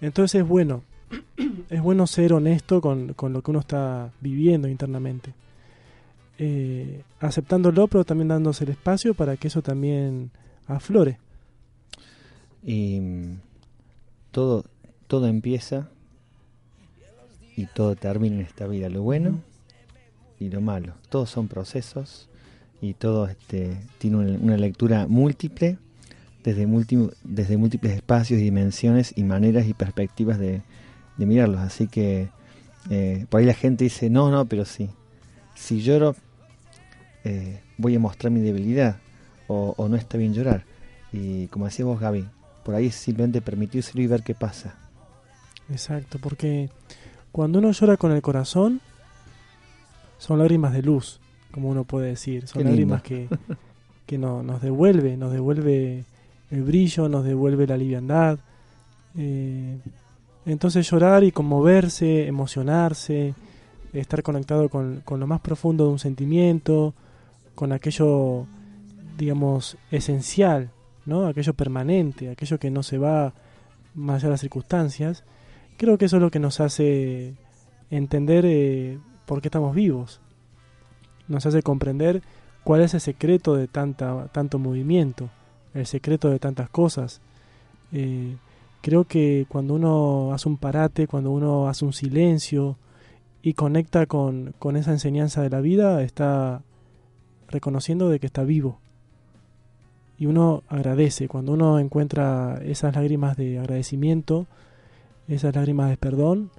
Entonces 0.04 0.42
es 0.42 0.48
bueno, 0.48 0.84
es 1.70 1.82
bueno 1.82 2.08
ser 2.08 2.34
honesto 2.34 2.82
con, 2.82 3.14
con 3.14 3.32
lo 3.32 3.42
que 3.42 3.52
uno 3.52 3.62
está 3.62 4.12
viviendo 4.20 4.68
internamente. 4.68 5.34
Eh, 6.38 7.04
aceptándolo, 7.22 7.88
pero 7.88 8.04
también 8.04 8.28
dándose 8.28 8.66
el 8.66 8.72
espacio 8.72 9.14
para 9.14 9.38
que 9.38 9.48
eso 9.48 9.62
también 9.62 10.32
aflore. 10.68 11.20
Y 12.64 13.00
mm, 13.00 13.38
todo, 14.32 14.66
todo 15.08 15.28
empieza 15.28 15.88
y 17.56 17.68
todo 17.68 17.96
termina 17.96 18.36
en 18.36 18.42
esta 18.42 18.68
vida. 18.68 18.90
Lo 18.90 19.04
bueno 19.04 19.40
y 20.38 20.50
lo 20.50 20.60
malo. 20.60 20.96
Todos 21.08 21.30
son 21.30 21.48
procesos 21.48 22.28
y 22.82 22.94
todo 22.94 23.28
este, 23.28 23.78
tiene 24.00 24.18
una, 24.18 24.38
una 24.38 24.58
lectura 24.58 25.08
múltiple 25.08 25.78
desde, 26.44 26.68
múlti- 26.68 27.14
desde 27.24 27.58
múltiples 27.58 27.94
espacios 27.94 28.40
y 28.40 28.44
dimensiones 28.44 29.14
y 29.16 29.24
maneras 29.24 29.68
y 29.68 29.74
perspectivas 29.74 30.38
de, 30.40 30.62
de 31.18 31.26
mirarlos. 31.26 31.62
Así 31.62 31.88
que 31.88 32.30
eh, 32.90 33.26
por 33.30 33.40
ahí 33.40 33.46
la 33.46 33.54
gente 33.54 33.84
dice, 33.86 34.10
no, 34.10 34.30
no, 34.32 34.46
pero 34.46 34.66
sí. 34.66 34.90
Si 35.56 35.82
lloro, 35.82 36.16
eh, 37.24 37.62
voy 37.78 37.96
a 37.96 38.00
mostrar 38.00 38.32
mi 38.32 38.42
debilidad 38.42 38.98
o, 39.48 39.74
o 39.78 39.88
no 39.90 39.96
está 39.96 40.18
bien 40.18 40.34
llorar. 40.34 40.66
Y 41.12 41.48
como 41.48 41.66
decías 41.66 41.86
vos, 41.88 42.00
Gaby, 42.00 42.26
por 42.66 42.76
ahí 42.76 42.88
es 42.88 42.96
simplemente 42.96 43.42
permitírselo 43.42 44.02
y 44.02 44.08
ver 44.08 44.24
qué 44.24 44.34
pasa. 44.36 44.76
Exacto, 45.70 46.20
porque 46.22 46.70
cuando 47.32 47.60
uno 47.60 47.72
llora 47.72 47.98
con 47.98 48.12
el 48.12 48.22
corazón, 48.22 48.82
son 50.18 50.40
lágrimas 50.40 50.74
de 50.74 50.82
luz, 50.82 51.20
como 51.52 51.70
uno 51.70 51.84
puede 51.84 52.08
decir. 52.10 52.48
Son 52.48 52.60
lágrimas 52.72 53.02
que, 53.04 53.30
que 54.06 54.18
no- 54.18 54.44
nos 54.44 54.62
devuelve, 54.62 55.16
nos 55.18 55.32
devuelve 55.32 56.04
el 56.54 56.62
brillo, 56.62 57.10
nos 57.10 57.26
devuelve 57.26 57.66
la 57.66 57.78
liviandad. 57.78 58.38
Eh, 59.18 59.80
entonces 60.46 60.90
llorar 60.90 61.24
y 61.24 61.32
conmoverse, 61.32 62.28
emocionarse, 62.28 63.34
estar 63.92 64.22
conectado 64.22 64.70
con, 64.70 65.04
lo 65.08 65.28
más 65.28 65.42
profundo 65.42 65.86
de 65.86 65.92
un 65.92 66.00
sentimiento, 66.00 66.94
con 67.56 67.72
aquello, 67.72 68.46
digamos, 69.18 69.78
esencial, 69.90 70.70
¿no? 71.06 71.26
Aquello 71.26 71.54
permanente, 71.54 72.30
aquello 72.30 72.60
que 72.60 72.70
no 72.70 72.84
se 72.84 72.98
va 73.00 73.34
más 73.96 74.18
allá 74.18 74.28
de 74.28 74.32
las 74.34 74.42
circunstancias. 74.42 75.24
Creo 75.78 75.98
que 75.98 76.06
eso 76.06 76.18
es 76.18 76.22
lo 76.22 76.30
que 76.30 76.40
nos 76.40 76.60
hace 76.60 77.34
entender 77.90 78.46
eh, 78.46 79.00
por 79.26 79.42
qué 79.42 79.48
estamos 79.48 79.74
vivos. 79.74 80.22
Nos 81.28 81.48
hace 81.48 81.64
comprender 81.64 82.22
cuál 82.64 82.82
es 82.82 82.94
el 82.94 83.02
secreto 83.02 83.56
de 83.56 83.68
tanta, 83.68 84.28
tanto 84.28 84.60
movimiento, 84.60 85.30
el 85.74 85.86
secreto 85.86 86.30
de 86.30 86.40
tantas 86.40 86.70
cosas. 86.70 87.22
Eh, 87.92 88.36
creo 88.82 89.06
que 89.06 89.46
cuando 89.50 89.74
uno 89.76 90.34
hace 90.34 90.50
un 90.50 90.58
parate, 90.58 91.08
cuando 91.08 91.32
uno 91.32 91.68
hace 91.68 91.86
un 91.86 91.94
silencio 91.94 92.78
y 93.42 93.54
conecta 93.54 94.06
con, 94.06 94.54
con 94.60 94.78
esa 94.78 94.92
enseñanza 94.92 95.42
de 95.42 95.50
la 95.50 95.62
vida, 95.62 96.02
está 96.04 96.62
reconociendo 97.48 98.10
de 98.10 98.20
que 98.20 98.28
está 98.28 98.44
vivo. 98.44 98.80
Y 100.18 100.26
uno 100.26 100.64
agradece, 100.68 101.28
cuando 101.28 101.54
uno 101.54 101.80
encuentra 101.80 102.60
esas 102.64 102.96
lágrimas 102.96 103.36
de 103.36 103.60
agradecimiento, 103.60 104.48
esas 105.28 105.56
lágrimas 105.56 105.90
de 105.90 105.98
perdón, 105.98 106.52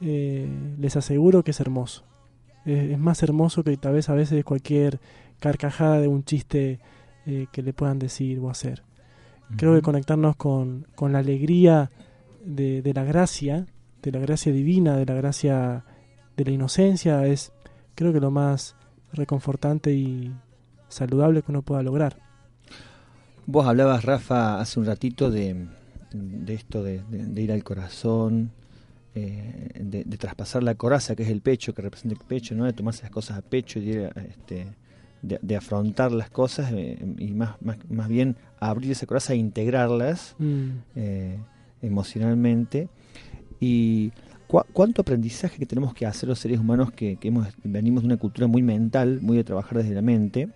eh, 0.00 0.48
les 0.78 0.96
aseguro 0.96 1.42
que 1.42 1.50
es 1.50 1.60
hermoso. 1.60 2.04
Es, 2.64 2.98
más 2.98 3.22
hermoso 3.22 3.62
que 3.64 3.76
tal 3.76 3.94
vez 3.94 4.08
a 4.08 4.14
veces 4.14 4.44
cualquier 4.44 4.98
carcajada 5.38 6.00
de 6.00 6.08
un 6.08 6.24
chiste 6.24 6.80
eh, 7.26 7.46
que 7.52 7.62
le 7.62 7.72
puedan 7.72 7.98
decir 7.98 8.38
o 8.38 8.50
hacer. 8.50 8.82
Creo 9.56 9.74
que 9.74 9.82
conectarnos 9.82 10.34
con, 10.34 10.86
con 10.96 11.12
la 11.12 11.20
alegría 11.20 11.90
de, 12.44 12.82
de, 12.82 12.94
la 12.94 13.04
gracia, 13.04 13.66
de 14.02 14.10
la 14.10 14.18
gracia 14.18 14.52
divina, 14.52 14.96
de 14.96 15.06
la 15.06 15.14
gracia 15.14 15.84
de 16.36 16.44
la 16.44 16.50
inocencia, 16.50 17.24
es 17.26 17.52
creo 17.94 18.12
que 18.12 18.20
lo 18.20 18.30
más 18.30 18.74
reconfortante 19.12 19.92
y 19.92 20.34
saludable 20.88 21.42
que 21.42 21.52
uno 21.52 21.62
pueda 21.62 21.82
lograr. 21.82 22.18
Vos 23.46 23.66
hablabas, 23.66 24.04
Rafa, 24.04 24.60
hace 24.60 24.80
un 24.80 24.86
ratito 24.86 25.30
de, 25.30 25.66
de 26.12 26.54
esto 26.54 26.82
de, 26.82 27.02
ir 27.36 27.52
al 27.52 27.62
corazón, 27.62 28.50
eh, 29.14 29.70
de, 29.80 30.04
traspasar 30.16 30.62
la 30.62 30.74
coraza, 30.74 31.14
que 31.14 31.22
es 31.22 31.30
el 31.30 31.40
pecho, 31.40 31.74
que 31.74 31.82
representa 31.82 32.20
el 32.20 32.26
pecho, 32.26 32.54
¿no? 32.54 32.64
de 32.64 32.72
tomarse 32.72 33.02
las 33.02 33.10
cosas 33.10 33.38
a 33.38 33.42
pecho 33.42 33.78
y 33.78 33.90
este, 33.92 34.66
de, 35.26 35.56
afrontar 35.56 36.12
las 36.12 36.30
cosas 36.30 36.72
eh, 36.72 36.98
y 37.18 37.32
más, 37.32 37.60
más, 37.60 37.78
más, 37.90 38.08
bien 38.08 38.36
abrir 38.60 38.92
esa 38.92 39.06
coraza 39.06 39.32
e 39.32 39.36
integrarlas 39.36 40.34
mm. 40.38 40.68
eh, 40.94 41.38
emocionalmente. 41.82 42.88
Y 43.60 44.12
cuánto 44.46 45.02
aprendizaje 45.02 45.58
que 45.58 45.66
tenemos 45.66 45.94
que 45.94 46.06
hacer 46.06 46.28
los 46.28 46.38
seres 46.38 46.60
humanos 46.60 46.92
que, 46.92 47.18
hemos, 47.22 47.48
venimos 47.64 48.02
de 48.02 48.06
una 48.06 48.16
cultura 48.16 48.46
muy 48.46 48.62
mental, 48.62 49.20
muy 49.20 49.36
de 49.36 49.44
trabajar 49.44 49.78
desde 49.78 49.94
la 49.94 50.02
mente, 50.02 50.48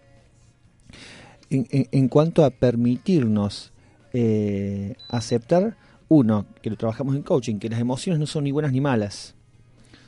en, 1.50 2.08
cuanto 2.08 2.44
a 2.44 2.50
permitirnos 2.50 3.72
eh, 4.12 4.94
aceptar, 5.08 5.76
uno, 6.08 6.46
que 6.62 6.70
lo 6.70 6.76
trabajamos 6.76 7.16
en 7.16 7.22
coaching, 7.22 7.58
que 7.58 7.68
las 7.68 7.80
emociones 7.80 8.20
no 8.20 8.26
son 8.26 8.44
ni 8.44 8.52
buenas 8.52 8.72
ni 8.72 8.80
malas, 8.80 9.34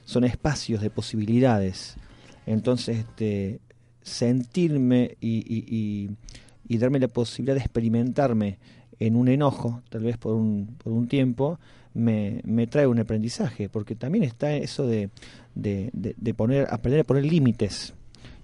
son 0.05 0.25
espacios 0.25 0.81
de 0.81 0.91
posibilidades. 0.91 1.97
Entonces, 2.47 2.99
este, 2.99 3.61
sentirme 4.03 5.17
y, 5.21 6.09
y, 6.69 6.79
darme 6.79 6.99
la 6.99 7.09
posibilidad 7.09 7.55
de 7.55 7.61
experimentarme 7.61 8.59
en 8.99 9.15
un 9.17 9.29
enojo, 9.29 9.83
tal 9.91 10.05
vez 10.05 10.17
por 10.17 10.35
un, 10.35 10.75
por 10.83 10.93
un 10.93 11.07
tiempo, 11.07 11.59
me, 11.95 12.41
me 12.45 12.67
trae 12.67 12.87
un 12.87 12.99
aprendizaje, 12.99 13.69
porque 13.69 13.95
también 13.95 14.25
está 14.25 14.55
eso 14.55 14.87
de, 14.87 15.11
de, 15.55 15.91
de, 15.93 16.35
poner, 16.35 16.67
aprender 16.71 17.01
a 17.01 17.05
poner 17.05 17.25
límites. 17.25 17.95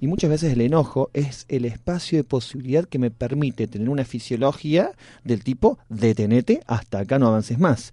Y 0.00 0.06
muchas 0.06 0.30
veces 0.30 0.52
el 0.52 0.60
enojo 0.60 1.10
es 1.12 1.44
el 1.48 1.64
espacio 1.64 2.18
de 2.18 2.24
posibilidad 2.24 2.84
que 2.84 2.98
me 2.98 3.10
permite 3.10 3.66
tener 3.66 3.88
una 3.88 4.04
fisiología 4.04 4.92
del 5.24 5.42
tipo 5.42 5.78
detenete 5.88 6.60
hasta 6.66 7.00
acá 7.00 7.18
no 7.18 7.26
avances 7.26 7.58
más. 7.58 7.92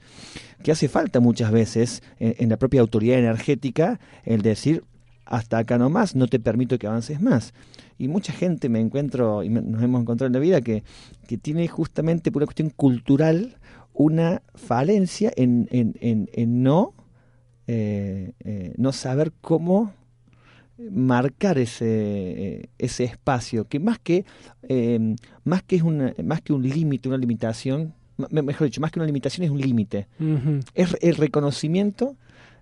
Que 0.62 0.72
hace 0.72 0.88
falta 0.88 1.20
muchas 1.20 1.52
veces 1.52 2.04
en 2.20 2.50
la 2.50 2.58
propia 2.58 2.82
autoridad 2.82 3.18
energética 3.18 4.00
el 4.24 4.44
decir 4.44 4.84
hasta 5.26 5.58
acá 5.58 5.78
no 5.78 5.90
más, 5.90 6.16
no 6.16 6.28
te 6.28 6.40
permito 6.40 6.78
que 6.78 6.88
avances 6.88 7.22
más. 7.22 7.54
Y 7.98 8.08
mucha 8.08 8.34
gente 8.34 8.70
me 8.70 8.80
encuentro, 8.80 9.44
y 9.44 9.50
nos 9.50 9.82
hemos 9.82 10.02
encontrado 10.02 10.28
en 10.28 10.34
la 10.34 10.40
vida, 10.40 10.62
que, 10.62 10.84
que 11.28 11.38
tiene 11.38 11.68
justamente 11.68 12.32
por 12.32 12.42
una 12.42 12.48
cuestión 12.48 12.70
cultural 12.70 13.58
una 13.96 14.42
falencia 14.54 15.32
en, 15.36 15.68
en, 15.72 16.30
en, 16.34 16.64
no, 16.64 16.94
eh, 17.68 18.34
eh, 18.42 18.74
no 18.78 18.92
saber 18.92 19.32
cómo 19.42 19.94
marcar 20.78 21.58
ese, 21.58 21.86
eh, 21.88 22.70
ese 22.78 23.06
espacio, 23.06 23.66
que 23.68 23.80
más 23.80 23.98
que, 23.98 24.26
más 25.46 25.64
que, 25.64 25.78
es 25.78 25.82
una, 25.82 26.14
más 26.24 26.42
que 26.42 26.52
un 26.52 26.68
límite, 26.68 27.08
una 27.08 27.18
limitación, 27.18 27.94
mejor 28.30 28.68
dicho, 28.68 28.82
más 28.82 28.92
que 28.92 29.00
una 29.00 29.08
limitación 29.08 29.46
es 29.46 29.52
un 29.52 29.62
límite. 29.62 30.08
Es 30.74 30.98
el 31.02 31.16
reconocimiento 31.16 32.18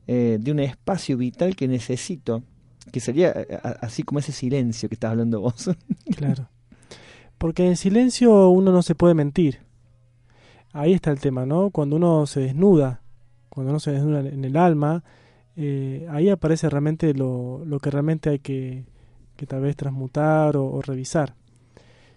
de 0.06 0.52
un 0.52 0.60
espacio 0.60 1.18
vital 1.18 1.56
que 1.56 1.68
necesito, 1.68 2.44
que 2.92 3.00
sería 3.00 3.32
así 3.82 4.04
como 4.04 4.20
ese 4.20 4.32
silencio 4.32 4.90
que 4.90 4.96
estás 4.96 5.12
hablando 5.12 5.42
vos. 5.42 5.70
claro. 6.16 6.50
Porque 7.38 7.68
en 7.68 7.78
silencio 7.78 8.50
uno 8.50 8.72
no 8.72 8.82
se 8.82 8.96
puede 8.96 9.14
mentir 9.14 9.60
ahí 10.74 10.94
está 10.94 11.12
el 11.12 11.20
tema, 11.20 11.46
¿no? 11.46 11.70
Cuando 11.70 11.96
uno 11.96 12.26
se 12.26 12.42
desnuda, 12.42 13.02
cuando 13.50 13.72
uno 13.72 13.80
se 13.80 13.92
desnuda 13.92 14.22
en 14.22 14.44
el 14.44 14.58
alma, 14.58 15.04
eh, 15.56 16.08
ahí 16.10 16.30
aparece 16.30 16.70
realmente 16.70 17.14
lo, 17.14 17.64
lo, 17.64 17.80
que 17.80 17.92
realmente 17.92 18.32
hay 18.32 18.40
que, 18.40 18.86
que 19.36 19.46
tal 19.46 19.62
vez 19.62 19.76
transmutar 19.76 20.58
o, 20.58 20.82
revisar. 20.82 21.36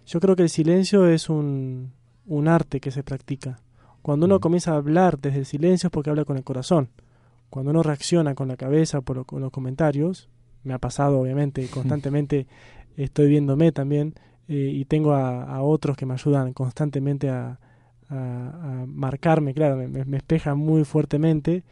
Yo 0.05 0.19
creo 0.19 0.35
que 0.35 0.43
el 0.43 0.49
silencio 0.49 1.07
es 1.07 1.29
un, 1.29 1.93
un 2.25 2.47
arte 2.47 2.79
que 2.79 2.91
se 2.91 3.03
practica. 3.03 3.59
Cuando 4.01 4.25
uno 4.25 4.37
mm. 4.37 4.41
comienza 4.41 4.73
a 4.73 4.77
hablar 4.77 5.19
desde 5.19 5.39
el 5.39 5.45
silencio 5.45 5.87
es 5.87 5.91
porque 5.91 6.09
habla 6.09 6.25
con 6.25 6.37
el 6.37 6.43
corazón. 6.43 6.89
Cuando 7.49 7.71
uno 7.71 7.83
reacciona 7.83 8.35
con 8.35 8.47
la 8.47 8.57
cabeza 8.57 9.01
por 9.01 9.25
con 9.25 9.41
los 9.41 9.51
comentarios, 9.51 10.29
me 10.63 10.73
ha 10.73 10.79
pasado 10.79 11.19
obviamente, 11.19 11.67
constantemente 11.73 12.47
estoy 12.95 13.29
viéndome 13.29 13.71
también 13.71 14.15
eh, 14.47 14.71
y 14.73 14.85
tengo 14.85 15.13
a, 15.13 15.43
a, 15.43 15.61
otros 15.61 15.97
que 15.97 16.05
me 16.05 16.13
ayudan 16.13 16.53
constantemente 16.53 17.29
a, 17.29 17.59
a, 18.09 18.85
marcarme, 18.87 19.53
claro, 19.53 19.75
me, 19.75 19.87
me, 19.87 20.17
espeja 20.17 20.55
muy 20.55 20.85
fuertemente. 20.85 21.63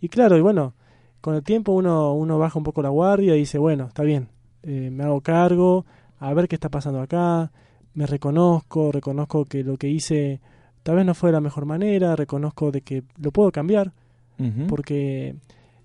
Y 0.00 0.08
claro, 0.08 0.36
y 0.36 0.40
bueno, 0.40 0.74
con 1.20 1.34
el 1.34 1.42
tiempo 1.42 1.72
uno, 1.72 2.12
uno 2.14 2.38
baja 2.38 2.58
un 2.58 2.64
poco 2.64 2.82
la 2.82 2.88
guardia 2.88 3.36
y 3.36 3.40
dice, 3.40 3.58
bueno, 3.58 3.86
está 3.86 4.02
bien, 4.02 4.28
eh, 4.62 4.90
me 4.90 5.04
hago 5.04 5.20
cargo, 5.20 5.84
a 6.18 6.32
ver 6.34 6.48
qué 6.48 6.54
está 6.56 6.68
pasando 6.68 7.00
acá, 7.00 7.50
me 7.94 8.06
reconozco, 8.06 8.92
reconozco 8.92 9.44
que 9.44 9.62
lo 9.62 9.76
que 9.76 9.88
hice 9.88 10.40
tal 10.82 10.96
vez 10.96 11.06
no 11.06 11.14
fue 11.14 11.28
de 11.28 11.34
la 11.34 11.40
mejor 11.40 11.64
manera, 11.64 12.16
reconozco 12.16 12.70
de 12.70 12.82
que 12.82 13.04
lo 13.16 13.30
puedo 13.30 13.50
cambiar, 13.52 13.92
porque 14.68 15.36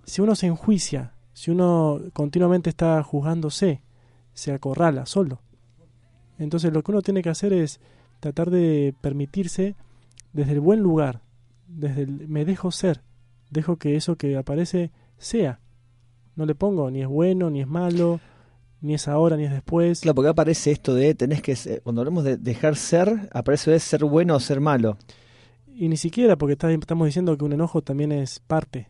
si 0.03 0.21
uno 0.21 0.35
se 0.35 0.47
enjuicia, 0.47 1.13
si 1.33 1.51
uno 1.51 2.01
continuamente 2.13 2.69
está 2.69 3.01
juzgándose, 3.03 3.81
se 4.33 4.51
acorrala 4.51 5.05
solo. 5.05 5.41
Entonces 6.37 6.73
lo 6.73 6.83
que 6.83 6.91
uno 6.91 7.01
tiene 7.01 7.21
que 7.21 7.29
hacer 7.29 7.53
es 7.53 7.79
tratar 8.19 8.49
de 8.49 8.93
permitirse 9.01 9.75
desde 10.33 10.53
el 10.53 10.59
buen 10.59 10.79
lugar, 10.79 11.21
desde 11.67 12.03
el 12.03 12.27
me 12.27 12.45
dejo 12.45 12.71
ser, 12.71 13.01
dejo 13.49 13.77
que 13.77 13.95
eso 13.95 14.15
que 14.15 14.37
aparece 14.37 14.91
sea. 15.17 15.59
No 16.35 16.45
le 16.45 16.55
pongo 16.55 16.89
ni 16.89 17.01
es 17.01 17.07
bueno, 17.07 17.49
ni 17.49 17.61
es 17.61 17.67
malo, 17.67 18.19
ni 18.81 18.93
es 18.93 19.07
ahora, 19.07 19.35
ni 19.35 19.43
es 19.43 19.51
después. 19.51 20.01
Claro, 20.01 20.15
porque 20.15 20.29
aparece 20.29 20.71
esto 20.71 20.93
de 20.93 21.13
tenés 21.15 21.41
que, 21.41 21.81
cuando 21.83 22.01
hablamos 22.01 22.23
de 22.23 22.37
dejar 22.37 22.75
ser, 22.75 23.29
aparece 23.33 23.71
de 23.71 23.79
ser 23.79 24.05
bueno 24.05 24.35
o 24.35 24.39
ser 24.39 24.61
malo. 24.61 24.97
Y 25.67 25.87
ni 25.89 25.97
siquiera, 25.97 26.37
porque 26.37 26.53
estamos 26.53 27.05
diciendo 27.05 27.37
que 27.37 27.45
un 27.45 27.53
enojo 27.53 27.81
también 27.81 28.11
es 28.11 28.39
parte, 28.39 28.89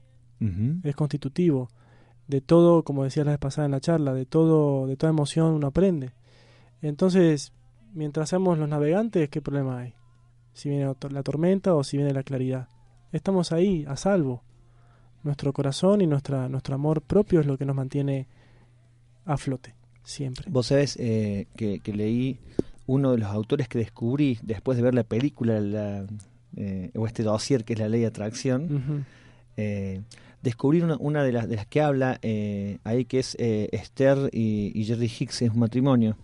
es 0.84 0.96
constitutivo. 0.96 1.70
De 2.30 2.39
todo, 2.39 2.84
como 2.84 3.03
decía 3.03 3.25
la 3.25 3.32
vez 3.32 3.39
pasada 3.39 3.65
en 3.65 3.71
la 3.71 3.82
charla, 3.82 4.13
de 4.13 4.25
todo, 4.25 4.88
de 4.88 4.95
toda 4.95 5.09
emoción 5.09 5.53
uno 5.53 5.67
aprende. 5.67 6.11
Entonces, 6.82 7.51
mientras 7.93 8.30
seamos 8.30 8.57
los 8.57 8.69
navegantes, 8.69 9.27
¿qué 9.27 9.41
problema 9.41 9.80
hay? 9.80 9.95
si 10.59 10.69
viene 10.69 10.93
la 11.11 11.23
tormenta 11.23 11.73
o 11.73 11.84
si 11.84 11.97
viene 11.97 12.13
la 12.13 12.23
claridad. 12.23 12.67
Estamos 13.13 13.53
ahí, 13.53 13.86
a 13.88 13.95
salvo. 13.95 14.43
Nuestro 15.23 15.53
corazón 15.53 16.01
y 16.01 16.07
nuestra, 16.07 16.49
nuestro 16.49 16.75
amor 16.75 17.01
propio 17.01 17.39
es 17.39 17.45
lo 17.45 17.57
que 17.57 17.65
nos 17.65 17.75
mantiene 17.75 18.27
a 19.25 19.38
flote, 19.38 19.75
siempre. 20.03 20.45
Vos 20.49 20.67
sabés 20.67 20.97
eh, 20.99 21.47
que, 21.55 21.82
leí 21.93 22.39
uno 22.88 23.11
de 23.11 23.19
los 23.19 23.30
autores 23.30 23.67
que 23.67 23.80
descubrí 23.80 24.38
después 24.41 24.77
de 24.77 24.84
ver 24.84 24.95
la 24.95 25.03
película 25.03 25.59
la, 25.61 26.05
eh, 26.55 26.91
o 26.95 27.07
este 27.07 27.23
dossier 27.23 27.63
que 27.63 27.73
es 27.73 27.80
la 27.80 27.89
ley 27.89 28.01
de 28.01 28.07
atracción. 28.07 29.05
Eh, 29.55 30.01
descubrí 30.42 30.82
una, 30.82 31.24
de, 31.24 31.32
las, 31.32 31.50
de 31.50 31.56
las 31.58 31.66
que 31.68 31.82
habla 31.82 32.20
ahí 32.84 33.06
que 33.06 33.20
es 33.20 33.36
Esther 33.40 34.30
y, 34.34 34.72
y 34.74 34.86
Jerry 34.86 35.08
Hicks, 35.20 35.42
es 35.42 35.52
un 35.52 35.60
matrimonio 35.60 36.18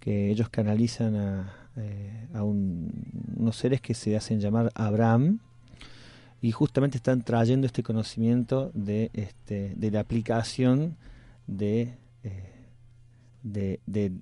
que 0.00 0.30
ellos 0.30 0.48
canalizan 0.48 1.16
a, 1.16 1.52
eh, 1.76 2.28
a 2.34 2.42
unos 2.44 3.56
seres 3.56 3.80
que 3.80 3.94
se 3.94 4.16
hacen 4.16 4.40
llamar 4.40 4.70
Abraham 4.74 5.40
y 6.40 6.52
justamente 6.52 6.98
están 6.98 7.22
trayendo 7.22 7.66
este 7.66 7.82
conocimiento 7.82 8.70
de, 8.74 9.10
este, 9.12 9.74
de 9.74 9.90
la 9.90 10.00
aplicación 10.00 10.96
de, 11.48 11.94
eh, 12.22 12.52
de, 13.42 13.80
de- 13.86 14.12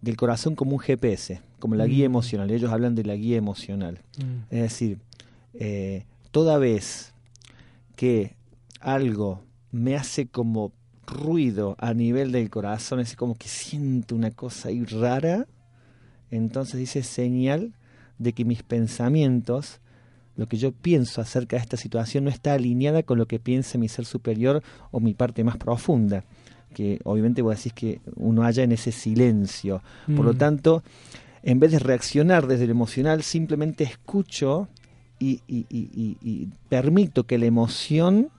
del 0.00 0.16
corazón 0.16 0.54
como 0.54 0.72
un 0.72 0.78
GPS, 0.80 1.40
como 1.58 1.74
la 1.76 1.86
guía 1.86 2.04
Mm. 2.08 2.12
emocional. 2.12 2.50
Ellos 2.50 2.70
hablan 2.72 2.94
de 2.94 3.04
la 3.04 3.14
guía 3.16 3.36
emocional. 3.38 4.00
Mm. 4.18 4.54
Es 4.54 4.62
decir, 4.62 4.98
eh, 5.54 6.04
toda 6.30 6.58
vez 6.58 7.12
que 7.96 8.34
algo 8.84 9.42
me 9.72 9.96
hace 9.96 10.26
como 10.26 10.72
ruido 11.06 11.74
a 11.78 11.92
nivel 11.94 12.30
del 12.32 12.48
corazón, 12.50 13.00
es 13.00 13.16
como 13.16 13.34
que 13.34 13.48
siento 13.48 14.14
una 14.14 14.30
cosa 14.30 14.68
ahí 14.68 14.84
rara, 14.84 15.46
entonces 16.30 16.78
dice 16.78 17.02
señal 17.02 17.72
de 18.18 18.32
que 18.32 18.44
mis 18.44 18.62
pensamientos, 18.62 19.80
lo 20.36 20.46
que 20.46 20.56
yo 20.56 20.72
pienso 20.72 21.20
acerca 21.20 21.56
de 21.56 21.62
esta 21.62 21.76
situación 21.76 22.24
no 22.24 22.30
está 22.30 22.54
alineada 22.54 23.02
con 23.02 23.18
lo 23.18 23.26
que 23.26 23.38
piensa 23.38 23.78
mi 23.78 23.88
ser 23.88 24.04
superior 24.04 24.62
o 24.90 25.00
mi 25.00 25.14
parte 25.14 25.44
más 25.44 25.56
profunda, 25.56 26.24
que 26.72 27.00
obviamente 27.04 27.42
vos 27.42 27.56
decís 27.56 27.72
que 27.72 28.00
uno 28.16 28.42
haya 28.44 28.62
en 28.64 28.72
ese 28.72 28.90
silencio. 28.92 29.82
Por 30.06 30.24
lo 30.24 30.32
Mm. 30.32 30.38
tanto, 30.38 30.82
en 31.42 31.60
vez 31.60 31.72
de 31.72 31.78
reaccionar 31.78 32.46
desde 32.46 32.66
lo 32.66 32.72
emocional, 32.72 33.22
simplemente 33.22 33.84
escucho 33.84 34.68
y, 35.20 35.40
y- 35.46 35.66
y- 35.68 35.90
y- 35.94 36.16
y 36.22 36.48
permito 36.68 37.24
que 37.24 37.38
la 37.38 37.46
emoción 37.46 38.30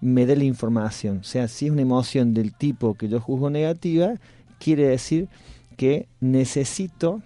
me 0.00 0.26
dé 0.26 0.36
la 0.36 0.44
información. 0.44 1.18
O 1.18 1.24
sea, 1.24 1.48
si 1.48 1.66
es 1.66 1.72
una 1.72 1.82
emoción 1.82 2.34
del 2.34 2.54
tipo 2.54 2.94
que 2.94 3.08
yo 3.08 3.20
juzgo 3.20 3.50
negativa, 3.50 4.14
quiere 4.58 4.88
decir 4.88 5.28
que 5.76 6.08
necesito 6.20 7.22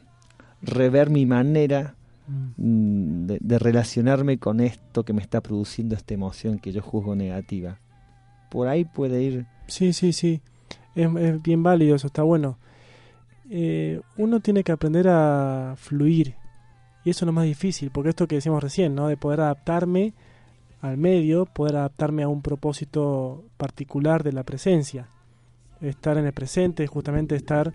rever 0.63 1.11
mi 1.11 1.27
manera 1.27 1.95
Mm. 2.27 2.53
mm, 2.57 3.27
de, 3.27 3.39
de 3.41 3.59
relacionarme 3.59 4.39
con 4.39 4.61
esto 4.61 5.05
que 5.05 5.13
me 5.13 5.21
está 5.21 5.41
produciendo 5.41 5.95
esta 5.95 6.15
emoción 6.15 6.59
que 6.59 6.73
yo 6.73 6.83
juzgo 6.83 7.15
negativa. 7.15 7.79
Por 8.51 8.69
ahí 8.69 8.85
puede 8.85 9.23
ir. 9.23 9.47
Sí, 9.67 9.93
sí, 9.93 10.13
sí. 10.13 10.41
Es, 10.95 11.09
es 11.17 11.43
bien 11.43 11.63
válido 11.63 11.97
eso, 11.97 12.07
está 12.07 12.23
bueno. 12.23 12.59
Eh, 13.51 14.01
uno 14.17 14.41
tiene 14.41 14.65
que 14.65 14.73
aprender 14.73 15.09
a 15.09 15.75
fluir. 15.77 16.35
Y 17.05 17.11
eso 17.11 17.25
es 17.25 17.27
lo 17.27 17.33
más 17.33 17.45
difícil, 17.45 17.91
porque 17.91 18.11
esto 18.11 18.27
que 18.27 18.37
decíamos 18.37 18.63
recién, 18.63 18.95
¿no? 18.95 19.09
De 19.09 19.19
poder 19.19 19.41
adaptarme 19.41 20.15
al 20.85 20.99
medio, 20.99 21.47
poder 21.47 21.77
adaptarme 21.77 22.25
a 22.25 22.29
un 22.29 22.43
propósito 22.43 23.45
particular 23.57 24.23
de 24.23 24.33
la 24.33 24.43
presencia. 24.43 25.09
Estar 25.81 26.19
en 26.19 26.27
el 26.27 26.35
presente, 26.35 26.87
justamente 26.87 27.37
estar 27.37 27.73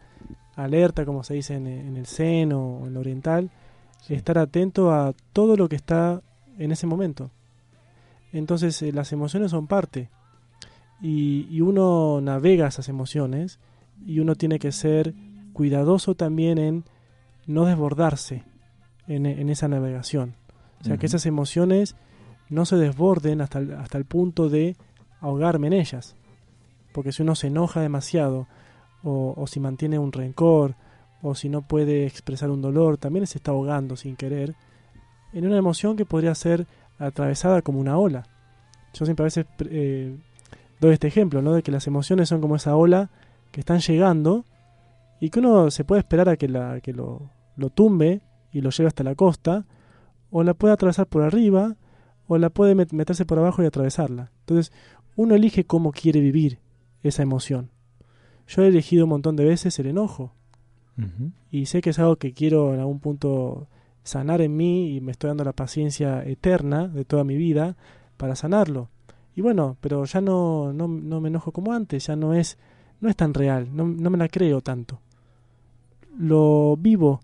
alerta, 0.56 1.06
como 1.06 1.24
se 1.24 1.34
dice 1.34 1.56
en, 1.56 1.66
en 1.66 1.98
el 1.98 2.06
Zen 2.06 2.54
o 2.54 2.82
en 2.82 2.92
el 2.92 2.98
oriental, 2.98 3.50
estar 4.10 4.38
atento 4.38 4.92
a 4.92 5.14
todo 5.34 5.58
lo 5.58 5.68
que 5.68 5.76
está 5.76 6.22
en 6.60 6.72
ese 6.72 6.86
momento. 6.86 7.32
Entonces 8.32 8.80
eh, 8.84 8.92
las 8.92 9.12
emociones 9.12 9.50
son 9.50 9.66
parte 9.66 10.10
y, 11.02 11.48
y 11.50 11.62
uno 11.62 12.22
navega 12.22 12.68
esas 12.68 12.90
emociones 12.90 13.60
y 14.06 14.20
uno 14.20 14.36
tiene 14.36 14.60
que 14.60 14.72
ser 14.72 15.16
cuidadoso 15.54 16.14
también 16.14 16.60
en 16.60 16.84
no 17.48 17.66
desbordarse 17.66 18.44
en, 19.08 19.26
en 19.26 19.50
esa 19.50 19.68
navegación. 19.68 20.36
O 20.80 20.84
sea, 20.84 20.98
que 20.98 21.08
esas 21.08 21.26
emociones 21.26 21.96
no 22.50 22.66
se 22.66 22.76
desborden 22.76 23.42
hasta 23.42 23.60
el, 23.60 23.74
hasta 23.74 23.98
el 23.98 24.06
punto 24.06 24.50
de 24.50 24.76
ahogarme 25.22 25.68
en 25.68 25.74
ellas. 25.74 26.16
Porque 26.94 27.12
si 27.12 27.22
uno 27.22 27.36
se 27.36 27.48
enoja 27.48 27.82
demasiado, 27.82 28.48
o, 29.04 29.34
o 29.38 29.48
si 29.48 29.60
mantiene 29.60 30.00
un 30.00 30.12
rencor, 30.12 30.76
o 31.22 31.36
si 31.36 31.50
no 31.50 31.62
puede 31.62 32.06
expresar 32.06 32.50
un 32.50 32.62
dolor, 32.62 32.98
también 32.98 33.28
se 33.28 33.38
está 33.38 33.52
ahogando 33.52 33.96
sin 33.96 34.16
querer 34.16 34.56
en 35.34 35.46
una 35.46 35.58
emoción 35.58 35.96
que 35.96 36.06
podría 36.06 36.34
ser 36.36 36.66
atravesada 36.98 37.62
como 37.62 37.80
una 37.80 37.98
ola. 37.98 38.28
Yo 38.94 39.06
siempre 39.06 39.24
a 39.24 39.26
veces 39.26 39.46
eh, 39.70 40.16
doy 40.80 40.94
este 40.94 41.08
ejemplo, 41.08 41.42
¿no? 41.42 41.54
De 41.54 41.64
que 41.64 41.72
las 41.72 41.88
emociones 41.88 42.30
son 42.30 42.42
como 42.42 42.56
esa 42.56 42.76
ola 42.76 43.10
que 43.52 43.60
están 43.60 43.80
llegando 43.80 44.46
y 45.20 45.30
que 45.30 45.40
uno 45.40 45.70
se 45.72 45.84
puede 45.84 46.00
esperar 46.00 46.30
a 46.30 46.38
que, 46.38 46.48
la, 46.48 46.80
que 46.82 46.94
lo, 46.94 47.30
lo 47.56 47.70
tumbe 47.70 48.22
y 48.52 48.62
lo 48.62 48.72
lleve 48.72 48.88
hasta 48.88 49.04
la 49.04 49.16
costa, 49.16 49.66
o 50.32 50.44
la 50.44 50.54
puede 50.54 50.74
atravesar 50.74 51.08
por 51.08 51.22
arriba, 51.24 51.76
o 52.30 52.38
la 52.38 52.50
puede 52.50 52.76
met- 52.76 52.94
meterse 52.94 53.26
por 53.26 53.40
abajo 53.40 53.62
y 53.62 53.66
atravesarla. 53.66 54.32
Entonces, 54.42 54.72
uno 55.18 55.36
elige 55.36 55.66
cómo 55.66 55.92
quiere 55.92 56.22
vivir 56.22 56.60
esa 57.04 57.24
emoción. 57.24 57.72
Yo 58.48 58.64
he 58.64 58.68
elegido 58.68 59.04
un 59.04 59.10
montón 59.10 59.36
de 59.36 59.44
veces 59.44 59.78
el 59.80 59.88
enojo, 59.88 60.32
y 61.50 61.66
sé 61.66 61.82
que 61.82 61.92
es 61.92 62.00
algo 62.00 62.18
que 62.18 62.34
quiero 62.34 62.74
en 62.74 62.82
algún 62.82 63.00
punto 63.00 63.68
sanar 64.04 64.42
en 64.42 64.58
mí 64.58 64.96
y 64.96 65.02
me 65.02 65.12
estoy 65.14 65.30
dando 65.30 65.46
la 65.46 65.54
paciencia 65.54 66.24
eterna 66.24 66.88
de 66.90 67.06
toda 67.06 67.24
mi 67.24 67.36
vida 67.38 67.78
para 68.18 68.36
sanarlo. 68.36 68.90
Y 69.34 69.42
bueno, 69.42 69.78
pero 69.80 70.04
ya 70.04 70.20
no, 70.20 70.74
no, 70.74 70.88
no 70.90 71.22
me 71.22 71.30
enojo 71.30 71.52
como 71.54 71.72
antes, 71.72 72.08
ya 72.08 72.16
no 72.18 72.34
es, 72.34 72.58
no 73.00 73.08
es 73.10 73.16
tan 73.16 73.34
real, 73.34 73.70
no, 73.74 73.88
no 73.88 74.10
me 74.10 74.18
la 74.18 74.28
creo 74.28 74.60
tanto. 74.62 75.00
Lo 76.18 76.76
vivo, 76.78 77.22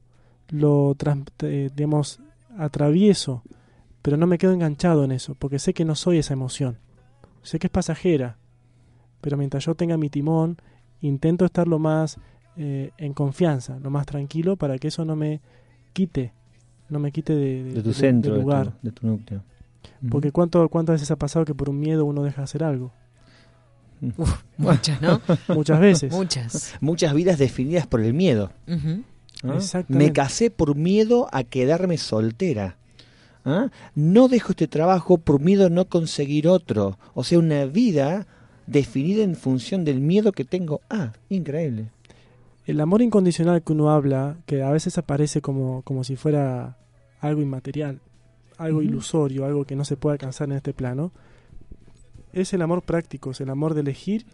lo 0.50 0.96
eh, 1.42 1.70
digamos, 1.76 2.22
atravieso, 2.58 3.44
pero 4.06 4.18
no 4.18 4.28
me 4.28 4.38
quedo 4.38 4.52
enganchado 4.54 5.04
en 5.04 5.12
eso, 5.12 5.34
porque 5.34 5.58
sé 5.58 5.74
que 5.74 5.84
no 5.84 5.96
soy 5.96 6.20
esa 6.20 6.34
emoción. 6.34 6.78
Sé 7.42 7.58
que 7.58 7.66
es 7.68 7.72
pasajera, 7.72 8.38
pero 9.20 9.36
mientras 9.36 9.66
yo 9.66 9.74
tenga 9.74 9.98
mi 9.98 10.10
timón, 10.12 10.58
intento 11.02 11.44
estar 11.46 11.68
lo 11.68 11.80
más 11.80 12.20
eh, 12.56 12.92
en 13.00 13.14
confianza, 13.16 13.80
lo 13.80 13.90
más 13.90 14.06
tranquilo, 14.06 14.58
para 14.58 14.78
que 14.78 14.90
eso 14.90 15.06
no 15.06 15.16
me 15.16 15.42
quite, 15.94 16.34
no 16.90 17.00
me 17.00 17.12
quite 17.12 17.34
de, 17.34 17.64
de- 17.64 17.74
De 17.74 17.82
tu 17.82 17.90
de- 17.90 17.94
centro, 17.96 18.34
del 18.34 18.42
de 18.42 18.44
tu- 18.44 18.50
lugar. 18.52 18.74
de 18.84 18.92
tu, 18.92 19.08
núcleo. 19.08 19.42
Porque 20.12 20.32
cuánto, 20.32 20.70
cuántas 20.70 20.96
veces 20.96 21.10
ha 21.10 21.16
pasado 21.16 21.46
que 21.46 21.56
por 21.56 21.70
un 21.70 21.80
miedo 21.80 22.06
uno 22.06 22.22
deja 22.24 22.38
de 22.42 22.44
hacer 22.44 22.64
algo. 22.64 22.92
Uf, 24.18 24.44
muchas, 24.58 25.02
¿no? 25.02 25.20
Muchas 25.50 25.80
veces. 25.80 26.12
Muchas. 26.14 26.76
Muchas 26.80 27.14
vidas 27.14 27.40
definidas 27.40 27.88
por 27.88 28.02
el 28.02 28.14
miedo. 28.14 28.52
Ujú. 28.68 29.04
¿ah? 29.44 29.56
Exactamente. 29.56 30.06
Me 30.08 30.14
casé 30.14 30.52
por 30.52 30.76
miedo 30.76 31.28
a 31.32 31.44
quedarme 31.44 31.98
soltera. 31.98 32.78
¿Ah? 33.46 33.70
No 33.94 34.28
dejo 34.28 34.52
este 34.52 34.68
trabajo 34.68 35.18
por 35.18 35.40
miedo 35.40 35.68
a 35.68 35.70
no 35.70 35.86
conseguir 35.86 36.48
otro. 36.48 36.98
O 37.14 37.24
sea, 37.24 37.40
una 37.40 37.66
vida 37.66 38.28
definida 38.68 39.24
en 39.24 39.36
función 39.36 39.86
del 39.86 40.02
miedo 40.02 40.32
que 40.32 40.44
tengo. 40.44 40.82
Ah, 40.90 41.14
increíble. 41.30 41.92
El 42.66 42.82
amor 42.82 43.02
incondicional 43.02 43.62
que 43.62 43.74
uno 43.74 43.92
habla, 43.92 44.38
que 44.48 44.64
a 44.64 44.72
veces 44.72 44.98
aparece 44.98 45.42
como, 45.42 45.84
como 45.84 46.04
si 46.04 46.16
fuera 46.16 46.78
algo 47.22 47.42
inmaterial, 47.42 48.00
algo 48.58 48.82
ilusorio, 48.82 49.46
algo 49.46 49.66
que 49.66 49.76
no 49.76 49.86
se 49.86 49.98
puede 49.98 50.14
alcanzar 50.14 50.50
en 50.50 50.58
este 50.58 50.74
plano, 50.74 51.12
es 52.34 52.54
el 52.54 52.62
amor 52.62 52.82
práctico, 52.82 53.32
es 53.32 53.42
el 53.42 53.50
amor 53.50 53.76
de 53.76 53.82
elegir, 53.82 54.26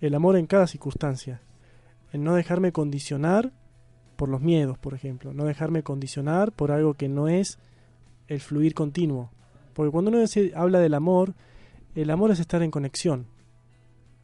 el 0.00 0.14
amor 0.14 0.36
en 0.36 0.46
cada 0.46 0.66
circunstancia, 0.66 1.40
en 2.12 2.22
no 2.24 2.34
dejarme 2.34 2.72
condicionar 2.72 3.52
por 4.16 4.28
los 4.28 4.40
miedos, 4.40 4.78
por 4.78 4.94
ejemplo, 4.94 5.34
no 5.34 5.44
dejarme 5.44 5.82
condicionar 5.82 6.52
por 6.52 6.72
algo 6.72 6.94
que 6.94 7.08
no 7.08 7.28
es 7.28 7.58
el 8.30 8.40
fluir 8.40 8.72
continuo. 8.74 9.30
Porque 9.74 9.90
cuando 9.90 10.10
uno 10.10 10.20
dice- 10.20 10.52
habla 10.56 10.78
del 10.78 10.94
amor, 10.94 11.34
el 11.94 12.08
amor 12.10 12.30
es 12.30 12.40
estar 12.40 12.62
en 12.62 12.70
conexión. 12.70 13.26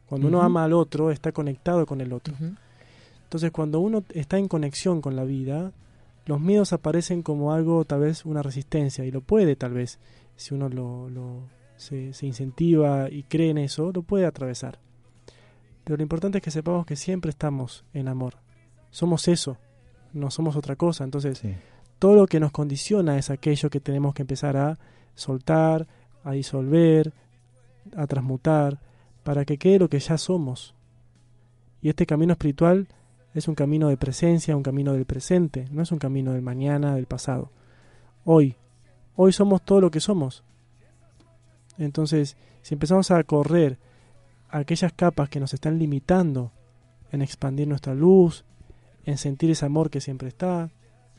Cuando 0.07 0.27
uno 0.29 0.41
ama 0.41 0.63
al 0.63 0.73
otro, 0.73 1.11
está 1.11 1.31
conectado 1.31 1.85
con 1.85 2.01
el 2.01 2.13
otro. 2.13 2.33
Entonces, 3.23 3.51
cuando 3.51 3.79
uno 3.79 4.03
está 4.13 4.37
en 4.37 4.47
conexión 4.47 5.01
con 5.01 5.15
la 5.15 5.23
vida, 5.25 5.73
los 6.25 6.39
miedos 6.39 6.71
aparecen 6.73 7.21
como 7.23 7.51
algo, 7.53 7.83
tal 7.85 7.99
vez, 8.01 8.25
una 8.25 8.41
resistencia, 8.41 9.03
y 9.05 9.11
lo 9.11 9.21
puede, 9.21 9.55
tal 9.55 9.73
vez, 9.73 9.99
si 10.37 10.53
uno 10.53 10.69
lo, 10.69 11.09
lo- 11.09 11.41
se, 11.75 12.13
se 12.13 12.25
incentiva 12.25 13.09
y 13.09 13.23
cree 13.23 13.49
en 13.51 13.57
eso, 13.59 13.91
lo 13.93 14.01
puede 14.01 14.25
atravesar. 14.25 14.79
Pero 15.83 15.97
lo 15.97 16.03
importante 16.03 16.37
es 16.39 16.43
que 16.43 16.51
sepamos 16.51 16.85
que 16.85 16.95
siempre 16.95 17.29
estamos 17.29 17.83
en 17.93 18.07
amor. 18.07 18.35
Somos 18.91 19.27
eso, 19.27 19.57
no 20.13 20.31
somos 20.31 20.55
otra 20.55 20.75
cosa. 20.75 21.03
Entonces, 21.03 21.37
Sí. 21.39 21.53
Todo 21.99 22.15
lo 22.15 22.27
que 22.27 22.39
nos 22.39 22.51
condiciona 22.51 23.17
es 23.17 23.29
aquello 23.29 23.69
que 23.69 23.79
tenemos 23.79 24.13
que 24.13 24.23
empezar 24.23 24.57
a 24.57 24.77
soltar, 25.15 25.87
a 26.23 26.31
disolver, 26.31 27.13
a 27.95 28.07
transmutar, 28.07 28.79
para 29.23 29.45
que 29.45 29.57
quede 29.57 29.79
lo 29.79 29.89
que 29.89 29.99
ya 29.99 30.17
somos. 30.17 30.75
Y 31.81 31.89
este 31.89 32.05
camino 32.05 32.33
espiritual 32.33 32.87
es 33.33 33.47
un 33.47 33.55
camino 33.55 33.89
de 33.89 33.97
presencia, 33.97 34.55
un 34.55 34.63
camino 34.63 34.93
del 34.93 35.05
presente, 35.05 35.67
no 35.71 35.81
es 35.81 35.91
un 35.91 35.99
camino 35.99 36.33
del 36.33 36.41
mañana, 36.41 36.95
del 36.95 37.05
pasado. 37.05 37.51
Hoy, 38.25 38.55
hoy 39.15 39.31
somos 39.31 39.61
todo 39.63 39.81
lo 39.81 39.91
que 39.91 39.99
somos. 39.99 40.43
Entonces, 41.77 42.35
si 42.61 42.73
empezamos 42.73 43.11
a 43.11 43.23
correr 43.23 43.77
aquellas 44.49 44.93
capas 44.93 45.29
que 45.29 45.39
nos 45.39 45.53
están 45.53 45.77
limitando 45.77 46.51
en 47.11 47.21
expandir 47.21 47.67
nuestra 47.67 47.93
luz, 47.93 48.43
en 49.05 49.17
sentir 49.17 49.51
ese 49.51 49.65
amor 49.65 49.89
que 49.89 50.01
siempre 50.01 50.27
está, 50.27 50.69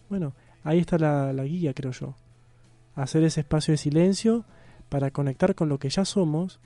bueno, 0.08 0.34
ahí 0.64 0.78
está 0.78 0.98
la, 0.98 1.32
la 1.32 1.44
guía, 1.44 1.72
creo 1.74 1.92
yo. 1.92 2.14
Hacer 2.94 3.22
ese 3.24 3.40
espacio 3.40 3.72
de 3.72 3.78
silencio 3.78 4.44
para 4.88 5.10
conectar 5.10 5.54
con 5.54 5.68
lo 5.68 5.78
que 5.78 5.88
ya 5.90 6.04
somos 6.04 6.60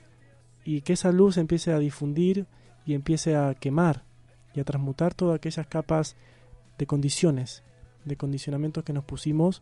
y 0.65 0.81
que 0.81 0.93
esa 0.93 1.11
luz 1.11 1.37
empiece 1.37 1.71
a 1.73 1.79
difundir 1.79 2.45
y 2.85 2.93
empiece 2.93 3.35
a 3.35 3.53
quemar 3.53 4.03
y 4.53 4.59
a 4.59 4.63
transmutar 4.63 5.13
todas 5.13 5.35
aquellas 5.35 5.67
capas 5.67 6.15
de 6.77 6.85
condiciones, 6.87 7.63
de 8.05 8.15
condicionamientos 8.17 8.83
que 8.83 8.93
nos 8.93 9.03
pusimos 9.03 9.61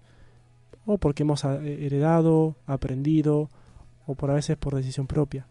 o 0.86 0.98
porque 0.98 1.24
hemos 1.24 1.44
a- 1.46 1.62
heredado, 1.64 2.56
aprendido, 2.66 3.50
o 4.08 4.16
por 4.16 4.32
a 4.32 4.36
veces 4.36 4.58
por 4.58 4.76
decisión 4.76 5.08
propia. 5.08 5.46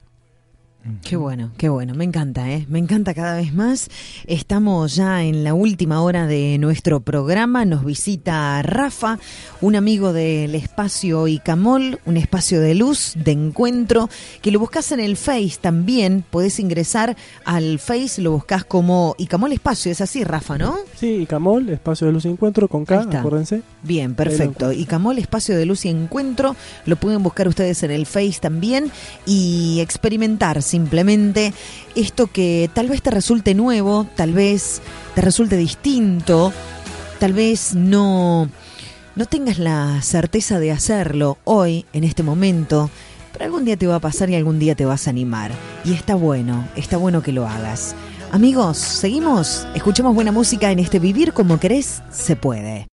Qué 1.03 1.17
bueno, 1.17 1.51
qué 1.59 1.69
bueno, 1.69 1.95
me 1.95 2.05
encanta, 2.05 2.51
¿eh? 2.51 2.67
Me 2.69 2.79
encanta 2.79 3.13
cada 3.13 3.37
vez 3.37 3.53
más. 3.53 3.89
Estamos 4.27 4.95
ya 4.95 5.23
en 5.25 5.45
la 5.45 5.53
última 5.53 6.01
hora 6.03 6.27
de 6.27 6.57
nuestro 6.59 7.01
programa. 7.01 7.65
Nos 7.65 7.85
visita 7.85 8.63
Rafa, 8.63 9.19
un 9.61 9.77
amigo 9.77 10.13
del 10.13 10.55
espacio 10.55 11.29
Icamol, 11.29 12.01
un 12.07 12.17
espacio 12.17 12.61
de 12.61 12.75
luz, 12.75 13.13
de 13.17 13.33
encuentro, 13.33 14.09
que 14.41 14.51
lo 14.51 14.59
buscas 14.59 14.91
en 14.93 15.01
el 15.01 15.17
Face 15.17 15.59
también. 15.61 16.25
Podés 16.29 16.59
ingresar 16.59 17.15
al 17.45 17.79
Face, 17.79 18.23
lo 18.23 18.33
buscas 18.33 18.65
como 18.65 19.15
Icamol 19.19 19.53
Espacio, 19.53 19.93
es 19.93 20.01
así, 20.01 20.25
Rafa, 20.25 20.57
¿no? 20.57 20.77
Sí, 20.97 21.23
y 21.23 21.27
Camol, 21.27 21.69
espacio 21.69 22.07
de 22.07 22.15
luz 22.15 22.25
y 22.25 22.29
encuentro 22.29 22.69
con 22.69 22.85
K, 22.85 23.07
acuérdense. 23.19 23.63
Bien, 23.83 24.15
perfecto. 24.15 24.73
Y 24.73 24.85
Camol 24.87 25.19
Espacio 25.19 25.57
de 25.57 25.67
Luz 25.67 25.85
y 25.85 25.89
Encuentro, 25.89 26.57
lo 26.87 26.97
pueden 26.97 27.23
buscar 27.23 27.49
ustedes 27.49 27.83
en 27.83 27.91
el 27.91 28.07
Face 28.07 28.39
también 28.41 28.91
y 29.27 29.81
experimentar 29.81 30.63
simplemente 30.71 31.53
esto 31.95 32.29
que 32.29 32.71
tal 32.73 32.89
vez 32.89 33.03
te 33.03 33.11
resulte 33.11 33.55
nuevo, 33.55 34.07
tal 34.17 34.33
vez 34.33 34.81
te 35.15 35.21
resulte 35.21 35.57
distinto, 35.57 36.53
tal 37.19 37.33
vez 37.33 37.75
no, 37.75 38.49
no 39.17 39.27
tengas 39.27 39.59
la 39.59 40.01
certeza 40.03 40.59
de 40.59 40.73
hacerlo 40.73 41.39
hoy, 41.45 41.85
en 41.93 42.05
este 42.05 42.23
momento, 42.23 42.91
pero 43.33 43.45
algún 43.45 43.65
día 43.65 43.77
te 43.77 43.87
va 43.87 43.97
a 43.97 44.01
pasar 44.01 44.31
y 44.31 44.37
algún 44.37 44.59
día 44.59 44.75
te 44.75 44.85
vas 44.85 45.07
a 45.07 45.11
animar. 45.11 45.51
Y 45.85 45.93
está 45.93 46.15
bueno, 46.15 46.67
está 46.77 46.97
bueno 46.97 47.23
que 47.23 47.33
lo 47.33 47.47
hagas. 47.47 47.95
Amigos, 48.33 48.79
seguimos, 48.79 49.67
escuchemos 49.75 50.15
buena 50.15 50.31
música 50.31 50.71
en 50.71 50.79
este 50.79 51.01
Vivir 51.01 51.33
como 51.33 51.59
querés, 51.59 52.03
se 52.11 52.37
puede. 52.37 52.90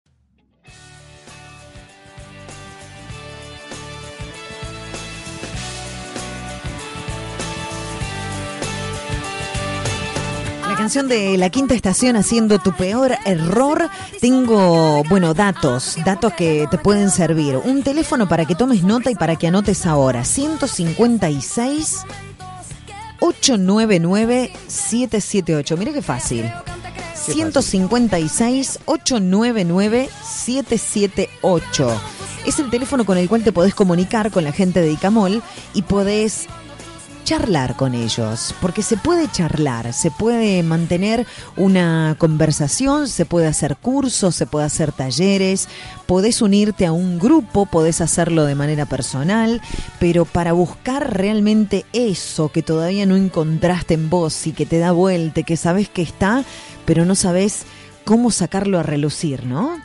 La 10.76 10.82
canción 10.82 11.08
de 11.08 11.38
la 11.38 11.48
quinta 11.48 11.72
estación 11.72 12.16
haciendo 12.16 12.58
tu 12.58 12.70
peor 12.70 13.16
error. 13.24 13.88
Tengo, 14.20 15.02
bueno, 15.08 15.32
datos, 15.32 15.96
datos 16.04 16.34
que 16.34 16.68
te 16.70 16.76
pueden 16.76 17.08
servir. 17.10 17.56
Un 17.56 17.82
teléfono 17.82 18.28
para 18.28 18.44
que 18.44 18.54
tomes 18.54 18.82
nota 18.82 19.10
y 19.10 19.14
para 19.14 19.36
que 19.36 19.46
anotes 19.46 19.86
ahora. 19.86 20.22
156 20.22 22.04
899 23.20 24.52
778. 24.66 25.76
Mira 25.78 25.94
qué 25.94 26.02
fácil. 26.02 26.52
156 27.14 28.80
899 28.84 30.10
778. 30.22 32.00
Es 32.44 32.58
el 32.58 32.68
teléfono 32.68 33.06
con 33.06 33.16
el 33.16 33.30
cual 33.30 33.42
te 33.42 33.52
podés 33.52 33.74
comunicar 33.74 34.30
con 34.30 34.44
la 34.44 34.52
gente 34.52 34.82
de 34.82 34.92
Icamol 34.92 35.42
y 35.72 35.80
podés 35.80 36.48
charlar 37.26 37.74
con 37.74 37.96
ellos, 37.96 38.54
porque 38.60 38.82
se 38.82 38.96
puede 38.96 39.28
charlar, 39.28 39.92
se 39.92 40.12
puede 40.12 40.62
mantener 40.62 41.26
una 41.56 42.14
conversación, 42.18 43.08
se 43.08 43.24
puede 43.24 43.48
hacer 43.48 43.76
cursos, 43.76 44.36
se 44.36 44.46
puede 44.46 44.64
hacer 44.64 44.92
talleres, 44.92 45.68
podés 46.06 46.40
unirte 46.40 46.86
a 46.86 46.92
un 46.92 47.18
grupo, 47.18 47.66
podés 47.66 48.00
hacerlo 48.00 48.44
de 48.44 48.54
manera 48.54 48.86
personal, 48.86 49.60
pero 49.98 50.24
para 50.24 50.52
buscar 50.52 51.16
realmente 51.16 51.84
eso 51.92 52.52
que 52.52 52.62
todavía 52.62 53.06
no 53.06 53.16
encontraste 53.16 53.94
en 53.94 54.08
vos 54.08 54.46
y 54.46 54.52
que 54.52 54.64
te 54.64 54.78
da 54.78 54.92
vuelta, 54.92 55.42
que 55.42 55.56
sabes 55.56 55.88
que 55.88 56.02
está, 56.02 56.44
pero 56.84 57.04
no 57.04 57.16
sabes 57.16 57.64
cómo 58.04 58.30
sacarlo 58.30 58.78
a 58.78 58.84
relucir, 58.84 59.46
¿no? 59.46 59.76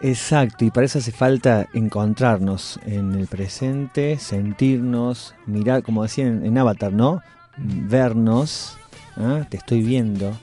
Exacto, 0.00 0.64
y 0.64 0.70
para 0.70 0.86
eso 0.86 0.98
hace 0.98 1.12
falta 1.12 1.66
encontrarnos 1.72 2.78
en 2.84 3.14
el 3.14 3.26
presente, 3.26 4.18
sentirnos, 4.18 5.34
mirar, 5.46 5.82
como 5.82 6.02
decían 6.02 6.44
en, 6.44 6.58
Avatar, 6.58 6.92
¿no? 6.92 7.22
Vernos, 7.56 8.76
¿ah? 9.16 9.46
te 9.48 9.56
estoy 9.56 9.82
viendo, 9.82 10.36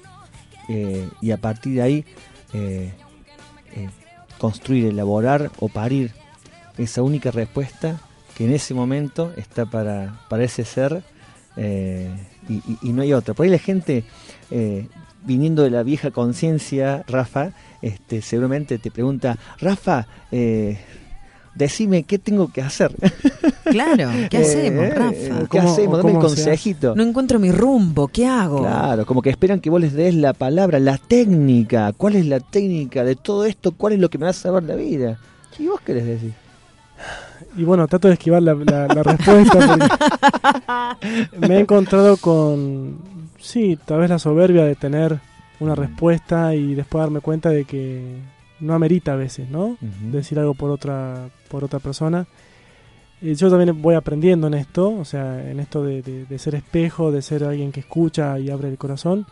eh, 0.70 1.08
y 1.22 1.32
a 1.32 1.38
partir 1.38 1.76
de 1.76 1.82
ahí 1.82 2.06
eh, 2.54 2.94
eh, 3.76 3.90
construir, 4.40 4.86
elaborar 4.88 5.52
o 5.60 5.68
parir 5.70 6.12
esa 6.78 7.02
única 7.04 7.30
respuesta 7.30 8.00
que 8.36 8.46
en 8.46 8.54
ese 8.54 8.74
momento 8.74 9.34
está 9.36 9.66
para, 9.66 10.22
para 10.30 10.44
ese 10.46 10.64
ser 10.66 11.04
eh, 11.58 12.10
y, 12.50 12.54
y- 12.56 12.78
y 12.82 12.94
no 12.94 13.02
hay 13.04 13.14
otra. 13.14 13.34
Por 13.34 13.44
ahí 13.46 13.52
la 13.52 13.60
gente, 13.60 14.06
viniendo 15.24 15.64
de 15.64 15.70
la 15.70 15.84
vieja 15.84 16.10
conciencia, 16.12 17.04
Rafa, 17.08 17.52
este, 17.82 18.22
seguramente 18.22 18.78
te 18.78 18.92
pregunta, 18.92 19.38
Rafa, 19.60 20.08
eh, 20.32 20.80
decime 21.56 22.04
qué 22.04 22.20
tengo 22.20 22.52
que 22.52 22.62
hacer. 22.62 22.96
Claro, 23.72 24.10
¿qué 24.30 24.38
Eh, 24.38 24.42
hacemos, 24.42 24.84
eh, 24.84 24.90
Rafa? 24.94 25.40
¿Qué 25.50 25.58
¿Cómo- 25.60 25.72
hacemos? 25.72 25.98
Dame 26.00 26.12
se 26.14 26.20
consejito. 26.20 26.94
No 26.96 27.04
encuentro 27.04 27.40
mi 27.40 27.52
rumbo, 27.54 28.10
¿qué 28.10 28.28
hago? 28.28 28.60
Claro, 28.64 29.06
como 29.06 29.22
que 29.22 29.30
esperan 29.30 29.62
que 29.62 29.70
vos 29.70 29.80
les 29.80 29.94
des 29.94 30.14
la 30.14 30.34
palabra, 30.34 30.78
la 30.80 30.98
técnica. 30.98 31.94
¿Cuál 31.96 32.18
es 32.18 32.26
la 32.26 32.42
técnica 32.42 33.06
de 33.06 33.16
todo 33.16 33.46
esto? 33.46 33.72
¿Cuál 33.72 33.94
es 33.94 34.00
lo 34.00 34.10
que 34.10 34.18
me 34.18 34.26
va 34.26 34.32
a 34.32 34.34
salvar 34.34 34.64
la 34.64 34.76
vida? 34.76 35.20
¿Y 35.58 35.68
vos 35.68 35.80
qué 35.86 35.94
les 35.94 36.06
decís? 36.06 36.34
Y 37.56 37.64
bueno, 37.64 37.88
trato 37.88 38.10
de 38.10 38.16
esquivar 38.16 38.42
la, 38.44 38.56
la- 38.56 38.88
la 38.88 39.04
respuesta 39.04 39.78
me 41.40 41.56
he 41.56 41.60
encontrado 41.60 42.18
con, 42.18 42.98
sí, 43.40 43.78
tal 43.86 44.00
vez 44.00 44.10
la 44.10 44.20
soberbia 44.20 44.66
de 44.66 44.76
tener 44.76 45.20
una 45.62 45.76
respuesta 45.76 46.54
y 46.56 46.76
después 46.76 47.02
darme 47.04 47.22
cuenta 47.22 47.50
de 47.50 47.66
que 47.66 48.18
no 48.60 48.74
amerita 48.74 49.14
a 49.14 49.16
veces, 49.16 49.50
¿no? 49.50 49.78
Decir 50.12 50.38
algo 50.40 50.54
por 50.54 50.70
otra, 50.72 51.30
por 51.50 51.64
otra 51.64 51.80
persona. 51.80 52.26
Eh, 53.22 53.36
yo 53.36 53.50
también 53.50 53.82
voy 53.82 53.96
aprendiendo 53.96 54.48
en 54.48 54.56
esto, 54.56 54.90
o 54.90 55.06
sea, 55.06 55.50
en 55.50 55.60
esto 55.60 55.84
de, 55.84 56.02
de- 56.02 56.26
de 56.26 56.40
ser 56.40 56.56
espejo, 56.56 57.12
de 57.12 57.22
ser 57.22 57.44
alguien 57.44 57.72
que 57.72 57.80
escucha 57.82 58.38
y 58.40 58.50
abre 58.50 58.70
el 58.70 58.78
corazón. 58.78 59.26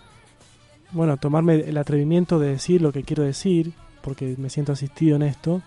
Bueno, 0.92 1.18
tomarme 1.18 1.56
el 1.56 1.78
atrevimiento 1.78 2.40
de 2.40 2.50
decir 2.52 2.82
lo 2.82 2.92
que 2.92 3.04
quiero 3.04 3.24
decir, 3.24 3.74
porque 4.02 4.36
me 4.38 4.50
siento 4.50 4.72
asistido 4.72 5.16
en 5.16 5.24
esto 5.24 5.62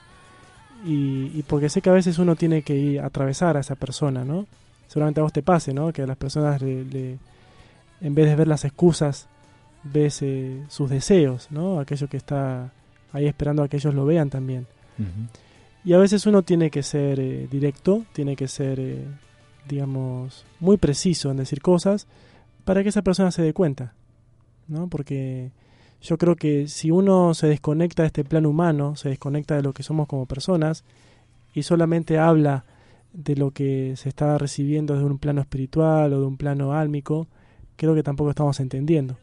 y, 0.84 1.30
y 1.34 1.44
porque 1.46 1.68
sé 1.68 1.80
que 1.82 1.90
a 1.90 1.94
veces 1.94 2.18
uno 2.18 2.34
tiene 2.36 2.62
que 2.62 2.74
ir 2.76 3.00
a 3.00 3.06
atravesar 3.06 3.56
a 3.56 3.60
esa 3.60 3.74
persona, 3.76 4.24
¿no? 4.24 4.46
Seguramente 4.88 5.20
a 5.20 5.22
vos 5.22 5.32
te 5.32 5.42
pase, 5.42 5.72
¿no? 5.72 5.92
Que 5.92 6.02
a 6.02 6.06
las 6.06 6.16
personas, 6.16 6.60
le, 6.62 6.84
le- 6.84 7.18
en 8.00 8.14
vez 8.14 8.26
de 8.28 8.34
ver 8.36 8.48
las 8.48 8.64
excusas, 8.64 9.28
ves 9.84 10.22
eh, 10.22 10.62
sus 10.68 10.90
deseos, 10.90 11.48
¿no? 11.50 11.80
Aquello 11.80 12.08
que 12.08 12.16
está 12.16 12.72
ahí 13.12 13.26
esperando 13.26 13.62
a 13.62 13.68
que 13.68 13.76
ellos 13.76 13.94
lo 13.94 14.04
vean 14.04 14.30
también. 14.30 14.66
Y 15.84 15.94
a 15.94 15.98
veces 15.98 16.26
uno 16.26 16.42
tiene 16.42 16.70
que 16.70 16.82
ser 16.82 17.18
eh, 17.18 17.48
directo, 17.50 18.04
tiene 18.12 18.36
que 18.36 18.46
ser, 18.46 18.78
eh, 18.78 19.04
digamos, 19.68 20.44
muy 20.60 20.76
preciso 20.76 21.30
en 21.30 21.38
decir 21.38 21.60
cosas 21.60 22.06
para 22.64 22.82
que 22.82 22.90
esa 22.90 23.02
persona 23.02 23.32
se 23.32 23.42
dé 23.42 23.52
cuenta, 23.52 23.94
¿no? 24.68 24.86
Porque 24.88 25.50
yo 26.00 26.18
creo 26.18 26.36
que 26.36 26.68
si 26.68 26.90
uno 26.90 27.34
se 27.34 27.48
desconecta 27.48 28.02
de 28.02 28.08
este 28.08 28.24
plano 28.24 28.50
humano, 28.50 28.94
se 28.94 29.08
desconecta 29.08 29.56
de 29.56 29.62
lo 29.62 29.72
que 29.72 29.82
somos 29.82 30.06
como 30.06 30.26
personas 30.26 30.84
y 31.52 31.64
solamente 31.64 32.18
habla 32.18 32.64
de 33.12 33.36
lo 33.36 33.50
que 33.50 33.94
se 33.96 34.08
está 34.08 34.38
recibiendo 34.38 34.94
desde 34.94 35.06
un 35.06 35.18
plano 35.18 35.40
espiritual 35.40 36.12
o 36.12 36.20
de 36.20 36.26
un 36.26 36.36
plano 36.36 36.72
álmico, 36.72 37.26
creo 37.76 37.94
que 37.94 38.02
tampoco 38.02 38.30
estamos 38.30 38.58
entendiendo. 38.60 39.16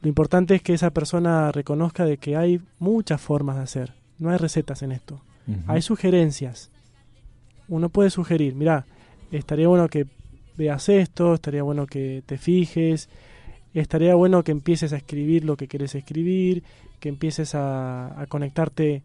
Lo 0.00 0.08
importante 0.08 0.54
es 0.54 0.62
que 0.62 0.74
esa 0.74 0.90
persona 0.90 1.50
reconozca 1.52 2.04
de 2.04 2.18
que 2.18 2.36
hay 2.36 2.60
muchas 2.78 3.20
formas 3.20 3.56
de 3.56 3.62
hacer, 3.62 3.94
no 4.18 4.30
hay 4.30 4.36
recetas 4.36 4.82
en 4.82 4.92
esto. 4.92 5.20
Hay 5.66 5.80
sugerencias. 5.80 6.70
Uno 7.68 7.88
puede 7.88 8.10
sugerir, 8.10 8.54
mira, 8.54 8.84
estaría 9.30 9.66
bueno 9.66 9.88
que 9.88 10.06
veas 10.58 10.88
esto, 10.90 11.34
estaría 11.34 11.62
bueno 11.62 11.86
que 11.86 12.22
te 12.26 12.36
fijes, 12.36 13.08
estaría 13.72 14.14
bueno 14.14 14.42
que 14.44 14.52
empieces 14.52 14.92
a 14.92 14.98
escribir 14.98 15.44
lo 15.44 15.56
que 15.56 15.68
quieres 15.68 15.94
escribir, 15.94 16.64
que 17.00 17.08
empieces 17.08 17.54
a, 17.54 18.20
a 18.20 18.26
conectarte 18.26 19.02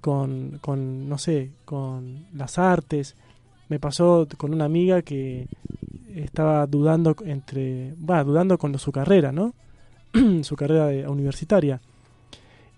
con, 0.00 0.58
con, 0.60 1.08
no 1.08 1.18
sé, 1.18 1.50
con 1.64 2.26
las 2.34 2.58
artes. 2.58 3.16
Me 3.68 3.78
pasó 3.78 4.26
con 4.36 4.52
una 4.52 4.64
amiga 4.64 5.02
que 5.02 5.46
estaba 6.14 6.66
dudando 6.66 7.14
entre, 7.24 7.94
va, 7.94 8.24
dudando 8.24 8.58
con 8.58 8.76
su 8.78 8.90
carrera, 8.90 9.30
¿no? 9.32 9.54
su 10.42 10.56
carrera 10.56 10.86
de- 10.86 11.06
universitaria 11.08 11.80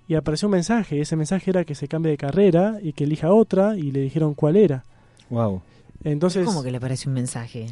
y 0.09 0.15
apareció 0.15 0.49
un 0.49 0.53
mensaje. 0.53 0.97
y 0.97 1.01
Ese 1.01 1.17
mensaje 1.17 1.51
era 1.51 1.65
que 1.65 1.75
se 1.75 1.89
cambie 1.89 2.11
de 2.13 2.19
carrera 2.19 2.79
y 2.83 2.93
que 2.93 3.05
elija 3.05 3.33
otra 3.33 3.77
y 3.77 3.91
le 3.93 4.01
dijeron 4.01 4.35
cuál 4.35 4.57
era. 4.57 4.85
Wow. 5.31 5.63
Entonces, 6.05 6.45
¿Cómo 6.45 6.63
que 6.63 6.71
le 6.71 6.81
parece 6.81 7.09
un 7.09 7.15
mensaje? 7.15 7.67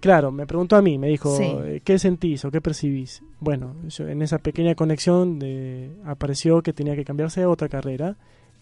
claro, 0.00 0.30
me 0.32 0.46
preguntó 0.46 0.76
a 0.76 0.82
mí, 0.82 0.98
me 0.98 1.08
dijo, 1.08 1.36
Sí. 1.36 1.44
eh, 1.44 1.80
¿qué 1.84 1.98
sentís 1.98 2.44
o 2.44 2.50
qué 2.50 2.60
percibís? 2.60 3.22
Bueno, 3.40 3.74
yo- 3.88 4.08
en 4.08 4.22
esa 4.22 4.38
pequeña 4.38 4.74
conexión 4.74 5.38
de, 5.38 5.90
apareció 6.04 6.62
que 6.62 6.72
tenía 6.72 6.96
que 6.96 7.04
cambiarse 7.04 7.42
a 7.42 7.48
otra 7.48 7.68
carrera, 7.68 8.16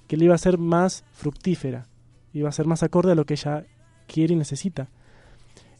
que 0.09 0.16
le 0.16 0.24
iba 0.26 0.35
a 0.35 0.39
ser 0.39 0.59
más 0.59 1.05
fructífera, 1.12 1.87
iba 2.35 2.49
a 2.49 2.53
ser 2.53 2.66
más 2.66 2.82
acorde 2.82 3.12
a 3.12 3.14
lo 3.14 3.24
que 3.24 3.35
ella 3.35 3.64
quiere 4.07 4.35
y 4.35 4.37
necesita. 4.37 4.89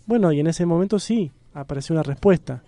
Bueno, 0.07 0.33
y 0.33 0.41
en 0.41 0.47
ese 0.47 0.65
momento 0.67 0.99
sí, 0.99 1.31
apareció 1.55 1.95
una 1.95 2.03
respuesta. 2.03 2.63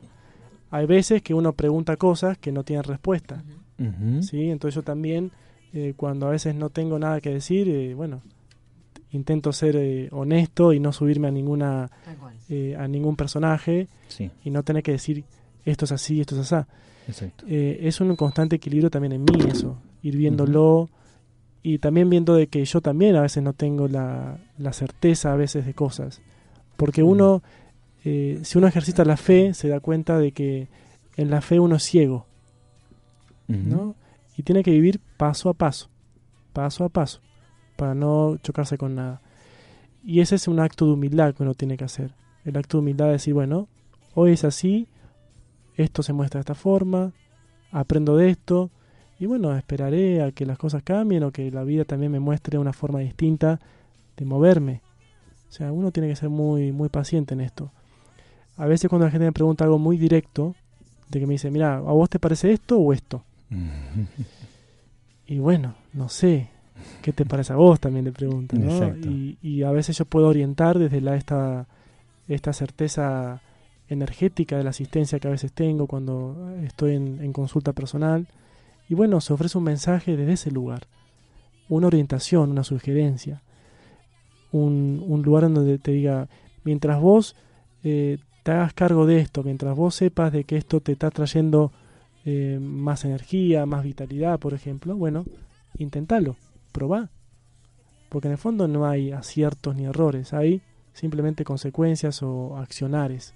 Hay 0.70 0.86
veces 0.86 1.22
que 1.22 1.34
uno 1.34 1.52
pregunta 1.52 1.96
cosas 1.96 2.38
que 2.38 2.52
no 2.52 2.64
tienen 2.64 2.84
respuesta. 2.84 3.42
¿sí? 4.22 4.50
Entonces 4.50 4.74
yo 4.74 4.82
también 4.82 5.30
eh, 5.72 5.94
cuando 5.96 6.26
a 6.26 6.30
veces 6.30 6.54
no 6.54 6.70
tengo 6.70 6.98
nada 6.98 7.20
que 7.20 7.30
decir, 7.30 7.68
eh, 7.68 7.94
bueno, 7.94 8.22
intento 9.12 9.52
ser 9.52 9.76
eh, 9.76 10.08
honesto 10.12 10.72
y 10.72 10.80
no 10.80 10.92
subirme 10.92 11.28
a 11.28 11.30
ninguna 11.30 11.90
eh, 12.48 12.74
a 12.78 12.86
ningún 12.88 13.16
personaje 13.16 13.88
Sí, 14.08 14.30
y 14.44 14.50
no 14.50 14.62
tener 14.62 14.82
que 14.82 14.92
decir 14.92 15.24
esto 15.64 15.84
es 15.84 15.92
así, 15.92 16.20
esto 16.20 16.40
es 16.40 16.52
así. 16.52 16.66
exacto. 17.08 17.44
Eh, 17.48 17.78
es 17.82 18.00
un 18.00 18.14
constante 18.16 18.56
equilibrio 18.56 18.90
también 18.90 19.12
en 19.12 19.24
mí 19.24 19.38
eso, 19.50 19.78
ir 20.02 20.16
viéndolo 20.16 20.88
y 21.62 21.78
también 21.78 22.08
viendo 22.08 22.34
de 22.34 22.46
que 22.46 22.64
yo 22.64 22.80
también 22.80 23.16
a 23.16 23.22
veces 23.22 23.42
no 23.42 23.52
tengo 23.52 23.88
la, 23.88 24.38
la 24.58 24.72
certeza 24.72 25.32
a 25.32 25.36
veces 25.36 25.66
de 25.66 25.74
cosas. 25.74 26.20
Porque 26.76 27.02
uno, 27.02 27.42
eh, 28.08 28.38
si 28.44 28.56
uno 28.56 28.68
ejercita 28.68 29.04
la 29.04 29.16
fe, 29.16 29.52
se 29.52 29.66
da 29.66 29.80
cuenta 29.80 30.16
de 30.16 30.30
que 30.30 30.68
en 31.16 31.28
la 31.28 31.40
fe 31.40 31.58
uno 31.58 31.74
es 31.74 31.82
ciego. 31.82 32.24
Y 33.48 34.42
tiene 34.44 34.62
que 34.62 34.70
vivir 34.70 35.00
paso 35.16 35.48
a 35.48 35.54
paso, 35.54 35.88
paso 36.52 36.84
a 36.84 36.88
paso, 36.88 37.20
para 37.74 37.96
no 37.96 38.36
chocarse 38.36 38.78
con 38.78 38.94
nada. 38.94 39.22
Y 40.04 40.20
ese 40.20 40.36
es 40.36 40.46
un 40.46 40.60
acto 40.60 40.86
de 40.86 40.92
humildad 40.92 41.34
que 41.34 41.42
uno 41.42 41.54
tiene 41.54 41.76
que 41.76 41.82
hacer. 41.82 42.12
El 42.44 42.56
acto 42.56 42.76
de 42.76 42.82
humildad 42.82 43.06
de 43.06 43.12
decir, 43.12 43.34
bueno, 43.34 43.66
hoy 44.14 44.32
es 44.32 44.44
así, 44.44 44.86
esto 45.76 46.04
se 46.04 46.12
muestra 46.12 46.38
de 46.38 46.42
esta 46.42 46.54
forma, 46.54 47.12
aprendo 47.72 48.16
de 48.16 48.30
esto, 48.30 48.70
y 49.18 49.26
bueno, 49.26 49.56
esperaré 49.56 50.22
a 50.22 50.30
que 50.30 50.46
las 50.46 50.58
cosas 50.58 50.84
cambien 50.84 51.24
o 51.24 51.32
que 51.32 51.50
la 51.50 51.64
vida 51.64 51.84
también 51.84 52.12
me 52.12 52.20
muestre 52.20 52.56
una 52.56 52.72
forma 52.72 53.00
distinta 53.00 53.58
de 54.16 54.24
moverme. 54.24 54.82
O 55.48 55.52
sea, 55.52 55.72
uno 55.72 55.90
tiene 55.90 56.08
que 56.08 56.14
ser 56.14 56.28
muy, 56.28 56.70
muy 56.70 56.88
paciente 56.88 57.34
en 57.34 57.40
esto. 57.40 57.72
A 58.56 58.66
veces 58.66 58.88
cuando 58.88 59.06
la 59.06 59.10
gente 59.10 59.26
me 59.26 59.32
pregunta 59.32 59.64
algo 59.64 59.78
muy 59.78 59.96
directo, 59.96 60.54
de 61.08 61.20
que 61.20 61.26
me 61.26 61.34
dice, 61.34 61.50
mira, 61.50 61.76
¿a 61.76 61.80
vos 61.80 62.08
te 62.08 62.18
parece 62.18 62.52
esto 62.52 62.78
o 62.78 62.92
esto? 62.92 63.22
Y 65.28 65.40
bueno, 65.40 65.74
no 65.92 66.08
sé, 66.08 66.48
¿qué 67.02 67.12
te 67.12 67.26
parece 67.26 67.52
a 67.52 67.56
vos? 67.56 67.80
También 67.80 68.04
le 68.04 68.12
pregunto, 68.12 68.54
¿no? 68.54 68.70
Exacto. 68.70 69.08
Y, 69.10 69.36
y 69.42 69.64
a 69.64 69.72
veces 69.72 69.98
yo 69.98 70.04
puedo 70.04 70.28
orientar 70.28 70.78
desde 70.78 71.00
la, 71.00 71.16
esta, 71.16 71.66
esta 72.28 72.52
certeza 72.52 73.42
energética 73.88 74.56
de 74.56 74.62
la 74.62 74.70
asistencia 74.70 75.18
que 75.18 75.26
a 75.26 75.32
veces 75.32 75.52
tengo 75.52 75.88
cuando 75.88 76.54
estoy 76.62 76.94
en, 76.94 77.20
en 77.22 77.32
consulta 77.32 77.72
personal. 77.72 78.28
Y 78.88 78.94
bueno, 78.94 79.20
se 79.20 79.32
ofrece 79.32 79.58
un 79.58 79.64
mensaje 79.64 80.16
desde 80.16 80.34
ese 80.34 80.50
lugar, 80.52 80.86
una 81.68 81.88
orientación, 81.88 82.50
una 82.52 82.62
sugerencia, 82.62 83.42
un, 84.52 85.02
un 85.06 85.22
lugar 85.22 85.42
en 85.42 85.54
donde 85.54 85.78
te 85.78 85.90
diga, 85.90 86.28
mientras 86.62 87.00
vos 87.00 87.34
eh, 87.82 88.18
te 88.46 88.52
hagas 88.52 88.74
cargo 88.74 89.06
de 89.06 89.18
esto, 89.18 89.42
mientras 89.42 89.76
vos 89.76 89.96
sepas 89.96 90.32
de 90.32 90.44
que 90.44 90.56
esto 90.56 90.80
te 90.80 90.92
está 90.92 91.10
trayendo 91.10 91.72
eh, 92.24 92.60
más 92.62 93.04
energía, 93.04 93.66
más 93.66 93.82
vitalidad, 93.82 94.38
por 94.38 94.54
ejemplo, 94.54 94.94
bueno, 94.94 95.24
intentalo, 95.78 96.36
probá. 96.70 97.10
Porque 98.08 98.28
en 98.28 98.32
el 98.32 98.38
fondo 98.38 98.68
no 98.68 98.86
hay 98.86 99.10
aciertos 99.10 99.74
ni 99.74 99.86
errores, 99.86 100.32
hay 100.32 100.62
simplemente 100.92 101.42
consecuencias 101.42 102.22
o 102.22 102.56
accionares. 102.56 103.34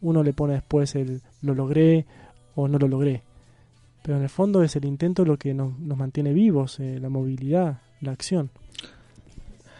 Uno 0.00 0.22
le 0.22 0.32
pone 0.32 0.54
después 0.54 0.94
el 0.94 1.22
lo 1.42 1.56
logré 1.56 2.06
o 2.54 2.68
no 2.68 2.78
lo 2.78 2.86
logré. 2.86 3.24
Pero 4.04 4.16
en 4.16 4.22
el 4.22 4.28
fondo 4.28 4.62
es 4.62 4.76
el 4.76 4.84
intento 4.84 5.24
lo 5.24 5.38
que 5.38 5.54
nos, 5.54 5.76
nos 5.76 5.98
mantiene 5.98 6.32
vivos, 6.32 6.78
eh, 6.78 7.00
la 7.00 7.08
movilidad, 7.08 7.80
la 8.00 8.12
acción. 8.12 8.50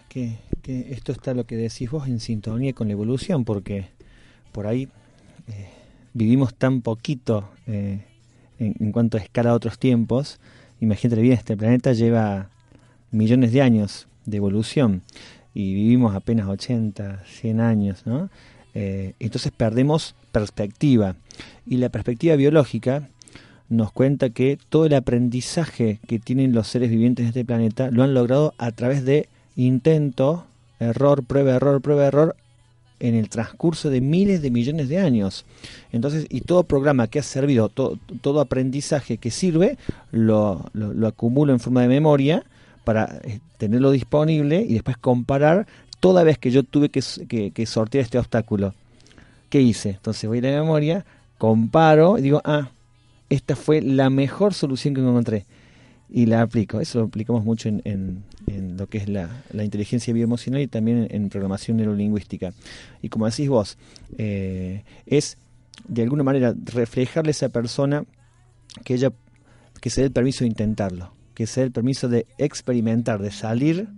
que, 0.09 0.41
que 0.61 0.93
esto 0.93 1.13
está 1.13 1.35
lo 1.35 1.45
que 1.45 1.55
decís 1.55 1.89
vos 1.89 2.09
en 2.09 2.19
sintonía 2.19 2.73
con 2.73 2.89
la 2.89 2.95
evolución, 2.95 3.45
porque 3.45 3.95
por 4.57 4.67
ahí 4.67 4.89
eh, 5.49 5.69
vivimos 6.15 6.55
tan 6.55 6.81
poquito 6.81 7.47
eh, 7.67 8.01
en, 8.59 8.91
cuanto 8.91 9.19
a 9.19 9.21
escala 9.21 9.51
a 9.51 9.55
otros 9.55 9.79
tiempos. 9.79 10.41
Imagínate 10.81 11.21
bien, 11.21 11.35
este 11.35 11.59
planeta 11.59 11.93
lleva 11.93 12.49
millones 13.11 13.53
de 13.53 13.61
años 13.61 14.09
de 14.25 14.39
evolución 14.39 15.03
y 15.53 15.75
vivimos 15.75 16.15
apenas 16.15 16.49
80, 16.49 17.23
100 17.27 17.61
años, 17.61 18.07
¿no? 18.07 18.31
Eh, 18.73 19.13
entonces 19.21 19.53
perdemos 19.55 20.15
perspectiva. 20.33 21.17
Y 21.67 21.77
la 21.77 21.91
perspectiva 21.91 22.35
biológica 22.37 23.11
nos 23.69 23.93
cuenta 23.93 24.31
que 24.31 24.59
todo 24.71 24.87
el 24.87 24.95
aprendizaje 24.95 26.01
que 26.07 26.19
tienen 26.19 26.55
los 26.55 26.67
seres 26.67 26.89
vivientes 26.89 27.27
de 27.27 27.29
este 27.29 27.45
planeta 27.45 27.91
lo 27.91 28.03
han 28.03 28.15
logrado 28.15 28.55
a 28.57 28.71
través 28.71 29.05
de 29.05 29.29
intento, 29.55 30.47
error, 30.81 31.25
prueba, 31.25 31.57
error, 31.57 31.83
prueba, 31.83 32.07
error 32.07 32.37
en 33.01 33.15
el 33.15 33.29
transcurso 33.29 33.91
de 33.91 34.01
miles 34.01 34.43
de 34.43 34.51
millones 34.51 34.89
de 34.89 34.99
años. 34.99 35.45
Entonces, 35.93 36.27
y 36.29 36.41
todo 36.41 36.65
programa 36.65 37.09
que 37.09 37.19
ha 37.19 37.23
servido, 37.23 37.69
todo, 37.69 38.41
aprendizaje 38.41 39.19
que 39.19 39.31
sirve, 39.31 39.79
lo, 40.13 40.65
lo, 40.73 40.93
lo 40.93 41.07
acumulo 41.07 41.53
en 41.53 41.61
forma 41.61 41.83
de 41.83 41.89
memoria 41.89 42.45
para 42.85 43.21
eh, 43.25 43.41
tenerlo 43.59 43.91
disponible 43.91 44.65
y 44.67 44.75
después 44.75 44.97
comparar 44.97 45.67
toda 46.01 46.23
vez 46.23 46.39
que 46.39 46.51
yo 46.51 46.63
tuve 46.63 46.89
que, 46.89 47.03
sortear 47.67 48.05
este 48.05 48.19
obstáculo. 48.19 48.75
¿Qué 49.51 49.61
hice? 49.61 49.91
Entonces 49.91 50.29
voy 50.29 50.39
a 50.39 50.43
la 50.43 50.51
memoria, 50.51 51.05
comparo 51.39 52.19
y 52.19 52.23
digo, 52.23 52.41
ah, 52.45 52.71
esta 53.29 53.57
fue 53.57 53.83
la 53.83 54.09
mejor 54.09 54.55
solución 54.55 54.95
que 54.95 55.01
encontré 55.01 55.47
y 56.09 56.27
la 56.27 56.43
aplico. 56.43 56.81
Eso 56.81 57.01
lo 57.01 57.05
aplicamos 57.07 57.45
mucho 57.45 57.69
en, 57.69 57.83
en- 57.85 58.23
en 58.47 58.77
lo 58.77 58.87
que 58.89 58.99
es 58.99 59.09
la, 59.09 59.43
la 59.53 59.65
inteligencia 59.65 60.15
bioemocional 60.15 60.61
y 60.63 60.69
también 60.69 61.09
en, 61.11 61.29
programación 61.31 61.79
neurolingüística. 61.79 62.53
Y 63.03 63.09
como 63.09 63.27
decís 63.27 63.49
vos, 63.49 63.77
eh, 64.19 64.85
es 65.07 65.37
de 65.89 66.03
alguna 66.03 66.23
manera 66.23 66.55
reflejarle 66.65 67.31
a 67.31 67.33
esa 67.33 67.49
persona 67.49 68.05
que 68.85 68.95
ella 68.95 69.11
que 69.81 69.91
se 69.91 70.01
dé 70.03 70.07
el 70.07 70.13
permiso 70.13 70.45
de 70.45 70.49
intentarlo, 70.49 71.13
que 71.35 71.47
se 71.47 71.61
dé 71.61 71.67
el 71.67 71.73
permiso 71.73 72.09
de 72.09 72.27
experimentar, 72.39 73.21
de 73.21 73.31
salir 73.31 73.89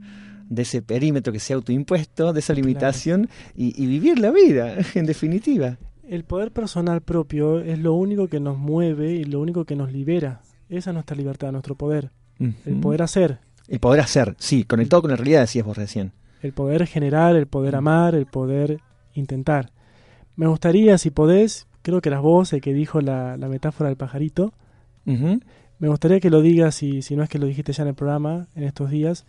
de 0.48 0.62
ese 0.62 0.80
perímetro 0.82 1.32
que 1.32 1.40
se 1.40 1.52
ha 1.52 1.56
autoimpuesto, 1.56 2.32
de 2.32 2.40
esa 2.40 2.54
limitación 2.54 3.28
y, 3.54 3.80
y 3.80 3.86
vivir 3.86 4.18
la 4.18 4.30
vida, 4.30 4.76
en 4.94 5.04
definitiva. 5.06 5.76
El 6.08 6.24
poder 6.24 6.52
personal 6.52 7.02
propio 7.02 7.60
es 7.60 7.78
lo 7.78 7.92
único 7.92 8.28
que 8.28 8.40
nos 8.40 8.56
mueve 8.56 9.12
y 9.12 9.24
lo 9.24 9.40
único 9.40 9.66
que 9.66 9.76
nos 9.76 9.92
libera. 9.92 10.40
Esa 10.68 10.90
es 10.90 10.94
nuestra 10.94 11.16
libertad, 11.16 11.52
nuestro 11.52 11.74
poder. 11.74 12.10
El 12.38 12.76
poder 12.80 13.02
hacer, 13.02 13.38
El 13.66 13.80
poder 13.80 14.00
hacer, 14.00 14.36
sí, 14.38 14.64
conectado 14.64 15.02
con 15.02 15.10
la 15.10 15.16
realidad, 15.16 15.40
decías 15.40 15.66
vos 15.66 15.76
recién. 15.76 16.12
el 16.42 16.52
poder 16.52 16.86
generar, 16.86 17.34
el 17.36 17.46
poder 17.46 17.74
amar, 17.74 18.14
el 18.14 18.26
poder 18.26 18.78
intentar. 19.14 19.72
Me 20.36 20.46
gustaría, 20.46 20.96
si 20.98 21.10
podés, 21.10 21.66
creo 21.82 22.00
que 22.00 22.10
eras 22.10 22.22
vos 22.22 22.52
el 22.52 22.60
que 22.60 22.72
dijo 22.72 23.00
la, 23.00 23.36
la 23.36 23.48
metáfora 23.48 23.88
del 23.88 23.96
pajarito. 23.96 24.52
Me 25.04 25.88
gustaría 25.88 26.20
que 26.20 26.30
lo 26.30 26.42
digas, 26.42 26.74
si, 26.76 27.02
si 27.02 27.16
no 27.16 27.22
es 27.22 27.28
que 27.28 27.38
lo 27.38 27.46
dijiste 27.46 27.72
ya 27.72 27.82
en 27.82 27.88
el 27.88 27.94
programa, 27.94 28.46
en 28.54 28.64
estos 28.64 28.90
días, 28.90 29.24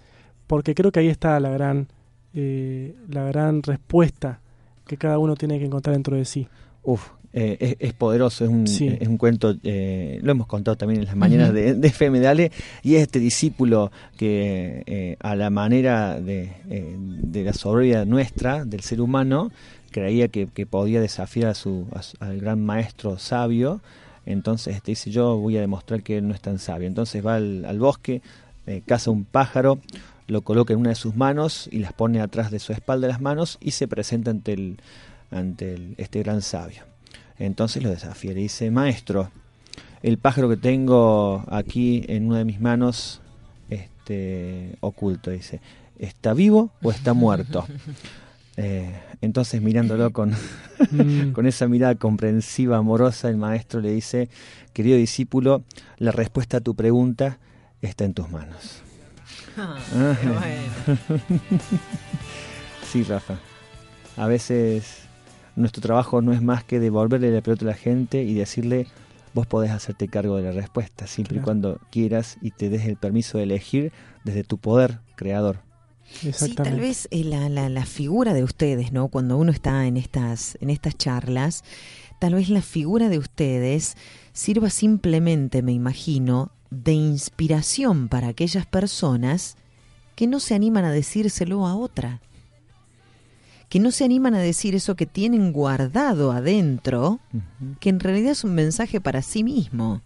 porque 0.46 0.76
creo 0.76 0.92
que 0.92 1.00
ahí 1.00 1.08
está 1.08 1.40
la 1.40 1.50
gran, 1.50 1.88
eh, 2.34 2.96
la 3.08 3.24
gran 3.24 3.64
respuesta 3.64 4.42
que 4.86 4.98
cada 4.98 5.18
uno 5.20 5.36
tiene 5.36 5.58
que 5.60 5.66
encontrar 5.66 5.96
dentro 5.96 6.16
de 6.18 6.26
sí. 6.26 6.48
Uf, 6.84 7.10
eh, 7.34 7.58
es, 7.60 7.76
es 7.80 7.94
poderoso, 7.94 8.44
es 8.46 8.50
un, 8.50 8.66
Sí. 8.68 8.88
es 9.00 9.08
un 9.08 9.18
cuento, 9.18 9.56
eh, 9.64 10.20
lo 10.24 10.32
hemos 10.32 10.48
contado 10.48 10.78
también 10.78 11.02
en 11.02 11.06
las 11.08 11.16
mañanas 11.16 11.54
de, 11.54 11.76
de 11.76 11.88
FM 11.88 12.20
Dale, 12.20 12.52
y 12.84 12.96
es 12.96 13.04
este 13.04 13.20
discípulo 13.20 13.92
que 14.18 14.84
eh, 14.86 15.16
a 15.20 15.36
la 15.36 15.50
manera 15.50 16.20
de, 16.20 16.52
eh, 16.70 16.96
de 16.98 17.44
la 17.44 17.54
soberbia 17.54 18.06
nuestra, 18.06 18.66
del 18.66 18.82
ser 18.82 19.00
humano, 19.02 19.52
creía 19.92 20.28
que, 20.28 20.48
que 20.48 20.66
podía 20.66 21.02
desafiar 21.02 21.50
a 21.50 21.54
su, 21.56 21.88
a 21.94 22.02
su- 22.04 22.18
al 22.20 22.40
gran 22.40 22.64
maestro 22.64 23.18
sabio, 23.20 23.82
entonces 24.26 24.76
este, 24.76 24.92
dice 24.92 25.10
yo 25.12 25.38
voy 25.38 25.58
a 25.58 25.62
demostrar 25.62 26.04
que 26.04 26.18
él 26.18 26.28
no 26.28 26.34
es 26.34 26.42
tan 26.42 26.60
sabio, 26.60 26.88
entonces 26.88 27.26
va 27.26 27.36
al, 27.36 27.66
al 27.66 27.80
bosque, 27.80 28.22
eh, 28.68 28.82
caza 28.86 29.10
un 29.12 29.24
pájaro, 29.26 29.80
lo 30.28 30.42
coloca 30.42 30.74
en 30.74 30.80
una 30.80 30.90
de 30.90 30.96
sus 30.96 31.16
manos 31.16 31.68
y 31.72 31.80
las 31.80 31.94
pone 31.94 32.22
atrás 32.22 32.52
de 32.52 32.60
su 32.60 32.72
espalda 32.72 33.08
las 33.08 33.20
manos 33.22 33.58
y 33.62 33.72
se 33.72 33.88
presenta 33.88 34.30
ante 34.30 34.54
el, 34.54 34.78
ante 35.32 35.74
el- 35.74 35.96
este 35.98 36.20
gran 36.22 36.42
sabio. 36.44 36.84
Entonces 37.40 37.82
lo 37.82 37.90
desafía, 37.90 38.34
le 38.34 38.42
dice, 38.42 38.70
maestro, 38.70 39.32
el 40.04 40.18
pájaro 40.18 40.50
que 40.50 40.58
tengo 40.58 41.44
aquí 41.50 42.04
en 42.08 42.28
una 42.28 42.40
de 42.40 42.46
mis 42.46 42.60
manos, 42.60 43.22
este, 43.70 44.76
oculto, 44.82 45.32
dice, 45.32 45.62
¿está 45.98 46.34
vivo 46.34 46.72
o 46.82 46.92
está 46.92 47.14
muerto? 47.14 47.66
Eh, 48.62 48.94
entonces 49.22 49.62
mirándolo 49.62 50.12
con, 50.12 50.36
Mm, 50.92 51.32
con 51.32 51.46
esa 51.46 51.68
mirada 51.68 51.96
comprensiva, 51.96 52.78
amorosa, 52.78 53.30
el 53.30 53.38
maestro 53.38 53.82
le 53.82 53.92
dice, 53.92 54.30
querido 54.74 54.98
discípulo, 54.98 55.64
la 55.98 56.12
respuesta 56.12 56.58
a 56.58 56.62
tu 56.62 56.76
pregunta 56.76 57.38
está 57.82 58.06
en 58.06 58.14
tus 58.14 58.30
manos. 58.30 58.82
Ah, 59.58 59.78
bueno. 60.24 61.00
Sí, 62.92 63.04
Rafa. 63.04 63.38
A 64.18 64.26
veces 64.26 65.04
nuestro 65.60 65.82
trabajo 65.82 66.22
no 66.22 66.34
es 66.34 66.41
más 66.41 66.64
que 66.64 66.80
devolverle 66.80 67.32
la 67.32 67.41
pelota 67.41 67.66
a 67.66 67.70
la 67.70 67.74
gente 67.74 68.24
y 68.24 68.34
decirle, 68.34 68.88
vos 69.34 69.45
podés 69.45 69.72
hacerte 69.72 70.07
cargo 70.07 70.38
de 70.38 70.43
la 70.43 70.51
respuesta, 70.51 71.05
siempre 71.05 71.38
y 71.38 71.41
cuando 71.41 71.80
quieras 71.91 72.38
y 72.41 72.51
te 72.51 72.70
des 72.70 72.86
el 72.86 72.97
permiso 72.97 73.38
de 73.38 73.43
elegir 73.43 73.91
desde 74.24 74.43
tu 74.43 74.57
poder 74.57 74.99
creador. 75.16 75.62
Sí, 76.12 76.30
exactamente. 76.30 76.72
tal 76.72 76.80
vez 76.80 77.07
eh, 77.12 77.24
la, 77.24 77.49
la, 77.49 77.70
la 77.70 77.86
figura 77.86 78.34
de 78.34 78.43
ustedes, 78.43 78.91
¿no? 78.91 79.10
Cuando 79.10 79.38
uno 79.38 79.51
está 79.51 79.86
en 79.86 79.97
estas, 79.97 80.57
en 80.60 80.72
estas 80.72 80.97
charlas, 80.97 81.64
tal 82.20 82.34
vez 82.34 82.49
la 82.49 82.62
figura 82.62 83.10
de 83.10 83.20
ustedes 83.20 83.95
sirva 84.34 84.70
simplemente, 84.70 85.62
me 85.62 85.74
imagino, 85.74 86.51
de 86.72 86.93
inspiración 86.93 88.07
para 88.07 88.30
aquellas 88.30 88.66
personas 88.66 89.57
que 90.16 90.28
no 90.28 90.39
se 90.39 90.55
animan 90.55 90.86
a 90.86 90.91
decírselo 90.91 91.66
a 91.68 91.76
otra, 91.76 92.22
que 93.70 93.80
no 93.80 93.92
se 93.92 94.04
animan 94.04 94.34
a 94.34 94.40
decir 94.40 94.76
eso 94.76 94.96
que 94.96 95.06
tienen 95.06 95.52
guardado 95.54 96.32
adentro, 96.32 97.20
que 97.80 97.90
en 97.90 98.00
realidad 98.00 98.32
es 98.32 98.44
un 98.44 98.56
mensaje 98.56 99.00
para 99.00 99.22
sí 99.22 99.44
mismo, 99.44 100.02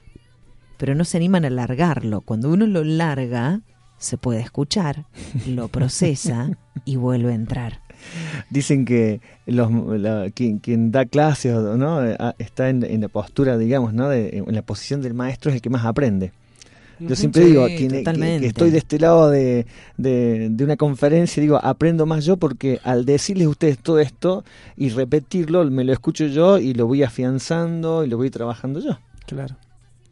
pero 0.78 0.95
no 0.95 1.05
se 1.05 1.18
animan 1.18 1.45
a 1.45 1.49
largarlo. 1.49 2.22
Cuando 2.22 2.49
uno 2.51 2.68
lo 2.68 2.84
larga, 2.84 3.61
se 3.97 4.18
puede 4.18 4.41
escuchar, 4.41 5.05
lo 5.47 5.70
procesa 5.70 6.49
y 6.86 6.97
vuelve 6.97 7.32
a 7.32 7.36
entrar. 7.36 7.80
Dicen 8.49 8.84
que 8.84 9.22
los, 9.45 9.72
la- 9.97 10.30
quien, 10.32 10.59
quien 10.59 10.91
da 10.91 11.05
clases 11.05 11.53
¿no? 11.55 11.99
Ah, 12.20 12.36
está 12.38 12.70
en, 12.70 12.84
en 12.84 12.99
la 12.99 13.07
postura, 13.07 13.57
digamos, 13.57 13.93
¿no? 13.93 14.09
de- 14.09 14.43
en 14.45 14.53
la 14.55 14.61
posición 14.61 15.01
del 15.01 15.14
maestro 15.14 15.49
es 15.51 15.55
el 15.55 15.61
que 15.61 15.70
más 15.70 15.86
aprende. 15.86 16.34
Yo 17.07 17.15
siempre 17.15 17.43
Sí, 17.43 17.49
digo, 17.49 17.65
quien- 17.67 18.03
que, 18.39 18.45
estoy 18.47 18.69
de 18.71 18.77
este 18.77 18.99
lado 18.99 19.29
de, 19.29 19.65
de, 19.97 20.49
de 20.49 20.63
una 20.63 20.75
conferencia, 20.77 21.41
digo, 21.41 21.59
aprendo 21.63 22.05
más 22.05 22.25
yo 22.25 22.37
porque 22.37 22.79
al 22.83 23.05
decirles 23.05 23.47
a 23.47 23.49
ustedes 23.49 23.77
todo 23.79 23.99
esto 23.99 24.43
y 24.77 24.89
repetirlo, 24.89 25.63
me 25.69 25.83
lo 25.83 25.93
escucho 25.93 26.25
yo 26.27 26.57
y 26.59 26.73
lo 26.73 26.87
voy 26.87 27.03
afianzando 27.03 28.03
y 28.03 28.09
lo 28.09 28.17
voy 28.17 28.29
trabajando 28.29 28.79
yo. 28.79 28.97
Claro. 29.25 29.55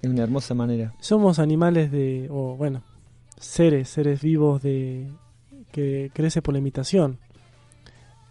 Es 0.02 0.10
una 0.10 0.24
hermosa 0.24 0.54
manera. 0.54 0.94
Somos 1.00 1.38
animales 1.40 1.92
de, 1.92 2.28
o 2.32 2.56
bueno, 2.56 2.82
seres, 3.38 3.90
seres 3.90 4.22
vivos 4.22 4.62
de 4.64 5.08
que 5.72 6.12
crece 6.14 6.42
por 6.42 6.54
la 6.54 6.60
imitación. 6.60 7.20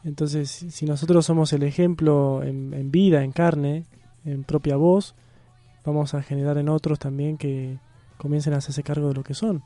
Entonces, 0.05 0.51
si 0.51 0.71
si 0.71 0.87
nosotros 0.87 1.27
somos 1.27 1.53
el 1.53 1.63
ejemplo 1.63 2.43
en, 2.43 2.73
en 2.75 2.91
vida, 2.91 3.23
en 3.23 3.33
carne, 3.33 3.85
en 4.25 4.45
propia 4.45 4.77
voz, 4.77 5.15
vamos 5.85 6.15
a 6.15 6.23
generar 6.23 6.57
en 6.59 6.69
otros 6.69 6.99
también 6.99 7.37
que 7.37 7.79
comiencen 8.21 8.53
a 8.53 8.59
hacerse 8.59 8.83
cargo 8.83 9.09
de 9.09 9.15
lo 9.15 9.23
que 9.25 9.35
son. 9.35 9.63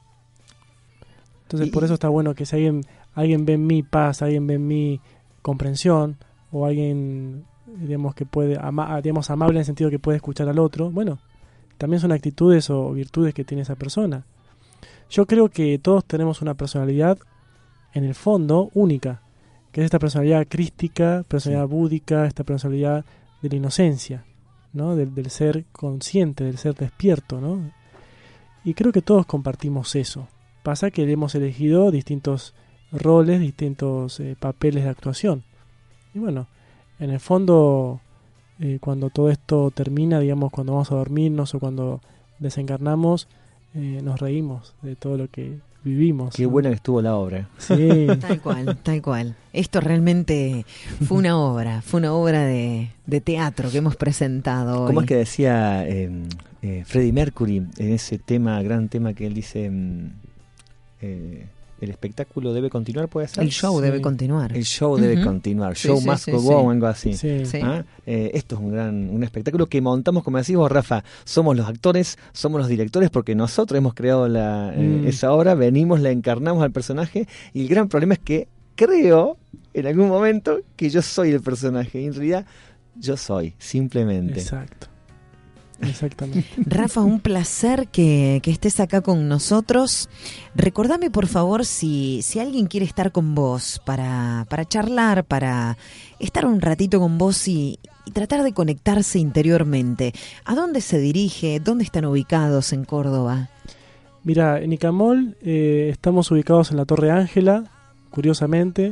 Entonces, 1.43 1.69
Y- 1.69 1.71
por 1.71 1.85
eso 1.85 1.95
está 1.95 2.09
bueno 2.09 2.35
que 2.35 2.47
si 2.47 2.57
alguien, 2.57 2.83
alguien 3.15 3.45
ve 3.45 3.55
en 3.55 3.67
mí 3.67 3.83
paz, 3.83 4.23
alguien 4.23 4.47
ve 4.47 4.55
en 4.55 4.67
mí 4.67 5.01
comprensión, 5.43 6.17
o 6.51 6.65
alguien, 6.67 7.45
digamos, 7.67 8.15
que 8.15 8.25
puede, 8.27 8.59
ama- 8.61 9.01
digamos, 9.03 9.29
amable 9.31 9.57
en 9.57 9.61
el 9.61 9.65
sentido 9.67 9.91
que 9.91 9.99
puede 9.99 10.17
escuchar 10.17 10.49
al 10.49 10.59
otro, 10.59 10.91
bueno, 10.91 11.19
también 11.79 12.01
son 12.01 12.13
actitudes 12.13 12.71
o 12.71 12.93
virtudes 12.93 13.35
que 13.35 13.45
tiene 13.45 13.63
esa 13.63 13.75
persona. 13.75 14.25
Yo 15.11 15.27
creo 15.27 15.49
que 15.49 15.79
todos 15.79 16.05
tenemos 16.05 16.41
una 16.41 16.55
personalidad, 16.55 17.19
en 17.93 18.05
el 18.05 18.15
fondo, 18.15 18.71
única, 18.75 19.21
que 19.71 19.81
es 19.81 19.85
esta 19.87 19.99
personalidad 19.99 20.47
crística, 20.49 21.25
personalidad 21.29 21.69
búdica, 21.69 22.27
esta 22.27 22.45
personalidad 22.45 23.05
de 23.43 23.49
la 23.49 23.57
inocencia, 23.57 24.25
¿no? 24.73 24.97
Del, 24.97 25.15
del 25.15 25.31
ser 25.31 25.65
consciente, 25.73 26.45
del 26.45 26.57
ser 26.59 26.75
despierto, 26.75 27.41
¿no? 27.41 27.71
Y 28.65 28.75
creo 28.75 28.93
que 28.93 29.03
todos 29.03 29.27
compartimos 29.27 29.95
eso. 29.95 30.27
Pasa 30.62 30.91
que 30.91 31.11
hemos 31.11 31.35
elegido 31.35 31.91
distintos 31.91 32.55
roles, 32.91 33.41
distintos 33.41 34.19
eh, 34.21 34.37
papeles 34.39 34.85
de 34.85 34.91
actuación. 34.91 35.45
Y 36.15 36.19
bueno, 36.19 36.47
en 36.99 37.11
el 37.11 37.21
fondo, 37.21 38.01
eh, 38.59 38.79
cuando 38.81 39.11
todo 39.11 39.31
esto 39.31 39.71
termina, 39.71 40.21
digamos, 40.21 40.51
cuando 40.51 40.73
vamos 40.73 40.91
a 40.91 40.97
dormirnos 40.97 41.55
o 41.55 41.61
cuando 41.61 42.01
desencarnamos, 42.39 43.29
eh, 43.75 44.01
nos 44.03 44.21
reímos 44.21 44.75
de 44.81 44.97
todo 44.97 45.19
lo 45.19 45.29
que 45.29 45.59
vivimos. 45.85 46.35
Qué 46.35 46.45
¿no? 46.45 46.51
buena 46.51 46.70
que 46.70 46.76
estuvo 46.76 47.01
la 47.03 47.14
obra. 47.14 47.49
Sí, 47.59 48.07
Tal 48.20 48.41
cual, 48.41 48.76
tal 48.82 49.03
cual. 49.03 49.37
Esto 49.53 49.80
realmente 49.80 50.64
fue 51.07 51.18
una 51.18 51.39
obra, 51.39 51.82
fue 51.82 52.01
una 52.01 52.12
obra 52.12 52.45
de, 52.45 52.91
de 53.07 53.20
teatro 53.20 53.70
que 53.70 53.78
hemos 53.78 53.97
presentado 53.97 54.82
hoy. 54.82 54.87
¿Cómo 54.89 55.03
es 55.03 55.07
que 55.07 55.16
decía 55.16 55.87
eh, 55.87 56.11
eh, 56.62 56.82
Freddie 56.87 57.12
Mercury 57.12 57.59
en 57.59 57.93
ese 57.93 58.18
tema, 58.18 58.61
gran 58.62 58.89
tema 58.89 59.12
que 59.12 59.26
él 59.26 59.35
dice, 59.35 59.70
mm, 59.70 60.11
eh, 61.03 61.47
el 61.81 61.91
espectáculo 61.91 62.53
debe 62.53 62.70
continuar, 62.70 63.09
puede 63.09 63.29
ser? 63.29 63.43
El 63.45 63.51
show 63.51 63.77
Sí. 63.79 63.85
debe 63.85 64.01
continuar. 64.01 64.57
El 64.57 64.64
show 64.64 64.97
debe 64.97 65.22
continuar, 65.22 65.77
Sí, 65.77 65.89
show 65.89 66.01
sí, 66.01 66.09
must 66.09 66.25
sí, 66.27 66.31
go 66.31 66.70
algo 66.70 66.87
así. 66.87 67.14
sí. 67.14 67.45
Sí. 67.45 67.59
¿Ah? 67.62 67.85
Eh, 68.07 68.31
esto 68.35 68.55
es 68.57 68.61
un 68.61 68.72
gran 68.72 69.11
un 69.11 69.22
espectáculo 69.25 69.66
que 69.66 69.81
montamos, 69.81 70.22
como 70.25 70.39
decís 70.39 70.57
vos, 70.57 70.70
Rafa, 70.70 71.05
somos 71.25 71.57
los 71.57 71.68
actores, 71.68 72.18
somos 72.33 72.59
los 72.61 72.68
directores, 72.68 73.11
porque 73.11 73.35
nosotros 73.35 73.77
hemos 73.79 73.95
creado 73.95 74.29
la, 74.29 74.72
eh, 74.75 74.79
Mm. 75.03 75.07
esa 75.09 75.33
obra, 75.33 75.55
venimos, 75.55 76.01
la 76.01 76.11
encarnamos 76.11 76.62
al 76.62 76.70
personaje, 76.70 77.27
y 77.53 77.62
el 77.62 77.68
gran 77.68 77.89
problema 77.89 78.14
es 78.14 78.20
que 78.20 78.49
creo 78.77 79.37
en 79.72 79.87
algún 79.87 80.09
momento 80.09 80.61
que 80.77 80.91
yo 80.91 81.03
soy 81.03 81.31
el 81.31 81.41
personaje, 81.41 82.01
y 82.01 82.07
en 82.07 82.14
realidad 82.14 82.47
yo 82.97 83.16
soy, 83.16 83.55
simplemente. 83.59 84.41
Exacto. 84.41 84.87
Exactamente. 85.83 86.47
Rafa, 86.66 87.03
un 87.03 87.20
placer 87.20 87.89
que, 87.89 88.41
que 88.43 88.51
estés 88.51 88.81
acá 88.81 89.01
con 89.01 89.29
nosotros. 89.29 90.09
Recordame, 90.55 91.11
por 91.11 91.27
favor, 91.27 91.64
si, 91.66 92.20
si 92.22 92.39
alguien 92.39 92.66
quiere 92.66 92.87
estar 92.87 93.12
con 93.12 93.35
vos 93.35 93.81
para, 93.85 94.47
para 94.49 94.64
charlar, 94.64 95.25
para 95.25 95.77
estar 96.20 96.47
un 96.47 96.61
ratito 96.61 97.01
con 97.01 97.18
vos 97.18 97.49
y, 97.49 97.79
y 98.07 98.11
tratar 98.12 98.43
de 98.45 98.53
conectarse 98.53 99.18
interiormente. 99.18 100.12
¿A 100.45 100.55
dónde 100.55 100.81
se 100.81 100.99
dirige? 100.99 101.61
¿Dónde 101.61 101.85
están 101.85 102.05
ubicados 102.05 102.72
en 102.72 102.85
Córdoba? 102.85 103.49
Mira, 104.22 104.61
en 104.62 104.72
Icamol 104.72 105.37
eh, 105.43 105.89
estamos 105.93 106.31
ubicados 106.31 106.70
en 106.70 106.79
la 106.79 106.85
Torre 106.87 107.11
Ángela, 107.11 107.64
curiosamente. 108.11 108.91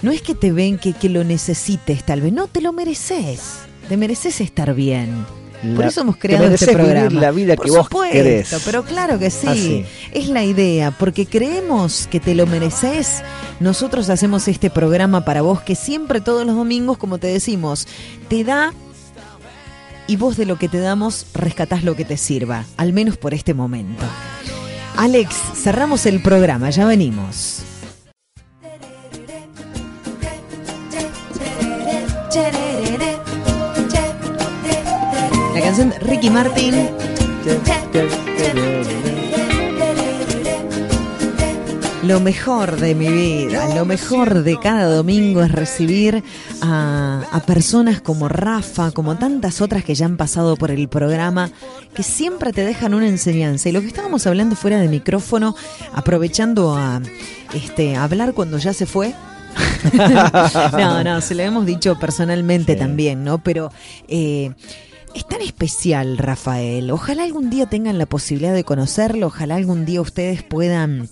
No 0.00 0.12
es 0.12 0.22
que 0.22 0.36
te 0.36 0.52
ven 0.52 0.78
que, 0.78 0.92
que 0.92 1.08
lo 1.08 1.24
necesites 1.24 2.04
tal 2.04 2.20
vez, 2.20 2.32
no, 2.32 2.46
te 2.46 2.60
lo 2.60 2.72
mereces, 2.72 3.62
te 3.88 3.96
mereces 3.96 4.40
estar 4.40 4.76
bien. 4.76 5.43
Por 5.74 5.84
eso 5.86 6.00
hemos 6.02 6.16
creado 6.16 6.46
este 6.46 6.66
vivir 6.66 6.84
programa. 6.84 7.20
la 7.20 7.30
vida 7.30 7.56
Por 7.56 7.64
que 7.66 7.70
vos 7.70 7.84
supuesto, 7.84 8.12
querés. 8.12 8.54
pero 8.64 8.84
claro 8.84 9.18
que 9.18 9.30
sí. 9.30 9.46
Así. 9.46 9.84
Es 10.12 10.28
la 10.28 10.44
idea, 10.44 10.90
porque 10.92 11.26
creemos 11.26 12.06
que 12.10 12.20
te 12.20 12.34
lo 12.34 12.46
mereces. 12.46 13.22
Nosotros 13.60 14.10
hacemos 14.10 14.46
este 14.48 14.70
programa 14.70 15.24
para 15.24 15.42
vos 15.42 15.60
que 15.62 15.74
siempre 15.74 16.20
todos 16.20 16.46
los 16.46 16.54
domingos, 16.56 16.98
como 16.98 17.18
te 17.18 17.26
decimos, 17.28 17.86
te 18.28 18.44
da 18.44 18.72
y 20.06 20.16
vos 20.16 20.36
de 20.36 20.44
lo 20.46 20.56
que 20.58 20.68
te 20.68 20.78
damos 20.78 21.26
rescatás 21.34 21.82
lo 21.82 21.96
que 21.96 22.04
te 22.04 22.16
sirva, 22.16 22.64
al 22.76 22.92
menos 22.92 23.16
por 23.16 23.32
este 23.34 23.54
momento. 23.54 24.04
Alex, 24.96 25.34
cerramos 25.56 26.06
el 26.06 26.22
programa, 26.22 26.70
ya 26.70 26.84
venimos. 26.86 27.63
Canción 35.64 35.90
de 35.90 35.98
Ricky 35.98 36.28
Martin. 36.28 36.74
Lo 42.02 42.20
mejor 42.20 42.76
de 42.76 42.94
mi 42.94 43.08
vida, 43.08 43.74
lo 43.74 43.86
mejor 43.86 44.42
de 44.42 44.58
cada 44.58 44.84
domingo 44.84 45.42
es 45.42 45.50
recibir 45.50 46.22
a, 46.60 47.22
a, 47.32 47.40
personas 47.40 48.02
como 48.02 48.28
Rafa, 48.28 48.90
como 48.90 49.16
tantas 49.16 49.62
otras 49.62 49.84
que 49.84 49.94
ya 49.94 50.04
han 50.04 50.18
pasado 50.18 50.56
por 50.56 50.70
el 50.70 50.86
programa, 50.88 51.50
que 51.94 52.02
siempre 52.02 52.52
te 52.52 52.62
dejan 52.62 52.92
una 52.92 53.08
enseñanza. 53.08 53.70
Y 53.70 53.72
lo 53.72 53.80
que 53.80 53.86
estábamos 53.86 54.26
hablando 54.26 54.56
fuera 54.56 54.78
de 54.78 54.88
micrófono, 54.88 55.56
aprovechando 55.94 56.76
a 56.76 57.00
este, 57.54 57.96
hablar 57.96 58.34
cuando 58.34 58.58
ya 58.58 58.74
se 58.74 58.84
fue, 58.84 59.14
no, 60.72 61.02
no, 61.04 61.20
se 61.22 61.34
lo 61.34 61.42
hemos 61.42 61.64
dicho 61.64 61.98
personalmente 61.98 62.74
Sí. 62.74 62.78
también, 62.78 63.24
¿no? 63.24 63.38
Pero 63.38 63.72
eh, 64.08 64.52
es 65.14 65.26
tan 65.26 65.40
especial, 65.40 66.18
Rafael. 66.18 66.90
Ojalá 66.90 67.22
algún 67.24 67.50
día 67.50 67.66
tengan 67.66 67.98
la 67.98 68.06
posibilidad 68.06 68.52
de 68.52 68.64
conocerlo, 68.64 69.28
ojalá 69.28 69.56
algún 69.56 69.84
día 69.84 70.00
ustedes 70.00 70.42
puedan 70.42 71.08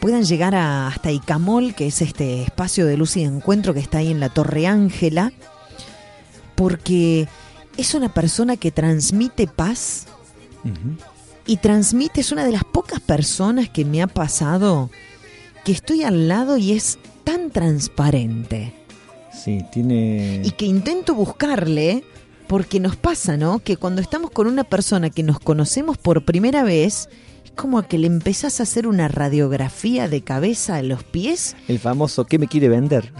puedan 0.00 0.24
llegar 0.24 0.54
a, 0.54 0.88
hasta 0.88 1.10
Icamol, 1.10 1.74
que 1.74 1.88
es 1.88 2.00
este 2.00 2.42
espacio 2.42 2.86
de 2.86 2.96
luz 2.96 3.16
y 3.16 3.20
de 3.20 3.26
encuentro 3.26 3.74
que 3.74 3.80
está 3.80 3.98
ahí 3.98 4.10
en 4.10 4.20
la 4.20 4.28
Torre 4.28 4.66
Ángela, 4.66 5.32
porque 6.54 7.26
es 7.76 7.94
una 7.94 8.12
persona 8.12 8.56
que 8.56 8.70
transmite 8.70 9.46
paz 9.46 10.06
y 11.46 11.56
transmite, 11.58 12.20
es 12.20 12.32
una 12.32 12.44
de 12.44 12.52
las 12.52 12.64
pocas 12.64 13.00
personas 13.00 13.68
que 13.68 13.84
me 13.84 14.02
ha 14.02 14.06
pasado 14.06 14.90
que 15.64 15.72
estoy 15.72 16.04
al 16.04 16.28
lado 16.28 16.56
y 16.56 16.72
es 16.72 16.98
tan 17.24 17.50
transparente. 17.50 18.72
Sí, 19.32 19.64
tiene... 19.72 20.42
y 20.44 20.50
que 20.52 20.66
intento 20.66 21.14
buscarle 21.14 22.04
porque 22.46 22.80
nos 22.80 22.96
pasa, 22.96 23.36
¿no? 23.36 23.58
Que 23.58 23.76
cuando 23.76 24.00
estamos 24.00 24.30
con 24.30 24.46
una 24.46 24.64
persona 24.64 25.10
que 25.10 25.22
nos 25.22 25.38
conocemos 25.38 25.98
por 25.98 26.24
primera 26.24 26.62
vez, 26.62 27.08
es 27.44 27.50
como 27.52 27.82
que 27.82 27.98
le 27.98 28.06
empezás 28.06 28.60
a 28.60 28.64
hacer 28.64 28.86
una 28.86 29.08
radiografía 29.08 30.08
de 30.08 30.22
cabeza 30.22 30.76
a 30.76 30.82
los 30.82 31.04
pies. 31.04 31.56
El 31.68 31.78
famoso 31.78 32.24
¿qué 32.24 32.38
me 32.38 32.48
quiere 32.48 32.68
vender? 32.68 33.12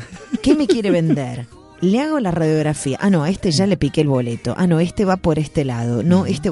¿Qué 0.43 0.55
me 0.55 0.67
quiere 0.67 0.91
vender? 0.91 1.47
Le 1.81 2.01
hago 2.01 2.21
la 2.21 2.31
radiografía. 2.31 2.99
Ah, 3.01 3.11
no, 3.11 3.23
a 3.23 3.31
este 3.31 3.51
ya 3.51 3.67
le 3.67 3.77
piqué 3.77 4.01
el 4.01 4.09
boleto. 4.09 4.55
Ah, 4.57 4.67
no, 4.67 4.81
este 4.81 5.05
va 5.05 5.17
por 5.17 5.39
este 5.39 5.65
lado. 5.65 6.03
No, 6.03 6.27
este... 6.27 6.51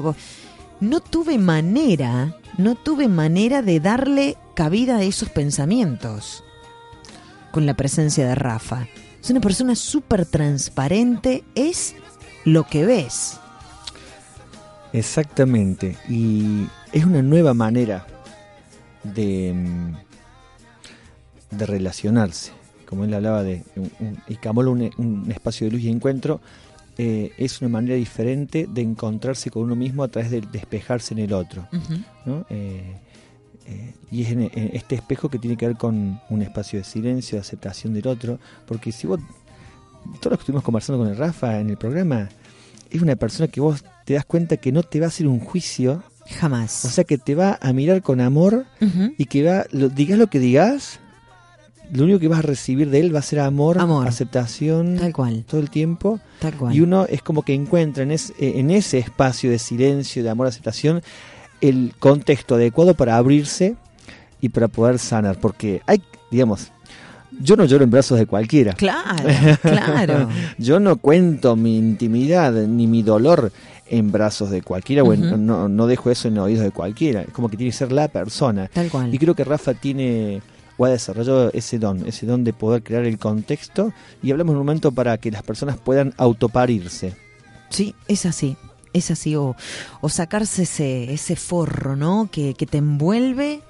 No 0.81 0.99
tuve 0.99 1.37
manera, 1.37 2.35
no 2.57 2.75
tuve 2.75 3.07
manera 3.07 3.61
de 3.61 3.79
darle 3.79 4.37
cabida 4.55 4.97
a 4.97 5.03
esos 5.03 5.29
pensamientos 5.29 6.43
con 7.51 7.65
la 7.65 7.75
presencia 7.75 8.27
de 8.27 8.35
Rafa. 8.35 8.87
Es 9.23 9.29
una 9.29 9.39
persona 9.39 9.75
súper 9.75 10.25
transparente, 10.25 11.45
es 11.55 11.95
lo 12.45 12.65
que 12.65 12.85
ves. 12.85 13.39
Exactamente. 14.93 15.97
Y 16.07 16.65
es 16.91 17.05
una 17.05 17.21
nueva 17.21 17.53
manera 17.53 18.05
de, 19.03 19.53
mm, 19.53 21.55
de 21.57 21.65
relacionarse. 21.65 22.51
Como 22.87 23.03
él 23.03 23.13
hablaba 23.13 23.43
de 23.43 23.63
un, 23.75 23.91
un- 23.99 24.17
Icamol, 24.27 24.67
un, 24.67 24.89
un 24.97 25.31
espacio 25.31 25.65
de 25.67 25.71
luz 25.73 25.81
y 25.81 25.89
encuentro, 25.89 26.39
eh, 26.97 27.33
es 27.37 27.59
una 27.61 27.69
manera 27.69 27.95
diferente 27.95 28.67
de 28.69 28.81
encontrarse 28.81 29.49
con 29.49 29.63
uno 29.63 29.75
mismo 29.75 30.03
a 30.03 30.07
través 30.07 30.31
de 30.31 30.41
despejarse 30.41 31.13
en 31.13 31.19
el 31.21 31.33
otro. 31.33 31.67
¿no? 32.25 32.45
Eh, 32.49 32.95
eh, 33.67 33.93
y 34.11 34.21
es 34.21 34.29
en, 34.31 34.43
en 34.43 34.69
este 34.73 34.95
espejo 34.95 35.27
que 35.29 35.39
tiene 35.39 35.57
que 35.57 35.67
ver 35.67 35.75
con 35.75 36.21
un 36.29 36.41
espacio 36.41 36.79
de 36.79 36.85
silencio, 36.85 37.35
de 37.35 37.41
aceptación 37.41 37.93
del 37.93 38.07
otro, 38.07 38.39
porque 38.67 38.91
si 38.93 39.07
vos, 39.07 39.19
todos 40.19 40.31
los 40.31 40.39
que 40.39 40.41
estuvimos 40.43 40.63
conversando 40.63 41.01
con 41.03 41.11
el 41.11 41.17
Rafa 41.17 41.59
en 41.59 41.69
el 41.69 41.77
programa, 41.77 42.29
es 42.89 43.01
una 43.01 43.15
persona 43.15 43.47
que 43.47 43.61
vos 43.61 43.83
te 44.05 44.13
das 44.13 44.25
cuenta 44.25 44.57
que 44.57 44.71
no 44.71 44.83
te 44.83 44.99
va 44.99 45.05
a 45.07 45.09
hacer 45.09 45.27
un 45.27 45.39
juicio, 45.39 46.03
Jamás. 46.39 46.85
o 46.85 46.89
sea 46.89 47.03
que 47.03 47.17
te 47.17 47.35
va 47.35 47.57
a 47.61 47.73
mirar 47.73 48.01
con 48.01 48.21
amor 48.21 48.65
y 49.17 49.25
que 49.25 49.43
va, 49.43 49.65
lo, 49.71 49.89
digas 49.89 50.17
lo 50.17 50.27
que 50.27 50.39
digas, 50.39 50.99
lo 51.91 52.03
único 52.03 52.19
que 52.19 52.27
vas 52.27 52.39
a 52.39 52.43
recibir 52.43 52.89
de 52.89 52.99
él 52.99 53.13
va 53.13 53.19
a 53.19 53.23
ser 53.23 53.39
amor, 53.39 53.77
Amor. 53.79 54.07
aceptación, 54.07 54.97
Tal 54.97 55.13
cual, 55.13 55.43
todo 55.47 55.61
el 55.61 55.69
tiempo. 55.69 56.19
tal 56.39 56.53
cual. 56.55 56.75
Y 56.75 56.81
uno 56.81 57.05
es 57.07 57.21
como 57.21 57.43
que 57.43 57.53
encuentra 57.53 58.03
en, 58.03 58.11
es- 58.11 58.31
eh, 58.39 58.53
en 58.55 58.71
ese 58.71 58.97
espacio 58.97 59.51
de 59.51 59.59
silencio, 59.59 60.23
de 60.23 60.29
amor, 60.29 60.47
aceptación, 60.47 61.01
el 61.61 61.93
contexto 61.99 62.55
adecuado 62.55 62.95
para 62.95 63.17
abrirse 63.17 63.75
y 64.41 64.49
para 64.49 64.67
poder 64.67 64.97
sanar. 64.99 65.39
Porque 65.39 65.81
hay, 65.85 66.01
digamos, 66.31 66.71
yo 67.41 67.55
no 67.55 67.65
lloro 67.65 67.83
en 67.83 67.91
brazos 67.91 68.17
de 68.19 68.25
cualquiera. 68.25 68.73
Claro, 68.73 69.23
claro. 69.61 70.29
Yo 70.57 70.79
no 70.79 70.97
cuento 70.97 71.55
mi 71.55 71.77
intimidad 71.77 72.51
ni 72.53 72.87
mi 72.87 73.03
dolor 73.03 73.51
en 73.87 74.11
brazos 74.11 74.49
de 74.49 74.61
cualquiera, 74.61 75.03
o 75.03 75.13
en- 75.13 75.25
Ujú. 75.27 75.37
no, 75.37 75.69
no 75.69 75.87
dejo 75.87 76.09
eso 76.09 76.27
en 76.27 76.37
oídos 76.39 76.63
de 76.63 76.71
cualquiera. 76.71 77.21
Es 77.21 77.29
como 77.29 77.49
que 77.49 77.57
tiene 77.57 77.71
que 77.71 77.77
ser 77.77 77.91
la 77.91 78.07
persona. 78.07 78.69
Tal 78.73 78.89
cual. 78.89 79.13
Y 79.13 79.17
creo 79.19 79.35
que 79.35 79.43
Rafa 79.43 79.73
tiene 79.75 80.41
o 80.77 80.85
ha 80.85 80.89
desarrollado 80.89 81.51
ese 81.53 81.79
don, 81.79 82.05
ese 82.05 82.25
don 82.25 82.43
de 82.43 82.51
poder 82.51 82.83
crear 82.83 83.05
el 83.05 83.17
contexto. 83.17 83.93
Y 84.23 84.31
hablamos 84.31 84.53
en 84.53 84.59
un 84.59 84.65
momento 84.65 84.91
para 84.91 85.17
que 85.17 85.31
las 85.31 85.43
personas 85.43 85.77
puedan 85.77 86.13
autoparirse. 86.17 87.13
Sí, 87.69 87.95
es 88.07 88.25
así. 88.25 88.57
Es 88.91 89.11
así. 89.11 89.35
O, 89.35 89.55
o 90.01 90.09
sacarse 90.09 90.63
ese, 90.63 91.13
ese 91.13 91.35
forro, 91.35 91.95
¿no? 91.95 92.27
Que, 92.31 92.53
que 92.55 92.65
te 92.65 92.77
envuelve 92.79 93.61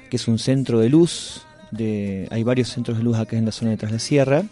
que 0.09 0.17
es 0.17 0.29
un 0.29 0.39
centro 0.39 0.79
de 0.79 0.89
luz. 0.89 1.43
De, 1.73 2.29
hay 2.31 2.45
varios 2.45 2.69
centros 2.69 2.99
de 2.99 3.03
luz 3.03 3.19
acá 3.19 3.37
en 3.37 3.45
la 3.45 3.51
zona 3.51 3.73
de 3.73 3.77
Tras 3.77 3.91
la 3.91 3.99
Sierra. 3.99 4.45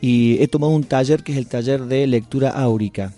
Y 0.00 0.42
he 0.42 0.48
tomado 0.48 0.72
un 0.72 0.84
taller 0.84 1.22
que 1.22 1.32
es 1.32 1.38
el 1.38 1.46
taller 1.46 1.82
de 1.82 2.06
lectura 2.06 2.48
áurica. 2.48 3.12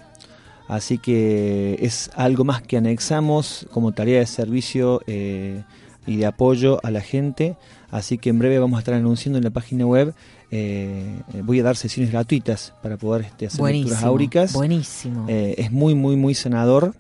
Así 0.67 0.99
que 0.99 1.79
es 1.81 2.11
algo 2.17 2.43
más 2.43 2.63
que 2.63 2.77
anexamos 2.77 3.69
como 3.71 3.93
tarea 3.93 4.19
de 4.19 4.27
servicio 4.27 5.03
eh, 5.07 5.63
y 6.05 6.17
de 6.17 6.27
apoyo 6.27 6.81
a 6.83 6.91
la 6.91 7.01
gente. 7.01 7.57
Así 7.91 8.19
que 8.19 8.31
en 8.31 8.41
breve 8.41 8.59
vamos 8.59 8.79
a 8.79 8.81
estar 8.81 8.95
anunciando 8.95 9.39
en 9.39 9.45
la 9.45 9.51
página 9.51 9.87
web. 9.87 10.15
Eh, 10.55 11.43
voy 11.43 11.61
a 11.61 11.63
dar 11.63 11.77
sesiones 11.77 12.13
gratuitas 12.13 12.73
para 12.83 12.97
poder 12.97 13.23
este, 13.27 13.47
hacer 13.47 13.61
lecturas 13.61 14.01
Buenísimo. 14.01 14.07
áuricas. 14.09 14.53
Buenísimo. 14.53 15.27
Eh, 15.29 15.55
es 15.59 15.73
muy, 15.73 15.95
muy, 15.95 16.17
muy 16.17 16.35
sanador. 16.35 16.95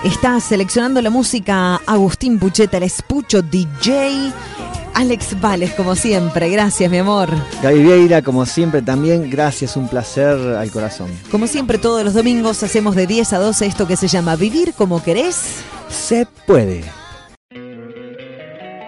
Está 0.05 0.39
seleccionando 0.41 1.01
la 1.01 1.11
música 1.11 1.77
Agustín 1.87 2.39
Pucheta, 2.39 2.77
el 2.77 2.83
espucho 2.83 3.43
DJ. 3.43 4.33
Alex 4.95 5.41
Vales, 5.41 5.73
como 5.73 5.97
siempre. 5.97 6.49
Gracias, 6.51 6.91
mi 6.91 6.99
amor. 6.99 7.29
Gaby 7.63 7.83
Vieira, 7.83 8.23
como 8.23 8.47
siempre, 8.47 8.81
también 8.81 9.29
gracias, 9.29 9.77
un 9.77 9.89
placer 9.89 10.39
al 10.39 10.71
corazón. 10.71 11.11
Como 11.31 11.47
siempre, 11.47 11.79
todos 11.79 12.05
los 12.05 12.15
domingos 12.15 12.63
hacemos 12.63 12.95
de 12.95 13.07
10 13.07 13.33
a 13.33 13.39
12 13.39 13.67
esto 13.67 13.89
que 13.89 13.97
se 13.97 14.07
llama 14.07 14.37
Vivir 14.37 14.73
como 14.75 15.03
querés. 15.03 15.37
Se 15.89 16.27
puede. 16.47 16.85